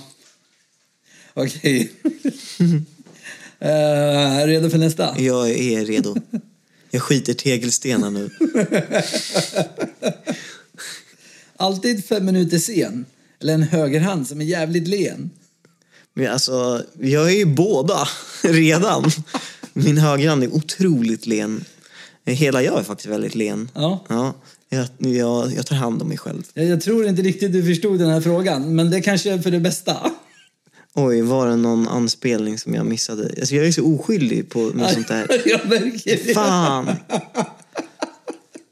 Okej. 1.33 1.91
Eh, 3.59 4.45
redo 4.45 4.69
för 4.69 4.77
nästa? 4.77 5.15
Jag 5.19 5.49
är 5.49 5.85
redo. 5.85 6.15
Jag 6.91 7.01
skiter 7.01 7.33
tegelstenar 7.33 8.11
nu. 8.11 8.29
Alltid 11.57 12.05
fem 12.05 12.25
minuter 12.25 12.59
sen. 12.59 13.05
Eller 13.45 13.53
en 13.53 13.63
högerhand 13.63 14.27
som 14.27 14.41
är 14.41 14.45
jävligt 14.45 14.87
len. 14.87 15.29
Men 16.13 16.31
alltså, 16.31 16.83
jag 16.99 17.31
är 17.31 17.35
ju 17.35 17.45
båda 17.45 18.07
redan. 18.43 19.11
Min 19.73 19.97
högerhand 19.97 20.43
är 20.43 20.55
otroligt 20.55 21.27
len. 21.27 21.65
Hela 22.25 22.61
jag 22.61 22.79
är 22.79 22.83
faktiskt 22.83 23.09
väldigt 23.09 23.35
len. 23.35 23.69
Ja. 23.73 24.05
Ja, 24.09 24.33
jag, 24.69 24.87
jag, 24.97 25.53
jag 25.53 25.65
tar 25.65 25.75
hand 25.75 26.01
om 26.01 26.07
mig 26.07 26.17
själv. 26.17 26.43
Jag, 26.53 26.65
jag 26.65 26.81
tror 26.81 27.05
inte 27.07 27.21
riktigt 27.21 27.53
du 27.53 27.63
förstod 27.63 27.99
den 27.99 28.09
här 28.09 28.21
frågan, 28.21 28.75
men 28.75 28.89
det 28.89 29.01
kanske 29.01 29.31
är 29.31 29.39
för 29.39 29.51
det 29.51 29.59
bästa. 29.59 30.11
Oj, 30.93 31.21
var 31.21 31.47
det 31.47 31.55
någon 31.55 31.87
anspelning 31.87 32.57
som 32.57 32.73
jag 32.73 32.85
missade? 32.85 33.23
Alltså, 33.23 33.55
jag 33.55 33.67
är 33.67 33.71
så 33.71 33.95
oskyldig 33.95 34.49
på 34.49 34.59
med 34.59 34.91
sånt 34.91 35.07
där. 35.07 35.41
jag 35.45 35.69
märker 35.69 36.19
det. 36.25 36.33
Fan! 36.33 36.89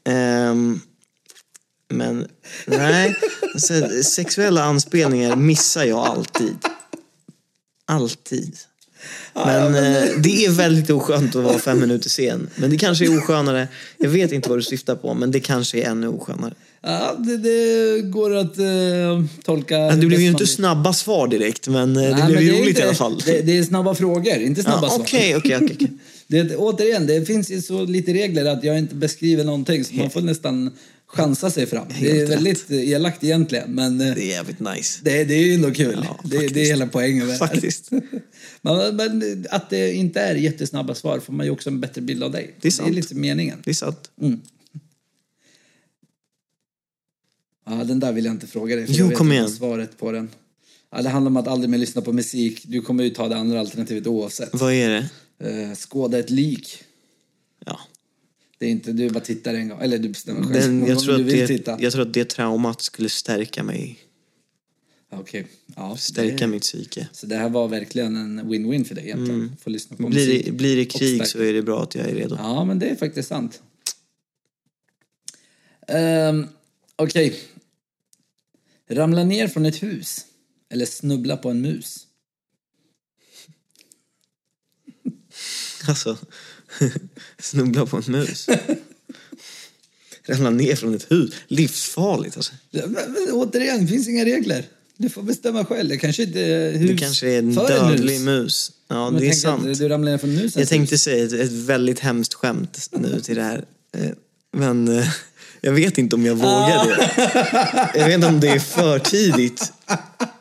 Ehm, 0.06 0.80
men 1.96 2.26
nej, 2.66 3.14
så, 3.58 4.02
sexuella 4.04 4.62
anspelningar 4.64 5.36
missar 5.36 5.84
jag 5.84 5.98
alltid. 5.98 6.56
Alltid. 7.86 8.56
Men 9.34 9.74
eh, 9.74 10.02
det 10.18 10.44
är 10.44 10.50
väldigt 10.50 10.90
oskönt 10.90 11.36
att 11.36 11.44
vara 11.44 11.58
fem 11.58 11.80
minuter 11.80 12.08
sen. 12.10 12.48
Men 12.56 12.70
det 12.70 12.76
kanske 12.78 13.04
är 13.04 13.18
oskönare. 13.18 13.68
Jag 13.98 14.10
vet 14.10 14.32
inte 14.32 14.48
vad 14.48 14.58
du 14.58 14.62
syftar 14.62 14.94
på, 14.96 15.14
men 15.14 15.30
det 15.30 15.40
kanske 15.40 15.78
är 15.80 15.90
ännu 15.90 16.08
oskönare. 16.08 16.54
Ja, 16.82 17.16
det, 17.18 17.36
det 17.36 18.00
går 18.02 18.36
att 18.36 18.58
eh, 18.58 19.24
tolka... 19.44 19.78
Men 19.78 20.00
det 20.00 20.06
blev 20.06 20.20
ju 20.20 20.26
inte 20.28 20.46
snabba 20.46 20.92
svar 20.92 21.28
direkt, 21.28 21.68
men 21.68 21.96
eh, 21.96 22.02
det 22.02 22.10
Nej, 22.10 22.22
blev 22.26 22.34
men 22.34 22.44
ju 22.44 22.50
är 22.50 22.54
roligt 22.58 22.68
inte- 22.68 22.80
i 22.80 22.84
alla 22.84 22.94
fall. 22.94 23.22
Det, 23.26 23.40
det 23.42 23.58
är 23.58 23.64
snabba 23.64 23.94
frågor, 23.94 24.34
inte 24.36 24.62
snabba 24.62 24.82
Ja, 24.82 24.88
svar. 24.88 25.00
Okej, 25.00 25.36
okej, 25.36 25.56
okej. 25.56 25.70
okej. 25.74 25.90
Det, 26.26 26.56
återigen, 26.56 27.06
det 27.06 27.26
finns 27.26 27.50
ju 27.50 27.62
så 27.62 27.84
lite 27.84 28.12
regler 28.12 28.44
att 28.44 28.64
jag 28.64 28.78
inte 28.78 28.94
beskriver 28.94 29.44
någonting 29.44 29.84
så 29.84 29.94
man 29.94 30.10
får 30.10 30.20
nästan 30.20 30.72
chansa 31.06 31.50
sig 31.50 31.66
fram. 31.66 31.86
Det 32.00 32.10
är 32.10 32.14
Helt 32.14 32.30
väldigt 32.30 32.70
elakt 32.70 33.24
egentligen, 33.24 33.70
men 33.74 34.00
eh, 34.00 34.14
Det 34.14 34.22
är 34.22 34.28
jävligt 34.28 34.60
nice. 34.60 35.00
det, 35.02 35.24
det 35.24 35.34
är 35.34 35.42
ju 35.46 35.54
ändå 35.54 35.70
kul. 35.70 36.00
Ja, 36.04 36.20
det, 36.24 36.48
det 36.48 36.60
är 36.62 36.66
hela 36.66 36.86
poängen 36.86 37.26
med. 37.26 37.38
Faktiskt. 37.38 37.90
men, 38.62 38.96
men 38.96 39.46
att 39.50 39.70
det 39.70 39.92
inte 39.92 40.20
är 40.20 40.34
jättesnabba 40.34 40.94
svar 40.94 41.20
får 41.20 41.32
man 41.32 41.46
ju 41.46 41.52
också 41.52 41.70
en 41.70 41.80
bättre 41.80 42.00
bild 42.00 42.22
av 42.22 42.30
dig. 42.32 42.42
Det 42.42 42.50
är 42.58 42.60
Det 42.62 42.68
är 42.68 42.70
sant. 42.70 42.94
lite 42.94 43.14
meningen. 43.14 43.58
Det 43.64 43.70
är 43.70 43.74
sant. 43.74 44.10
Ja, 47.66 47.72
den 47.84 48.00
där 48.00 48.12
vill 48.12 48.24
jag 48.24 48.34
inte 48.34 48.46
fråga 48.46 48.76
dig 48.76 48.86
för 48.86 48.92
Jo, 48.92 48.98
jag 49.04 49.08
vet 49.08 49.18
kom 49.18 49.32
igen. 49.32 49.50
svaret 49.50 49.98
på 49.98 50.12
den. 50.12 50.28
Ja, 50.92 51.02
det 51.02 51.08
handlar 51.08 51.30
om 51.30 51.36
att 51.36 51.48
aldrig 51.48 51.70
mer 51.70 51.78
lyssna 51.78 52.02
på 52.02 52.12
musik. 52.12 52.62
Du 52.64 52.82
kommer 52.82 53.04
ju 53.04 53.10
ta 53.10 53.28
det 53.28 53.36
andra 53.36 53.60
alternativet 53.60 54.06
oavsett. 54.06 54.48
Vad 54.52 54.72
är 54.72 54.88
det? 54.90 55.08
Eh, 55.50 55.74
skåda 55.76 56.18
ett 56.18 56.30
lik. 56.30 56.84
Ja. 57.66 57.80
Det 58.58 58.66
är 58.66 58.70
inte, 58.70 58.92
du 58.92 59.10
bara 59.10 59.24
tittar 59.24 59.54
en 59.54 59.68
gång. 59.68 59.80
Eller 59.82 59.98
du 59.98 60.08
bestämmer 60.08 60.42
själv 60.42 60.52
Den, 60.54 60.86
jag, 60.86 60.98
tror 60.98 61.18
du 61.18 61.22
vill 61.22 61.38
det, 61.38 61.46
titta. 61.46 61.76
jag 61.80 61.92
tror 61.92 62.02
att 62.02 62.14
det 62.14 62.24
traumat 62.24 62.82
skulle 62.82 63.08
stärka 63.08 63.62
mig. 63.62 63.98
Okej. 65.10 65.46
Ja, 65.76 65.96
Stärka 65.96 66.36
det, 66.36 66.46
mitt 66.46 66.62
psyke. 66.62 67.08
Så 67.12 67.26
det 67.26 67.36
här 67.36 67.48
var 67.48 67.68
verkligen 67.68 68.16
en 68.16 68.40
win-win 68.40 68.84
för 68.84 68.94
dig 68.94 69.04
egentligen. 69.04 69.56
Få 69.60 69.70
lyssna 69.70 69.96
på 69.96 70.08
Blir 70.08 70.26
musik. 70.26 70.46
det, 70.46 70.52
blir 70.52 70.76
det 70.76 70.84
krig 70.84 71.26
så 71.26 71.42
är 71.42 71.52
det 71.52 71.62
bra 71.62 71.82
att 71.82 71.94
jag 71.94 72.06
är 72.06 72.14
redo. 72.14 72.36
Ja, 72.38 72.64
men 72.64 72.78
det 72.78 72.88
är 72.88 72.96
faktiskt 72.96 73.28
sant. 73.28 73.62
Um, 75.88 76.48
Okej. 76.96 77.34
Ramla 78.90 79.24
ner 79.24 79.48
från 79.48 79.66
ett 79.66 79.82
hus. 79.82 80.20
Eller 80.70 80.86
snubbla 80.86 81.36
på 81.36 81.50
en 81.50 81.60
mus. 81.60 82.06
Alltså, 85.88 86.18
snubbla 87.38 87.86
på 87.86 87.96
en 87.96 88.02
mus. 88.06 88.46
Ramla 90.26 90.50
ner 90.50 90.76
från 90.76 90.94
ett 90.94 91.10
hus. 91.12 91.34
Livsfarligt 91.48 92.36
alltså. 92.36 92.52
Ja, 92.70 92.82
Men, 92.86 93.12
men, 93.12 93.32
återigen, 93.32 93.80
det 93.80 93.86
finns 93.92 94.08
inga 94.08 94.24
regler. 94.24 94.64
Du 94.96 95.08
får 95.08 95.22
bestämma 95.22 95.64
själv. 95.64 95.88
Det 95.88 95.96
kanske 95.96 96.22
inte 96.22 96.40
är 96.40 96.72
hus 96.72 96.90
Det 96.90 96.96
kanske 96.96 97.28
är 97.28 97.38
en 97.38 97.54
dödlig 97.54 98.20
mus. 98.20 98.24
mus. 98.42 98.72
Ja, 98.88 99.10
Men 99.10 99.20
det 99.20 99.28
är 99.28 99.32
sant. 99.32 99.78
Du 99.78 99.88
ramlar 99.88 100.10
ner 100.12 100.18
från 100.18 100.34
musen. 100.34 100.60
Jag 100.60 100.68
tänkte 100.68 100.98
säga 100.98 101.24
ett, 101.24 101.32
ett 101.32 101.52
väldigt 101.52 101.98
hemskt 102.00 102.34
skämt 102.34 102.88
nu 102.92 103.20
till 103.20 103.36
det 103.36 103.42
här. 103.42 103.64
Eh, 103.96 104.10
Men 104.56 104.98
eh, 104.98 105.06
jag 105.60 105.72
vet 105.72 105.98
inte 105.98 106.16
om 106.16 106.26
jag 106.26 106.34
vågar 106.34 106.84
det. 106.86 107.10
Jag 107.98 108.06
vet 108.06 108.14
inte 108.14 108.26
om 108.26 108.40
det 108.40 108.48
är 108.48 108.58
för 108.58 108.98
tidigt. 108.98 109.72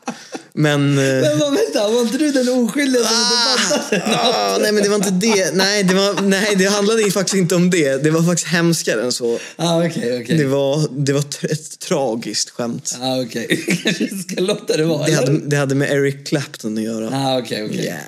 Men... 0.56 0.98
eh, 0.98 1.04
Men 1.04 1.39
vad, 1.39 1.54
vänta, 1.54 1.89
var 1.89 2.02
inte 2.02 2.18
du 2.18 2.32
den 2.32 2.50
oskyldiga 2.50 3.04
som 3.04 3.16
inte 3.16 3.70
fattade? 3.70 4.18
Ah, 4.18 4.58
nej 4.62 4.72
men 4.72 4.84
det 4.84 4.89
var 4.89 4.96
inte 4.96 5.12
det. 5.12 5.56
Nej 5.56 5.84
det, 5.84 5.94
var, 5.94 6.22
nej, 6.22 6.56
det 6.58 6.66
handlade 6.66 7.12
faktiskt 7.12 7.36
inte 7.36 7.56
om 7.56 7.70
det. 7.70 8.04
Det 8.04 8.12
var 8.12 8.24
faktiskt 8.24 8.48
hemskare 8.48 9.02
än 9.04 9.12
så. 9.12 9.39
Ah, 9.56 9.86
okej, 9.86 10.22
okej. 10.22 10.38
Det 10.38 10.46
var, 10.46 10.88
det 10.92 11.13
var 11.13 11.24
ett 11.42 11.80
tragiskt 11.80 12.50
skämt. 12.50 12.98
Ah, 13.02 13.22
okej. 13.22 13.48
Vi 13.50 13.76
kanske 13.84 14.08
ska 14.08 14.42
låta 14.42 14.78
det 14.78 14.86
vara, 14.86 15.06
Det 15.06 15.13
hade, 15.13 15.39
det 15.39 15.56
hade 15.58 15.76
med 15.76 15.92
Eric 15.92 16.28
Clapton 16.28 16.78
att 16.78 16.84
göra. 16.84 17.10
Ah, 17.13 17.39
okej, 17.39 17.66
okej. 17.66 17.86
Yeah. 17.86 18.00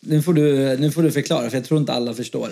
Nu, 0.00 0.22
får 0.22 0.34
du, 0.34 0.76
nu 0.76 0.92
får 0.92 1.02
du 1.02 1.12
förklara, 1.12 1.50
för 1.50 1.56
jag 1.56 1.64
tror 1.66 1.80
inte 1.80 1.92
alla 1.92 2.14
förstår. 2.14 2.50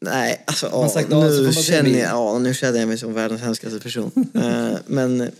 Nej, 0.00 0.42
alltså 0.46 0.68
ja, 0.72 0.88
sagt 0.88 1.08
nu, 1.10 1.52
känner 1.52 1.90
jag, 2.00 2.10
ja, 2.10 2.38
nu 2.38 2.54
känner 2.54 2.78
jag 2.78 2.88
mig 2.88 2.98
som 2.98 3.14
världens 3.14 3.40
hemskaste 3.40 3.78
person. 3.80 4.10
Eh, 4.34 4.78
men 4.86 5.30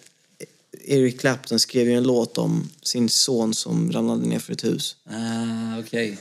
Eric 0.85 1.21
Clapton 1.21 1.61
skrev 1.61 1.89
ju 1.89 1.95
en 1.95 2.03
låt 2.03 2.39
om 2.39 2.69
sin 2.83 3.09
son 3.09 3.55
som 3.55 3.93
ramlade 3.93 4.27
ner 4.27 4.39
för 4.39 4.53
ett 4.53 4.65
hus. 4.65 4.97
Ah, 5.11 5.79
okej. 5.81 6.19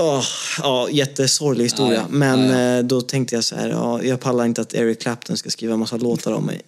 Åh, 0.00 0.24
ja, 0.58 0.88
jättesorglig 0.90 1.64
historia. 1.64 1.94
Ja, 1.94 2.00
ja. 2.00 2.08
Men 2.08 2.40
Ja, 2.40 2.60
ja. 2.60 2.78
eh, 2.78 2.84
då 2.84 3.00
tänkte 3.00 3.34
jag 3.34 3.44
så 3.44 3.56
här, 3.56 3.68
ja, 3.68 4.02
jag 4.02 4.20
pallar 4.20 4.44
inte 4.44 4.60
att 4.60 4.74
Eric 4.74 5.00
Clapton 5.00 5.36
ska 5.36 5.50
skriva 5.50 5.72
en 5.74 5.80
massa 5.80 5.96
låtar 5.96 6.32
om 6.32 6.46
mig. 6.46 6.62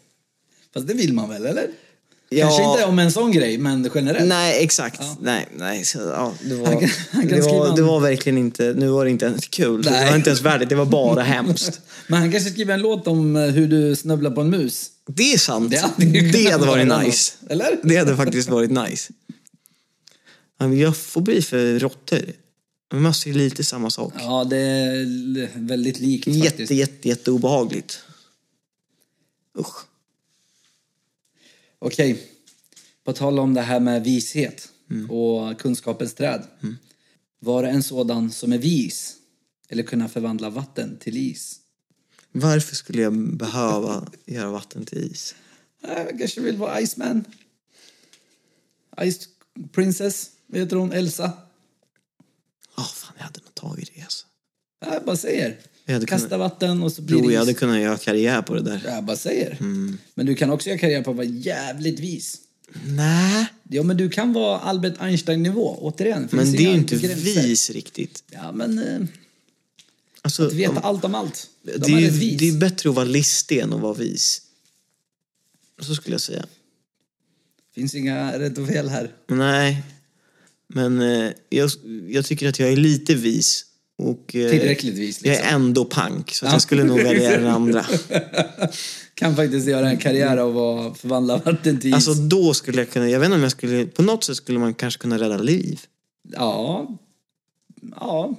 Fast 0.74 0.86
det 0.86 0.94
vill 0.94 1.12
man 1.12 1.28
väl, 1.28 1.46
eller? 1.46 1.68
Ja. 2.38 2.46
Kanske 2.46 2.64
inte 2.70 2.84
om 2.84 2.98
en 2.98 3.12
sån 3.12 3.32
grej, 3.32 3.58
men 3.58 3.90
generellt. 3.94 4.28
Nej, 4.28 4.64
exakt. 4.64 4.96
Ja. 5.00 5.16
Nej, 5.20 5.48
nej. 5.56 5.84
Så, 5.84 5.98
ja, 5.98 6.32
det, 6.42 6.54
var, 6.54 6.66
Han 6.66 6.80
kan- 6.80 6.88
han 7.10 7.28
kan 7.28 7.38
det, 7.40 7.44
var, 7.46 7.76
det 7.76 7.82
var 7.82 8.00
verkligen 8.00 8.38
inte, 8.38 8.74
nu 8.76 8.88
var 8.88 9.04
det 9.04 9.10
inte 9.10 9.26
ens 9.26 9.48
kul. 9.48 9.82
Det 9.82 9.90
Nej. 9.90 10.08
var 10.10 10.16
inte 10.16 10.30
ens 10.30 10.42
värdigt, 10.42 10.68
det 10.68 10.74
var 10.74 10.86
bara 10.86 11.22
hemskt. 11.34 11.80
Men 12.08 12.18
han 12.20 12.32
kanske 12.32 12.50
skriver 12.50 12.74
en 12.74 12.80
låt 12.80 13.06
om 13.06 13.36
eh, 13.36 13.42
hur 13.42 13.66
du 13.68 13.96
snubblar 13.96 14.30
på 14.30 14.40
en 14.40 14.50
mus. 14.50 14.90
Det 15.06 15.32
är 15.32 15.38
sant. 15.38 15.70
Det 15.70 15.76
Det 15.76 15.80
hade 15.82 16.16
hade, 16.26 16.38
ju 16.38 16.50
kunnat 16.50 16.66
varit 16.66 17.06
nice. 17.06 17.32
eller? 17.48 17.78
Det 17.82 17.96
hade 17.96 18.16
faktiskt 18.16 18.48
varit 18.48 18.70
nice. 18.70 19.12
Jag 20.80 20.96
får 20.96 21.20
bli 21.20 21.42
för 21.42 21.78
råttor. 21.78 22.20
Men 22.92 23.02
man 23.02 23.14
ser 23.14 23.32
lite 23.32 23.64
samma 23.64 23.90
sak. 23.90 24.12
Ja, 24.18 24.44
det 24.44 24.56
är 24.56 25.48
väldigt 25.58 26.00
likt 26.00 26.24
faktiskt. 26.24 26.44
Jätte, 26.60 26.74
jätte, 26.74 27.08
jätte 27.08 27.30
obehagligt. 27.30 27.98
Usch. 29.58 29.74
Okej. 31.84 32.30
På 33.04 33.12
tal 33.12 33.38
om 33.38 33.54
det 33.54 33.60
här 33.62 33.80
med 33.80 34.04
vishet 34.04 34.70
Mm. 34.90 35.10
och 35.10 35.60
kunskapens 35.60 36.14
träd. 36.14 36.46
Var 37.38 37.62
det 37.62 37.68
en 37.68 37.82
sådan 37.82 38.30
som 38.32 38.52
är 38.52 38.58
vis? 38.58 39.16
Eller 39.68 39.82
kunna 39.82 40.08
förvandla 40.08 40.50
vatten 40.50 40.96
till 41.00 41.16
is? 41.16 41.60
Varför 42.32 42.76
skulle 42.76 43.02
jag 43.02 43.36
behöva 43.36 44.12
göra 44.26 44.50
vatten 44.50 44.84
till 44.86 44.98
is? 45.12 45.34
Jag 45.80 46.18
kanske 46.18 46.40
vill 46.40 46.56
vara 46.56 46.80
Iceman. 46.80 47.24
Ice 49.10 49.28
Princess. 49.72 50.30
Vad 50.46 50.60
heter 50.60 50.76
hon? 50.76 50.92
Elsa? 50.92 51.32
Ja, 52.76 52.82
fan 52.82 53.14
jag 53.16 53.24
hade 53.24 53.40
nog 53.40 53.54
tagit 53.54 53.90
det 53.94 54.02
alltså. 54.02 54.26
Ja, 54.80 54.94
Jag 54.94 55.04
bara 55.04 55.16
säger. 55.16 55.58
Kasta 55.86 56.06
kunnat- 56.06 56.30
vatten 56.40 56.82
och 56.82 56.92
så 56.92 57.02
blir 57.02 57.18
Jo, 57.18 57.26
det 57.28 57.32
jag 57.32 57.40
hade 57.40 57.54
kunnat 57.54 57.80
göra 57.80 57.96
karriär 57.98 58.42
på 58.42 58.54
det 58.54 58.62
där. 58.62 58.80
Jag 58.84 59.04
bara 59.04 59.16
säger. 59.16 59.56
Mm. 59.60 59.98
Men 60.14 60.26
du 60.26 60.34
kan 60.34 60.50
också 60.50 60.68
göra 60.68 60.78
karriär 60.78 61.02
på 61.02 61.10
att 61.10 61.16
vara 61.16 61.26
jävligt 61.26 62.00
vis. 62.00 62.40
Nej. 62.86 63.46
Ja, 63.68 63.82
men 63.82 63.96
du 63.96 64.08
kan 64.10 64.32
vara 64.32 64.58
Albert 64.58 64.94
Einstein-nivå. 65.00 65.78
Återigen. 65.80 66.28
Men 66.32 66.52
det 66.52 66.58
är 66.58 66.70
ju 66.70 66.74
inte 66.78 66.96
gränser. 66.96 67.42
vis 67.42 67.70
riktigt. 67.70 68.24
Ja, 68.30 68.52
men 68.52 68.78
eh, 68.78 69.00
Alltså, 70.22 70.46
att 70.46 70.52
veta 70.52 70.70
om- 70.70 70.78
allt 70.82 71.04
om 71.04 71.14
allt. 71.14 71.46
De 71.62 71.78
det, 71.78 71.92
är 71.92 71.98
ju, 72.10 72.36
det 72.36 72.48
är 72.48 72.52
bättre 72.58 72.88
att 72.88 72.94
vara 72.96 73.04
listig 73.06 73.58
än 73.58 73.72
att 73.72 73.80
vara 73.80 73.94
vis. 73.94 74.42
Så 75.80 75.94
skulle 75.94 76.14
jag 76.14 76.20
säga. 76.20 76.46
finns 77.74 77.94
inga 77.94 78.38
rätt 78.38 78.58
och 78.58 78.68
fel 78.68 78.88
här. 78.88 79.10
Nej. 79.28 79.82
Men 80.68 81.00
eh, 81.02 81.30
jag, 81.48 81.70
jag 82.08 82.24
tycker 82.24 82.48
att 82.48 82.58
jag 82.58 82.72
är 82.72 82.76
lite 82.76 83.14
vis. 83.14 83.64
Och, 84.04 84.36
eh, 84.36 84.50
Tillräckligt 84.50 84.94
vis 84.94 85.24
Jag 85.24 85.30
liksom. 85.30 85.48
är 85.48 85.52
ändå 85.52 85.84
pank, 85.84 86.30
så 86.30 86.46
att 86.46 86.52
jag 86.52 86.62
skulle 86.62 86.84
nog 86.84 86.98
välja 86.98 87.30
den 87.30 87.46
andra. 87.46 87.86
Kan 89.14 89.36
faktiskt 89.36 89.68
göra 89.68 89.90
en 89.90 89.96
karriär 89.96 90.36
av 90.36 90.58
att 90.58 90.98
förvandla 90.98 91.36
vatten 91.36 91.80
till 91.80 91.88
is. 91.88 91.94
Alltså 91.94 92.14
då 92.14 92.54
skulle 92.54 92.78
jag 92.78 92.90
kunna, 92.90 93.08
jag 93.08 93.20
vet 93.20 93.26
inte 93.26 93.36
om 93.36 93.42
jag 93.42 93.52
skulle, 93.52 93.86
på 93.86 94.02
något 94.02 94.24
sätt 94.24 94.36
skulle 94.36 94.58
man 94.58 94.74
kanske 94.74 95.00
kunna 95.00 95.18
rädda 95.18 95.38
liv. 95.38 95.80
Ja. 96.32 96.88
Ja. 98.00 98.36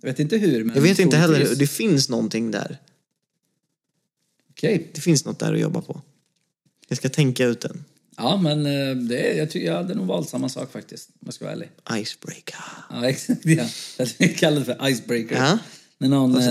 Jag 0.00 0.08
vet 0.08 0.18
inte 0.18 0.36
hur, 0.36 0.64
men 0.64 0.74
Jag 0.74 0.82
vet 0.82 0.98
inte 0.98 1.16
heller, 1.16 1.54
det 1.56 1.66
finns 1.66 2.08
någonting 2.08 2.50
där. 2.50 2.78
Okej. 4.50 4.90
Det 4.94 5.00
finns 5.00 5.24
något 5.24 5.38
där 5.38 5.54
att 5.54 5.60
jobba 5.60 5.80
på. 5.80 6.00
Jag 6.88 6.98
ska 6.98 7.08
tänka 7.08 7.44
ut 7.44 7.60
den. 7.60 7.84
Ja, 8.18 8.36
men 8.36 8.66
eh, 8.66 8.96
det, 8.96 9.32
jag, 9.36 9.50
tycker, 9.50 9.66
jag 9.66 9.74
hade 9.74 9.94
nog 9.94 10.06
valt 10.06 10.28
samma 10.28 10.48
sak 10.48 10.72
faktiskt, 10.72 11.08
om 11.08 11.18
jag 11.24 11.34
ska 11.34 11.44
vara 11.44 11.54
ärlig. 11.54 11.70
Icebreaker. 12.02 12.56
Ja, 12.90 13.08
exakt. 13.08 13.40
Ja. 13.44 13.66
Jag 14.18 14.36
kallar 14.36 14.58
det 14.58 14.64
för 14.64 14.88
icebreaker. 14.90 15.36
Ja. 15.36 15.58
När 15.98 16.08
någon, 16.08 16.36
eh, 16.36 16.44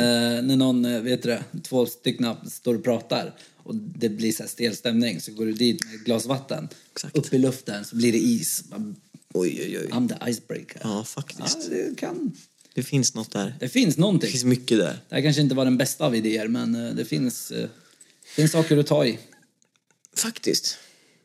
när 0.43 0.56
någon 0.56 0.86
eh, 0.86 1.01
vet 1.01 1.23
du 1.23 1.30
det, 1.30 1.43
två 1.63 1.86
stycken 1.86 2.36
står 2.51 2.75
och 2.75 2.84
pratar 2.84 3.34
och 3.63 3.75
det 3.75 4.10
blir 4.10 4.32
så 4.32 4.43
stel 4.47 4.75
stämning 4.75 5.21
så 5.21 5.32
går 5.32 5.45
du 5.45 5.51
dit 5.53 5.86
med 5.86 5.95
ett 5.95 6.06
glas 6.06 6.25
vatten. 6.25 6.67
Exakt. 6.91 7.17
Upp 7.17 7.34
i 7.34 7.38
luften 7.38 7.86
så 7.86 7.95
blir 7.95 8.12
det 8.12 8.17
is. 8.17 8.63
Oj, 9.34 9.62
oj, 9.65 9.80
oj. 9.80 9.88
I'm 9.91 10.08
the 10.10 10.32
icebreaker. 10.32 10.82
Ja, 10.84 10.89
Ja, 10.97 11.03
faktiskt. 11.03 11.69
det, 11.69 11.97
kan, 11.97 12.32
Det 12.73 12.84
finns 12.84 13.13
något 13.15 13.32
där. 13.32 13.56
det 13.60 13.69
finns 13.69 13.95
Det 13.95 14.01
någonting. 14.01 14.30
finns 14.32 14.43
mycket 14.43 14.77
där. 14.77 14.99
Det 15.10 15.15
här 15.15 15.21
kanske 15.21 15.41
inte 15.41 15.56
var 15.56 15.65
den 15.65 15.77
bästa 15.77 16.06
av 16.06 16.15
idéer 16.15 16.47
men 16.47 16.95
det 16.95 17.06
finns, 17.06 17.51
eh, 17.51 17.69
finns 18.25 18.51
saker 18.51 18.77
att 18.77 18.88
ta 18.88 19.06
i. 19.06 19.19
Faktiskt. 20.15 20.77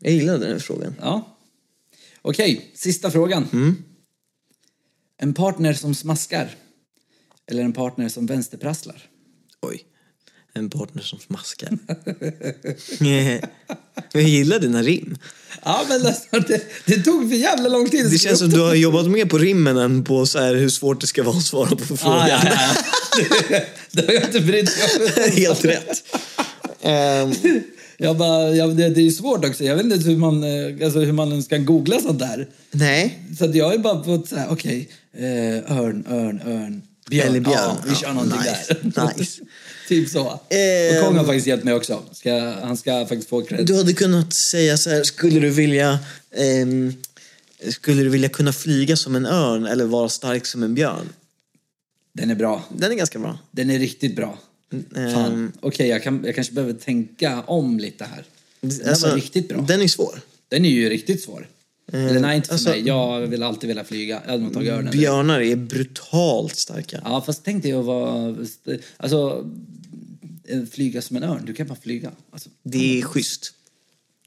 Jag 0.02 0.12
gillade 0.12 0.46
den 0.48 0.60
frågan. 0.60 0.94
Ja. 1.00 1.36
Okej, 2.22 2.70
sista 2.74 3.10
frågan. 3.10 3.48
Mm. 3.52 3.84
En 5.18 5.34
partner 5.34 5.74
som 5.74 5.94
smaskar 5.94 6.50
eller 7.46 7.62
en 7.62 7.72
partner 7.72 8.08
som 8.08 8.26
vänsterprasslar? 8.26 9.02
Oj. 9.60 9.84
En 10.54 10.70
partner 10.70 11.02
som 11.02 11.18
smaskar. 11.18 11.78
Jag 14.12 14.22
gillar 14.22 14.58
dina 14.58 14.82
rim. 14.82 15.18
Ja, 15.64 15.84
men 15.88 16.06
alltså, 16.06 16.40
det, 16.48 16.62
det 16.86 17.02
tog 17.02 17.30
för 17.30 17.36
jävla 17.36 17.68
lång 17.68 17.88
tid. 17.88 18.10
Det 18.10 18.18
känns 18.18 18.38
som 18.38 18.50
du 18.50 18.60
har 18.60 18.74
jobbat 18.74 19.06
mer 19.06 19.26
på 19.26 19.38
rimmen 19.38 19.76
än 19.76 20.04
på 20.04 20.26
så 20.26 20.38
här 20.38 20.54
hur 20.54 20.68
svårt 20.68 21.00
det 21.00 21.06
ska 21.06 21.22
vara 21.22 21.36
att 21.36 21.42
svara 21.42 21.76
på 21.76 21.96
frågan. 21.96 22.20
Ah, 22.20 22.28
ja, 22.28 22.40
ja, 22.44 22.74
ja. 23.50 23.60
Det 23.90 24.06
har 24.06 24.14
jag 24.14 24.24
inte 24.24 24.40
brytt 24.40 24.70
mig 24.78 25.16
om. 25.26 25.32
Helt 25.32 25.64
rätt. 25.64 26.02
Ehm, 26.82 27.32
Jag 28.02 28.16
bara, 28.16 28.54
jag, 28.54 28.76
det, 28.76 28.88
det 28.88 29.00
är 29.00 29.04
ju 29.04 29.12
svårt 29.12 29.44
också. 29.44 29.64
Jag 29.64 29.76
vet 29.76 29.84
inte 29.84 30.08
hur 30.08 30.16
man, 30.16 30.44
eh, 30.44 30.84
alltså, 30.84 31.00
hur 31.00 31.12
man 31.12 31.42
ska 31.42 31.58
googla 31.58 32.00
sånt 32.00 32.18
där. 32.18 32.48
nej. 32.70 33.18
Så 33.38 33.44
att 33.44 33.54
jag 33.54 33.74
är 33.74 33.78
bara 33.78 33.98
på 33.98 34.22
så 34.28 34.36
här, 34.36 34.46
okej, 34.50 34.88
eh, 35.12 35.78
örn, 35.78 36.06
örn, 36.10 36.40
örn. 36.46 36.82
Björn. 37.10 37.26
Eller 37.28 37.40
björn. 37.40 37.54
Ja, 37.56 37.76
vi 37.88 37.94
kör 37.94 38.06
Ja, 38.06 38.12
någonting 38.12 38.38
nice, 38.38 38.76
där. 38.82 39.12
nice. 39.18 39.42
typ 39.88 40.08
så. 40.08 40.40
Ehm. 40.48 40.96
Och 40.96 41.04
Kong 41.04 41.16
har 41.16 41.24
faktiskt 41.24 41.46
hjälpt 41.46 41.64
mig 41.64 41.74
också. 41.74 42.02
Ska, 42.12 42.54
han 42.62 42.76
ska 42.76 43.06
faktiskt 43.06 43.28
få 43.28 43.42
cred. 43.42 43.66
Du 43.66 43.76
hade 43.76 43.92
kunnat 43.92 44.32
säga 44.32 44.76
så 44.76 44.90
här, 44.90 45.02
skulle 45.02 45.40
du 45.40 45.50
vilja 45.50 45.98
ehm, 46.36 46.94
skulle 47.68 48.02
du 48.02 48.08
vilja 48.08 48.28
kunna 48.28 48.52
flyga 48.52 48.96
som 48.96 49.16
en 49.16 49.26
örn 49.26 49.66
eller 49.66 49.84
vara 49.84 50.08
stark 50.08 50.46
som 50.46 50.62
en 50.62 50.74
björn? 50.74 51.08
Den 52.12 52.30
är 52.30 52.34
bra. 52.34 52.64
Den 52.68 52.92
är 52.92 52.96
ganska 52.96 53.18
bra. 53.18 53.38
Den 53.50 53.70
är 53.70 53.78
riktigt 53.78 54.16
bra. 54.16 54.38
Ehm, 54.96 55.12
Fan. 55.14 55.52
Okej, 55.60 55.88
jag, 55.88 56.02
kan, 56.02 56.22
jag 56.24 56.34
kanske 56.34 56.52
behöver 56.52 56.72
tänka 56.74 57.42
om 57.46 57.78
lite 57.78 58.04
här. 58.04 58.24
Den 58.60 58.88
alltså, 58.88 59.08
var 59.08 59.14
riktigt 59.16 59.48
bra. 59.48 59.60
Den 59.68 59.82
är 59.82 59.88
svår. 59.88 60.20
Den 60.48 60.64
är 60.64 60.70
ju 60.70 60.88
riktigt 60.88 61.22
svår. 61.22 61.48
Eller 61.92 62.20
nej, 62.20 62.36
inte 62.36 62.48
för 62.48 62.54
alltså- 62.54 62.68
mig. 62.70 62.86
Jag 62.86 63.20
vill 63.20 63.42
alltid 63.42 63.68
vilja 63.68 63.84
flyga. 63.84 64.22
Jag 64.24 64.30
hade 64.30 64.42
nog 64.44 64.52
tagit 64.54 64.70
örnen. 64.70 64.90
Björnar 64.92 65.40
är 65.40 65.56
brutalt 65.56 66.56
starka. 66.56 67.00
Ja, 67.04 67.22
fast 67.26 67.44
tänkte 67.44 67.68
jag 67.68 67.82
vara... 67.82 68.36
Alltså, 68.96 69.46
eh, 70.48 70.62
flyga 70.70 71.02
som 71.02 71.16
en 71.16 71.22
örn. 71.22 71.42
Du 71.46 71.54
kan 71.54 71.66
bara 71.66 71.78
flyga. 71.82 72.10
Alltså, 72.30 72.48
Det 72.62 72.98
är 72.98 73.02
schysst. 73.02 73.52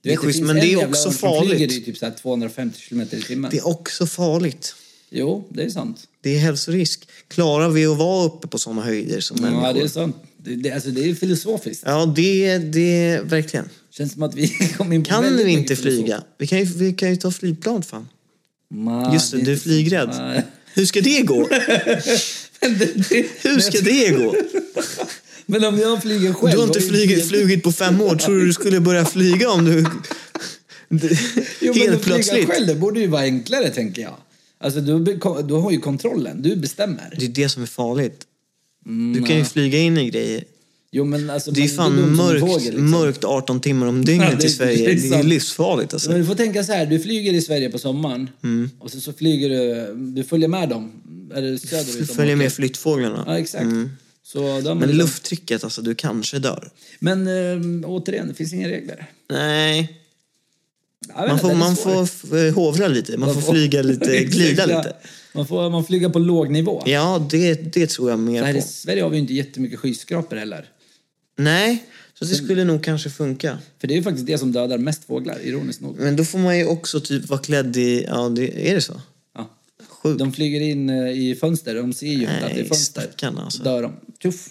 du 0.02 0.10
det 0.10 0.14
är 0.14 0.18
schysst, 0.18 0.42
men 0.42 0.50
en 0.50 0.56
det 0.56 0.74
är 0.74 0.88
också 0.88 1.02
som 1.02 1.14
flyger 1.14 1.40
farligt. 1.58 1.72
i 1.72 1.82
typ 1.82 1.98
så 1.98 2.06
här 2.06 2.14
250 2.14 2.80
kilometer 2.80 3.18
i 3.18 3.22
timmen. 3.22 3.52
Det 3.52 3.58
är 3.58 3.68
också 3.68 4.06
farligt. 4.08 4.76
Jo, 5.10 5.48
det 5.50 5.64
är 5.64 5.70
sant. 5.70 6.08
Det 6.22 6.36
är 6.36 6.40
hälsorisk. 6.40 7.08
Klarar 7.28 7.70
vi 7.70 7.86
att 7.86 7.98
vara 7.98 8.26
uppe 8.26 8.48
på 8.48 8.58
sådana 8.60 8.82
höjder 8.82 9.20
som 9.20 9.38
Ja, 9.38 9.44
människor? 9.44 9.74
det 9.74 9.82
är 9.82 9.88
sant. 9.88 10.16
Det, 10.46 10.56
det, 10.56 10.72
alltså, 10.72 10.90
det 10.90 11.10
är 11.10 11.16
filosofiskt. 11.16 11.84
Ja, 11.86 12.06
det, 12.16 12.58
det 12.58 13.22
verkligen. 13.24 13.70
Känns 13.92 14.14
som 14.14 14.24
att 14.24 14.36
vi 14.36 14.48
kom 14.78 14.94
in 14.94 15.04
på 15.04 15.10
Kan 15.10 15.24
vi 15.24 15.32
mycket 15.32 15.60
inte 15.60 15.76
flyga? 15.76 16.24
Vi 16.38 16.48
kan 16.48 16.60
ju, 16.60 16.66
vi 16.66 16.94
kan 16.94 17.10
ju 17.10 17.16
ta 17.16 17.32
flygplan 17.32 17.84
fan. 17.84 18.08
Nej, 18.70 19.14
Just 19.14 19.32
det, 19.32 19.38
är 19.38 19.46
du 19.46 19.54
är 19.54 19.58
flygrädd. 19.58 20.10
Nej. 20.10 20.44
Hur 20.74 20.86
ska 20.86 21.02
det 21.02 21.22
gå? 21.22 21.50
Det, 22.60 23.10
det, 23.10 23.28
Hur 23.42 23.60
ska 23.60 23.80
det 23.82 24.10
gå? 24.10 24.36
men 25.46 25.64
om 25.64 25.80
jag 25.80 26.02
flyger 26.02 26.34
själv... 26.34 26.52
Du 26.52 26.58
har 26.58 26.68
inte 26.68 26.82
flugit, 26.82 27.30
flugit 27.30 27.64
på 27.64 27.72
fem 27.72 28.02
år. 28.02 28.16
Tror 28.16 28.36
du 28.36 28.46
du 28.46 28.54
skulle 28.54 28.80
börja 28.80 29.06
flyga 29.06 29.50
om 29.50 29.66
du... 29.66 29.72
Jo, 29.80 29.86
men 31.60 31.70
att 31.70 31.74
flyga 31.74 31.98
plötsligt. 31.98 32.50
själv, 32.50 32.68
det 32.68 32.76
borde 32.76 33.00
ju 33.00 33.08
vara 33.08 33.22
enklare, 33.22 33.70
tänker 33.70 34.02
jag. 34.02 34.16
Alltså, 34.58 34.82
du, 34.82 35.00
du 35.48 35.54
har 35.54 35.72
ju 35.72 35.80
kontrollen. 35.80 36.42
Du 36.42 36.56
bestämmer. 36.56 37.16
Det 37.20 37.26
är 37.26 37.30
det 37.30 37.50
som 37.50 37.64
är 37.64 37.68
farligt. 37.68 38.26
Du 39.14 39.24
kan 39.24 39.38
ju 39.38 39.46
flyga 39.46 39.80
in 39.80 39.98
i 39.98 40.10
grejer. 40.10 40.44
Jo 40.92 41.06
men 41.06 41.30
alltså... 41.30 41.52
Det 41.52 41.64
är 41.64 41.68
fan 41.68 42.16
mörkt, 42.16 42.40
fågel, 42.40 42.64
liksom. 42.64 42.92
mörkt 42.92 43.24
18 43.24 43.60
timmar 43.62 43.88
om 43.88 44.06
dygnet 44.06 44.30
Ja, 44.32 44.38
det- 44.40 44.46
i 44.46 44.50
Sverige. 44.50 44.86
det 44.86 44.92
är 45.08 45.10
Det 45.10 45.16
är 45.16 45.24
livsfarligt 45.24 45.94
alltså. 45.94 46.10
Men 46.12 46.20
du 46.20 46.26
får 46.26 46.36
tänka 46.36 46.64
så 46.64 46.72
här, 46.74 46.86
du 46.86 47.00
flyger 47.00 47.34
i 47.34 47.42
Sverige 47.42 47.70
på 47.70 47.78
sommaren 47.78 48.30
Mm. 48.44 48.70
och 48.80 48.92
så, 48.92 49.00
så 49.02 49.14
flyger 49.14 49.50
du, 49.50 49.94
du 50.16 50.24
följer 50.24 50.48
med 50.48 50.70
dem. 50.70 50.92
Söderut? 51.34 51.98
Du 52.00 52.06
följer 52.06 52.36
med 52.36 52.54
flyttfåglarna. 52.54 53.24
Ja, 53.28 53.38
exakt. 53.40 53.66
Så 54.24 54.48
har 54.48 54.62
man 54.62 54.64
Men 54.78 54.80
liksom- 54.80 54.98
lufttrycket, 54.98 55.64
alltså 55.64 55.82
du 55.82 55.96
kanske 55.96 56.40
dör. 56.40 56.70
Men 57.00 57.28
äh, 57.28 57.90
återigen, 57.90 58.28
det 58.28 58.34
finns 58.34 58.54
inga 58.54 58.68
regler. 58.70 59.10
Nej, 59.32 60.00
man 61.28 61.40
får, 61.40 61.54
man 61.54 61.76
får 61.76 62.52
hovra 62.52 62.88
lite. 62.88 63.18
Man 63.18 63.34
får 63.34 63.52
flyga 63.54 63.82
lite, 63.82 64.24
glida 64.24 64.66
lite. 64.66 64.94
Man 65.36 65.48
får 65.48 65.70
man 65.70 65.86
flyga 65.86 66.10
på 66.10 66.20
låg 66.20 66.50
nivå. 66.50 66.84
Ja, 66.86 67.28
det, 67.32 67.74
det 67.74 67.88
tror 67.88 68.10
jag 68.10 68.20
Så 68.20 68.22
mer 68.22 68.44
här 68.44 68.54
i 68.54 68.62
på. 68.62 68.68
Sverige 68.68 69.04
har 69.04 69.10
vi 69.10 69.16
ju 69.16 69.22
inte 69.22 69.34
jättemycket 69.34 69.80
skyskrapor 69.80 70.36
heller. 70.36 70.70
Nej, 71.38 71.84
så 72.14 72.26
det 72.26 72.36
skulle 72.36 72.64
nog 72.64 72.84
kanske 72.84 73.10
funka. 73.10 73.58
För 73.80 73.88
det 73.88 73.94
är 73.94 73.96
ju 73.96 74.04
faktiskt 74.04 74.28
det 74.28 74.38
som 74.38 74.52
dödar 74.52 74.78
mest 74.78 75.04
fåglar, 75.06 75.40
ironiskt 75.44 75.82
nog. 75.82 76.00
Men 76.00 76.16
då 76.16 76.26
får 76.26 76.40
man 76.40 76.58
ju 76.58 76.66
också 76.66 77.00
typ 77.00 77.30
vara 77.30 77.40
klädd 77.40 77.78
i... 77.78 78.04
Ja, 78.08 78.30
det, 78.30 78.70
är 78.70 78.76
det 78.76 78.82
så? 78.82 79.02
Ja. 79.36 79.50
Sjukt. 79.88 80.20
De 80.20 80.34
flyger 80.34 80.62
in 80.62 80.90
eh, 80.90 81.10
i 81.10 81.36
fönster, 81.36 81.76
de 81.76 81.94
ser 81.94 82.08
ju 82.08 82.14
inte 82.14 82.34
att 82.36 82.42
det 82.42 82.46
är 82.52 82.56
Nej, 82.56 82.66
fönster. 82.68 83.02
stackarna 83.02 83.42
alltså. 83.42 83.64
Dör 83.64 83.82
de. 83.82 83.94
Tuff. 84.22 84.48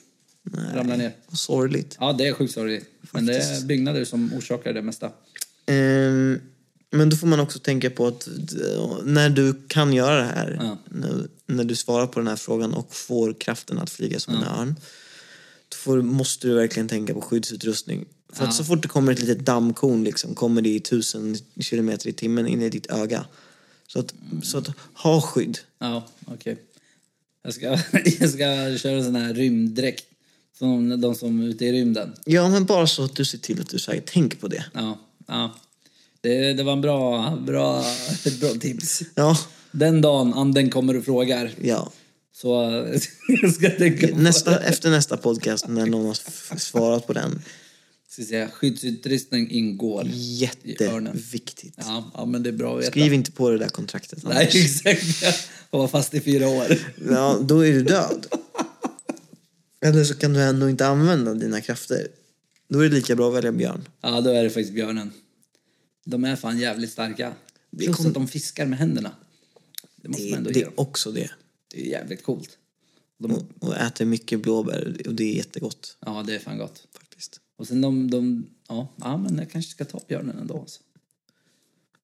Ramlar 0.74 0.96
ner. 0.96 1.12
Sorgligt. 1.32 1.96
Ja, 2.00 2.12
det 2.12 2.26
är 2.26 2.32
sjukt 2.32 2.54
sorgligt. 2.54 2.84
Men 3.10 3.26
det 3.26 3.36
är 3.36 3.62
byggnader 3.66 4.04
som 4.04 4.32
orsakar 4.34 4.72
det 4.72 4.82
mesta. 4.82 5.10
Ehm, 5.66 6.40
men 6.94 7.10
då 7.10 7.16
får 7.16 7.26
man 7.26 7.40
också 7.40 7.58
tänka 7.58 7.90
på 7.90 8.06
att 8.06 8.28
när 9.04 9.30
du 9.30 9.54
kan 9.68 9.92
göra 9.92 10.16
det 10.16 10.24
här, 10.26 10.58
Ja. 10.62 10.78
när, 10.90 11.28
när 11.46 11.64
du 11.64 11.76
svarar 11.76 12.06
på 12.06 12.20
den 12.20 12.28
här 12.28 12.36
frågan 12.36 12.74
och 12.74 12.94
får 12.94 13.32
kraften 13.40 13.78
att 13.78 13.90
flyga 13.90 14.20
som 14.20 14.34
en 14.34 14.44
örn, 14.44 14.74
då 15.68 15.76
får, 15.76 16.02
måste 16.02 16.46
du 16.48 16.54
verkligen 16.54 16.88
tänka 16.88 17.14
på 17.14 17.20
skyddsutrustning. 17.20 18.04
För 18.32 18.44
att 18.44 18.54
så 18.54 18.64
fort 18.64 18.82
det 18.82 18.88
kommer 18.88 19.12
ett 19.12 19.20
litet 19.20 19.38
dammkorn 19.46 20.04
liksom, 20.04 20.34
kommer 20.34 20.62
det 20.62 20.68
i 20.68 20.80
tusen 20.80 21.36
kilometer 21.60 22.08
i 22.08 22.12
timmen 22.12 22.46
in 22.46 22.62
i 22.62 22.68
ditt 22.68 22.86
öga. 22.86 23.24
Så 23.88 23.98
att, 24.00 24.14
så 24.42 24.58
att 24.58 24.68
ha 24.94 25.20
skydd. 25.20 25.58
Ja, 25.78 26.06
okej. 26.26 26.62
Jag, 27.42 27.54
ska, 27.54 27.66
jag 28.20 28.30
ska 28.30 28.78
köra 28.78 28.96
en 28.96 29.04
sån 29.04 29.14
här 29.16 29.34
rymddräkt. 29.34 30.04
Som 30.58 31.00
de 31.00 31.14
som 31.14 31.42
är 31.42 31.46
ute 31.46 31.64
i 31.64 31.72
rymden. 31.72 32.14
Ja, 32.24 32.48
men 32.48 32.64
bara 32.64 32.86
så 32.86 33.04
att 33.04 33.16
du 33.16 33.24
ser 33.24 33.38
till 33.38 33.60
att 33.60 33.68
du 33.68 33.78
säger, 33.78 34.02
tänk 34.06 34.40
på 34.40 34.48
det. 34.48 34.64
Ja, 34.74 34.98
ja. 35.26 35.54
Det, 36.24 36.52
det 36.52 36.62
var 36.62 36.72
en 36.72 36.80
bra, 36.80 37.36
bra, 37.46 37.84
ett 38.24 38.40
bra 38.40 38.48
tips. 38.48 39.02
Ja, 39.14 39.38
Den 39.70 40.00
dagen 40.00 40.34
anden 40.34 40.70
kommer 40.70 40.96
och 40.96 41.04
frågar 41.04 41.50
ja. 41.62 41.92
så 42.32 42.72
jag 43.42 43.54
ska 43.54 43.70
tänka 43.70 44.08
på 44.08 44.18
Nästa, 44.18 44.60
efter 44.60 44.90
nästa 44.90 45.16
podcast 45.16 45.68
när 45.68 45.86
någon 45.86 46.06
har 46.06 46.58
svarat 46.58 47.06
på 47.06 47.12
den. 47.12 47.42
Ska 48.08 48.22
säga, 48.22 48.48
skyddsutrustning 48.48 49.50
ingår. 49.50 50.06
Jätteviktigt. 50.12 51.74
Ja, 51.76 52.10
ja, 52.14 52.24
men 52.24 52.42
det 52.42 52.50
är 52.50 52.52
bra 52.52 52.74
att 52.74 52.80
veta. 52.80 52.90
Skriv 52.90 53.12
inte 53.12 53.32
på 53.32 53.50
det 53.50 53.58
där 53.58 53.68
kontraktet. 53.68 54.22
Nej, 54.22 54.36
Anders. 54.36 54.86
exakt. 54.86 55.48
Jag 55.70 55.78
var 55.78 55.88
fast 55.88 56.14
i 56.14 56.20
fyra 56.20 56.48
år. 56.48 56.78
Ja, 57.10 57.38
då 57.42 57.66
är 57.66 57.72
du 57.72 57.82
död. 57.82 58.26
Eller 59.80 60.04
så 60.04 60.14
kan 60.14 60.32
du 60.32 60.40
ändå 60.42 60.68
inte 60.68 60.86
använda 60.86 61.34
dina 61.34 61.60
krafter. 61.60 62.06
Då 62.68 62.78
är 62.80 62.88
det 62.88 62.94
lika 62.94 63.16
bra 63.16 63.28
att 63.28 63.34
välja 63.34 63.52
björn. 63.52 63.88
Ja, 64.00 64.20
då 64.20 64.30
är 64.30 64.42
det 64.42 64.50
faktiskt 64.50 64.74
björnen. 64.74 65.12
De 66.04 66.24
är 66.24 66.36
fan 66.36 66.58
jävligt 66.58 66.90
starka. 66.92 67.34
Plus 67.78 67.96
kom- 67.96 68.06
att 68.06 68.14
de 68.14 68.28
fiskar 68.28 68.66
med 68.66 68.78
händerna. 68.78 69.10
Det 69.96 70.08
måste 70.08 70.22
Det, 70.24 70.30
man 70.30 70.38
ändå 70.38 70.50
det 70.50 70.62
är 70.62 70.80
också 70.80 71.12
det. 71.12 71.30
Det 71.70 71.80
är 71.86 71.90
jävligt 71.90 72.22
coolt. 72.22 72.58
De, 73.18 73.30
Och, 73.32 73.42
och 73.60 73.76
äter 73.76 74.04
mycket 74.04 74.40
blåbär 74.42 75.02
och 75.06 75.14
det 75.14 75.24
är 75.24 75.34
jättegott 75.36 75.96
ja, 76.06 76.22
det 76.26 76.34
är 76.34 76.38
fan 76.38 76.58
gott. 76.58 76.86
faktiskt. 76.92 77.40
Och 77.56 77.66
sen 77.68 77.80
de, 77.80 78.10
de 78.10 78.46
ja, 78.68 78.88
ja, 78.96 79.16
men 79.16 79.38
jag 79.38 79.50
kanske 79.50 79.70
ska 79.70 79.84
ta 79.84 80.00
björnen 80.08 80.38
ändå. 80.38 80.60
Alltså. 80.60 80.80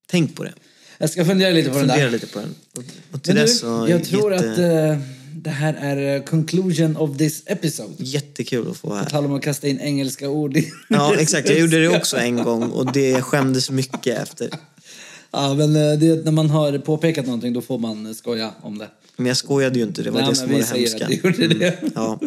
Tänk 0.07 0.36
på 0.36 0.44
det. 0.44 0.55
Jag 0.98 1.11
ska 1.11 1.24
fundera 1.24 1.51
lite 1.51 1.70
på 1.70 1.78
den 1.78 1.88
där. 1.88 2.11
lite 2.11 2.26
på 2.26 2.38
den. 2.40 2.55
Och, 2.76 2.84
och 3.12 3.22
till 3.22 3.34
Men 3.34 3.42
dess 3.42 3.61
du, 3.61 3.66
jag 3.66 4.05
tror 4.05 4.32
jätte, 4.32 4.53
att 4.53 4.59
eh, 4.59 5.19
det 5.43 5.51
här 5.51 5.74
är 5.74 6.16
eh, 6.16 6.22
conclusion 6.22 6.97
of 6.97 7.18
this 7.18 7.43
episode. 7.47 7.95
jättekul 7.99 8.70
att 8.70 8.76
få 8.76 8.95
här. 8.95 9.05
Tala 9.05 9.26
om 9.26 9.34
att 9.34 9.43
kasta 9.43 9.68
in 9.68 9.80
engelska 9.80 10.28
ord 10.28 10.57
i 10.57 10.72
Ja, 10.88 11.14
exakt. 11.18 11.49
Jag 11.49 11.59
gjorde 11.59 11.80
det 11.80 11.88
också 11.88 12.16
en 12.16 12.36
gång 12.36 12.62
och 12.70 12.93
det 12.93 13.22
skämdes 13.22 13.70
mycket 13.70 14.18
efter. 14.18 14.51
Ja, 15.30 15.55
men 15.55 15.76
eh, 15.76 15.99
det, 15.99 16.24
när 16.24 16.32
man 16.32 16.51
har 16.51 16.78
påpekat 16.78 17.26
någonting 17.26 17.53
då 17.53 17.61
får 17.61 17.78
man 17.78 18.07
eh, 18.07 18.12
skoja 18.12 18.51
om 18.62 18.78
det. 18.78 18.88
Men 19.16 19.26
jag 19.26 19.36
skojade 19.36 19.78
ju 19.78 19.84
inte, 19.84 20.03
det 20.03 20.11
var 20.11 20.20
Nej, 20.20 20.30
det 20.30 20.36
som 20.36 20.53
var 20.53 20.59
det 20.59 20.78
hemska. 20.78 21.05
Mm. 21.07 21.30
att 21.30 21.36
du 21.36 21.43
gjorde 21.43 21.55
det. 21.55 21.78
Ja. 21.95 22.20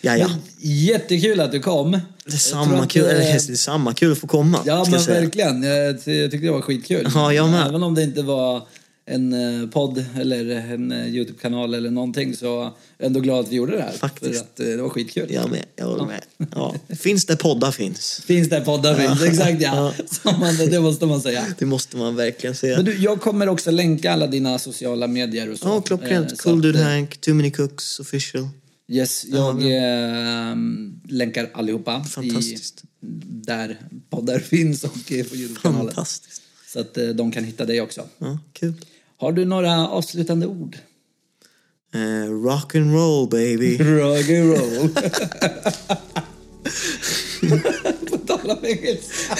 Ja, 0.00 0.16
ja. 0.16 0.30
Jättekul 0.58 1.40
att 1.40 1.52
du 1.52 1.60
kom. 1.60 1.90
Det 1.90 1.98
är 1.98 2.32
Jag 2.32 2.40
samma 2.40 2.66
tror 2.66 2.82
att, 2.82 2.90
kul, 2.90 3.04
eller 3.04 3.20
det 3.20 3.52
är 3.52 3.56
samma 3.56 3.94
kul 3.94 4.12
att 4.12 4.18
få 4.18 4.26
komma. 4.26 4.60
Ja, 4.66 4.86
men 4.90 5.02
verkligen. 5.04 5.62
Jag, 5.62 5.86
jag 5.88 6.04
tyckte 6.04 6.36
det 6.38 6.50
var 6.50 6.60
skitkul. 6.60 7.10
Ja, 7.14 7.32
jag 7.32 7.48
med. 7.50 7.66
Även 7.66 7.82
om 7.82 7.94
det 7.94 8.02
inte 8.02 8.22
var 8.22 8.62
en 9.10 9.32
eh, 9.62 9.68
podd 9.68 10.04
eller 10.20 10.50
en 10.50 10.92
eh, 10.92 11.06
Youtube-kanal 11.06 11.74
eller 11.74 11.90
någonting 11.90 12.36
så 12.36 12.60
är 12.62 12.72
jag 12.98 13.06
ändå 13.06 13.20
glad 13.20 13.40
att 13.40 13.52
vi 13.52 13.56
gjorde 13.56 13.76
det 13.76 13.82
här. 13.82 13.92
Faktiskt. 13.92 14.34
För 14.34 14.40
att 14.40 14.60
eh, 14.60 14.66
det 14.66 14.82
var 14.82 14.88
skitkul. 14.88 15.32
Jag 15.32 15.50
med, 15.50 15.64
jag 15.76 15.86
håller 15.86 16.04
med. 16.06 16.24
Ja. 16.54 16.74
Finns 16.88 17.26
det 17.26 17.36
poddar 17.36 17.70
finns. 17.70 18.22
Finns 18.26 18.48
det 18.48 18.60
poddar 18.60 18.94
finns, 18.94 19.22
exakt 19.22 19.62
ja. 19.62 19.92
Man, 20.40 20.56
det 20.56 20.80
måste 20.80 21.06
man 21.06 21.20
säga. 21.20 21.46
Det 21.58 21.66
måste 21.66 21.96
man 21.96 22.16
verkligen 22.16 22.56
säga. 22.56 22.76
Men 22.76 22.84
du, 22.84 22.96
jag 22.98 23.20
kommer 23.20 23.48
också 23.48 23.70
länka 23.70 24.12
alla 24.12 24.26
dina 24.26 24.58
sociala 24.58 25.06
medier 25.06 25.52
och 25.52 25.58
så. 25.58 25.68
Ja, 25.68 25.76
Eh, 25.76 25.82
klockrent. 25.82 26.30
så 26.30 26.36
Cool 26.36 26.62
Dude 26.62 26.78
eh, 26.80 26.84
Hank, 26.84 27.16
Too 27.20 27.34
Many 27.34 27.50
Cooks 27.50 28.00
official. 28.00 28.48
Yes, 28.88 29.24
jag 29.24 29.62
eh, 29.62 30.56
länkar 31.08 31.50
allihopa 31.52 32.04
Fantastiskt. 32.04 32.84
i 32.84 32.86
där 33.46 33.78
poddar 34.10 34.38
finns 34.54 34.84
och 34.84 35.12
eh, 35.12 35.24
på 35.26 35.36
Youtube-kanalen. 35.36 35.94
Fantastiskt. 35.94 36.42
Så 36.72 36.80
att 36.80 36.98
eh, 36.98 37.08
de 37.08 37.32
kan 37.32 37.44
hitta 37.44 37.64
dig 37.64 37.80
också. 37.80 38.04
Ja, 38.18 38.38
kul. 38.52 38.74
Har 39.20 39.32
du 39.32 39.44
några 39.44 39.88
avslutande 39.88 40.46
ord? 40.46 40.76
Eh, 41.94 42.24
rock 42.30 42.74
and 42.74 42.94
roll 42.94 43.28
baby. 43.28 43.76
Rock 43.78 44.30
and 44.30 44.50
roll. 44.50 44.88
På 48.10 48.16
tal 48.18 48.50
om 48.50 48.64
engelska. 48.64 49.36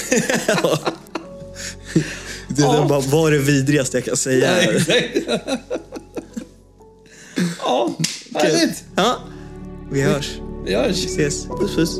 Det 2.49 2.63
där 2.63 2.89
bara 2.89 3.01
var 3.01 3.31
det 3.31 3.39
vidrigaste 3.39 3.97
jag 3.97 4.05
kan 4.05 4.17
säga. 4.17 4.47
Ja, 4.47 4.53
här. 4.55 4.77
exakt. 4.77 5.17
Ja, 7.61 7.95
härligt. 8.35 8.85
Ja, 8.97 9.19
vi 9.91 10.01
hörs. 10.01 10.39
Vi 10.65 10.75
hörs. 10.75 11.05
Ses. 11.05 11.47
Puss 11.47 11.77
puss. 11.77 11.99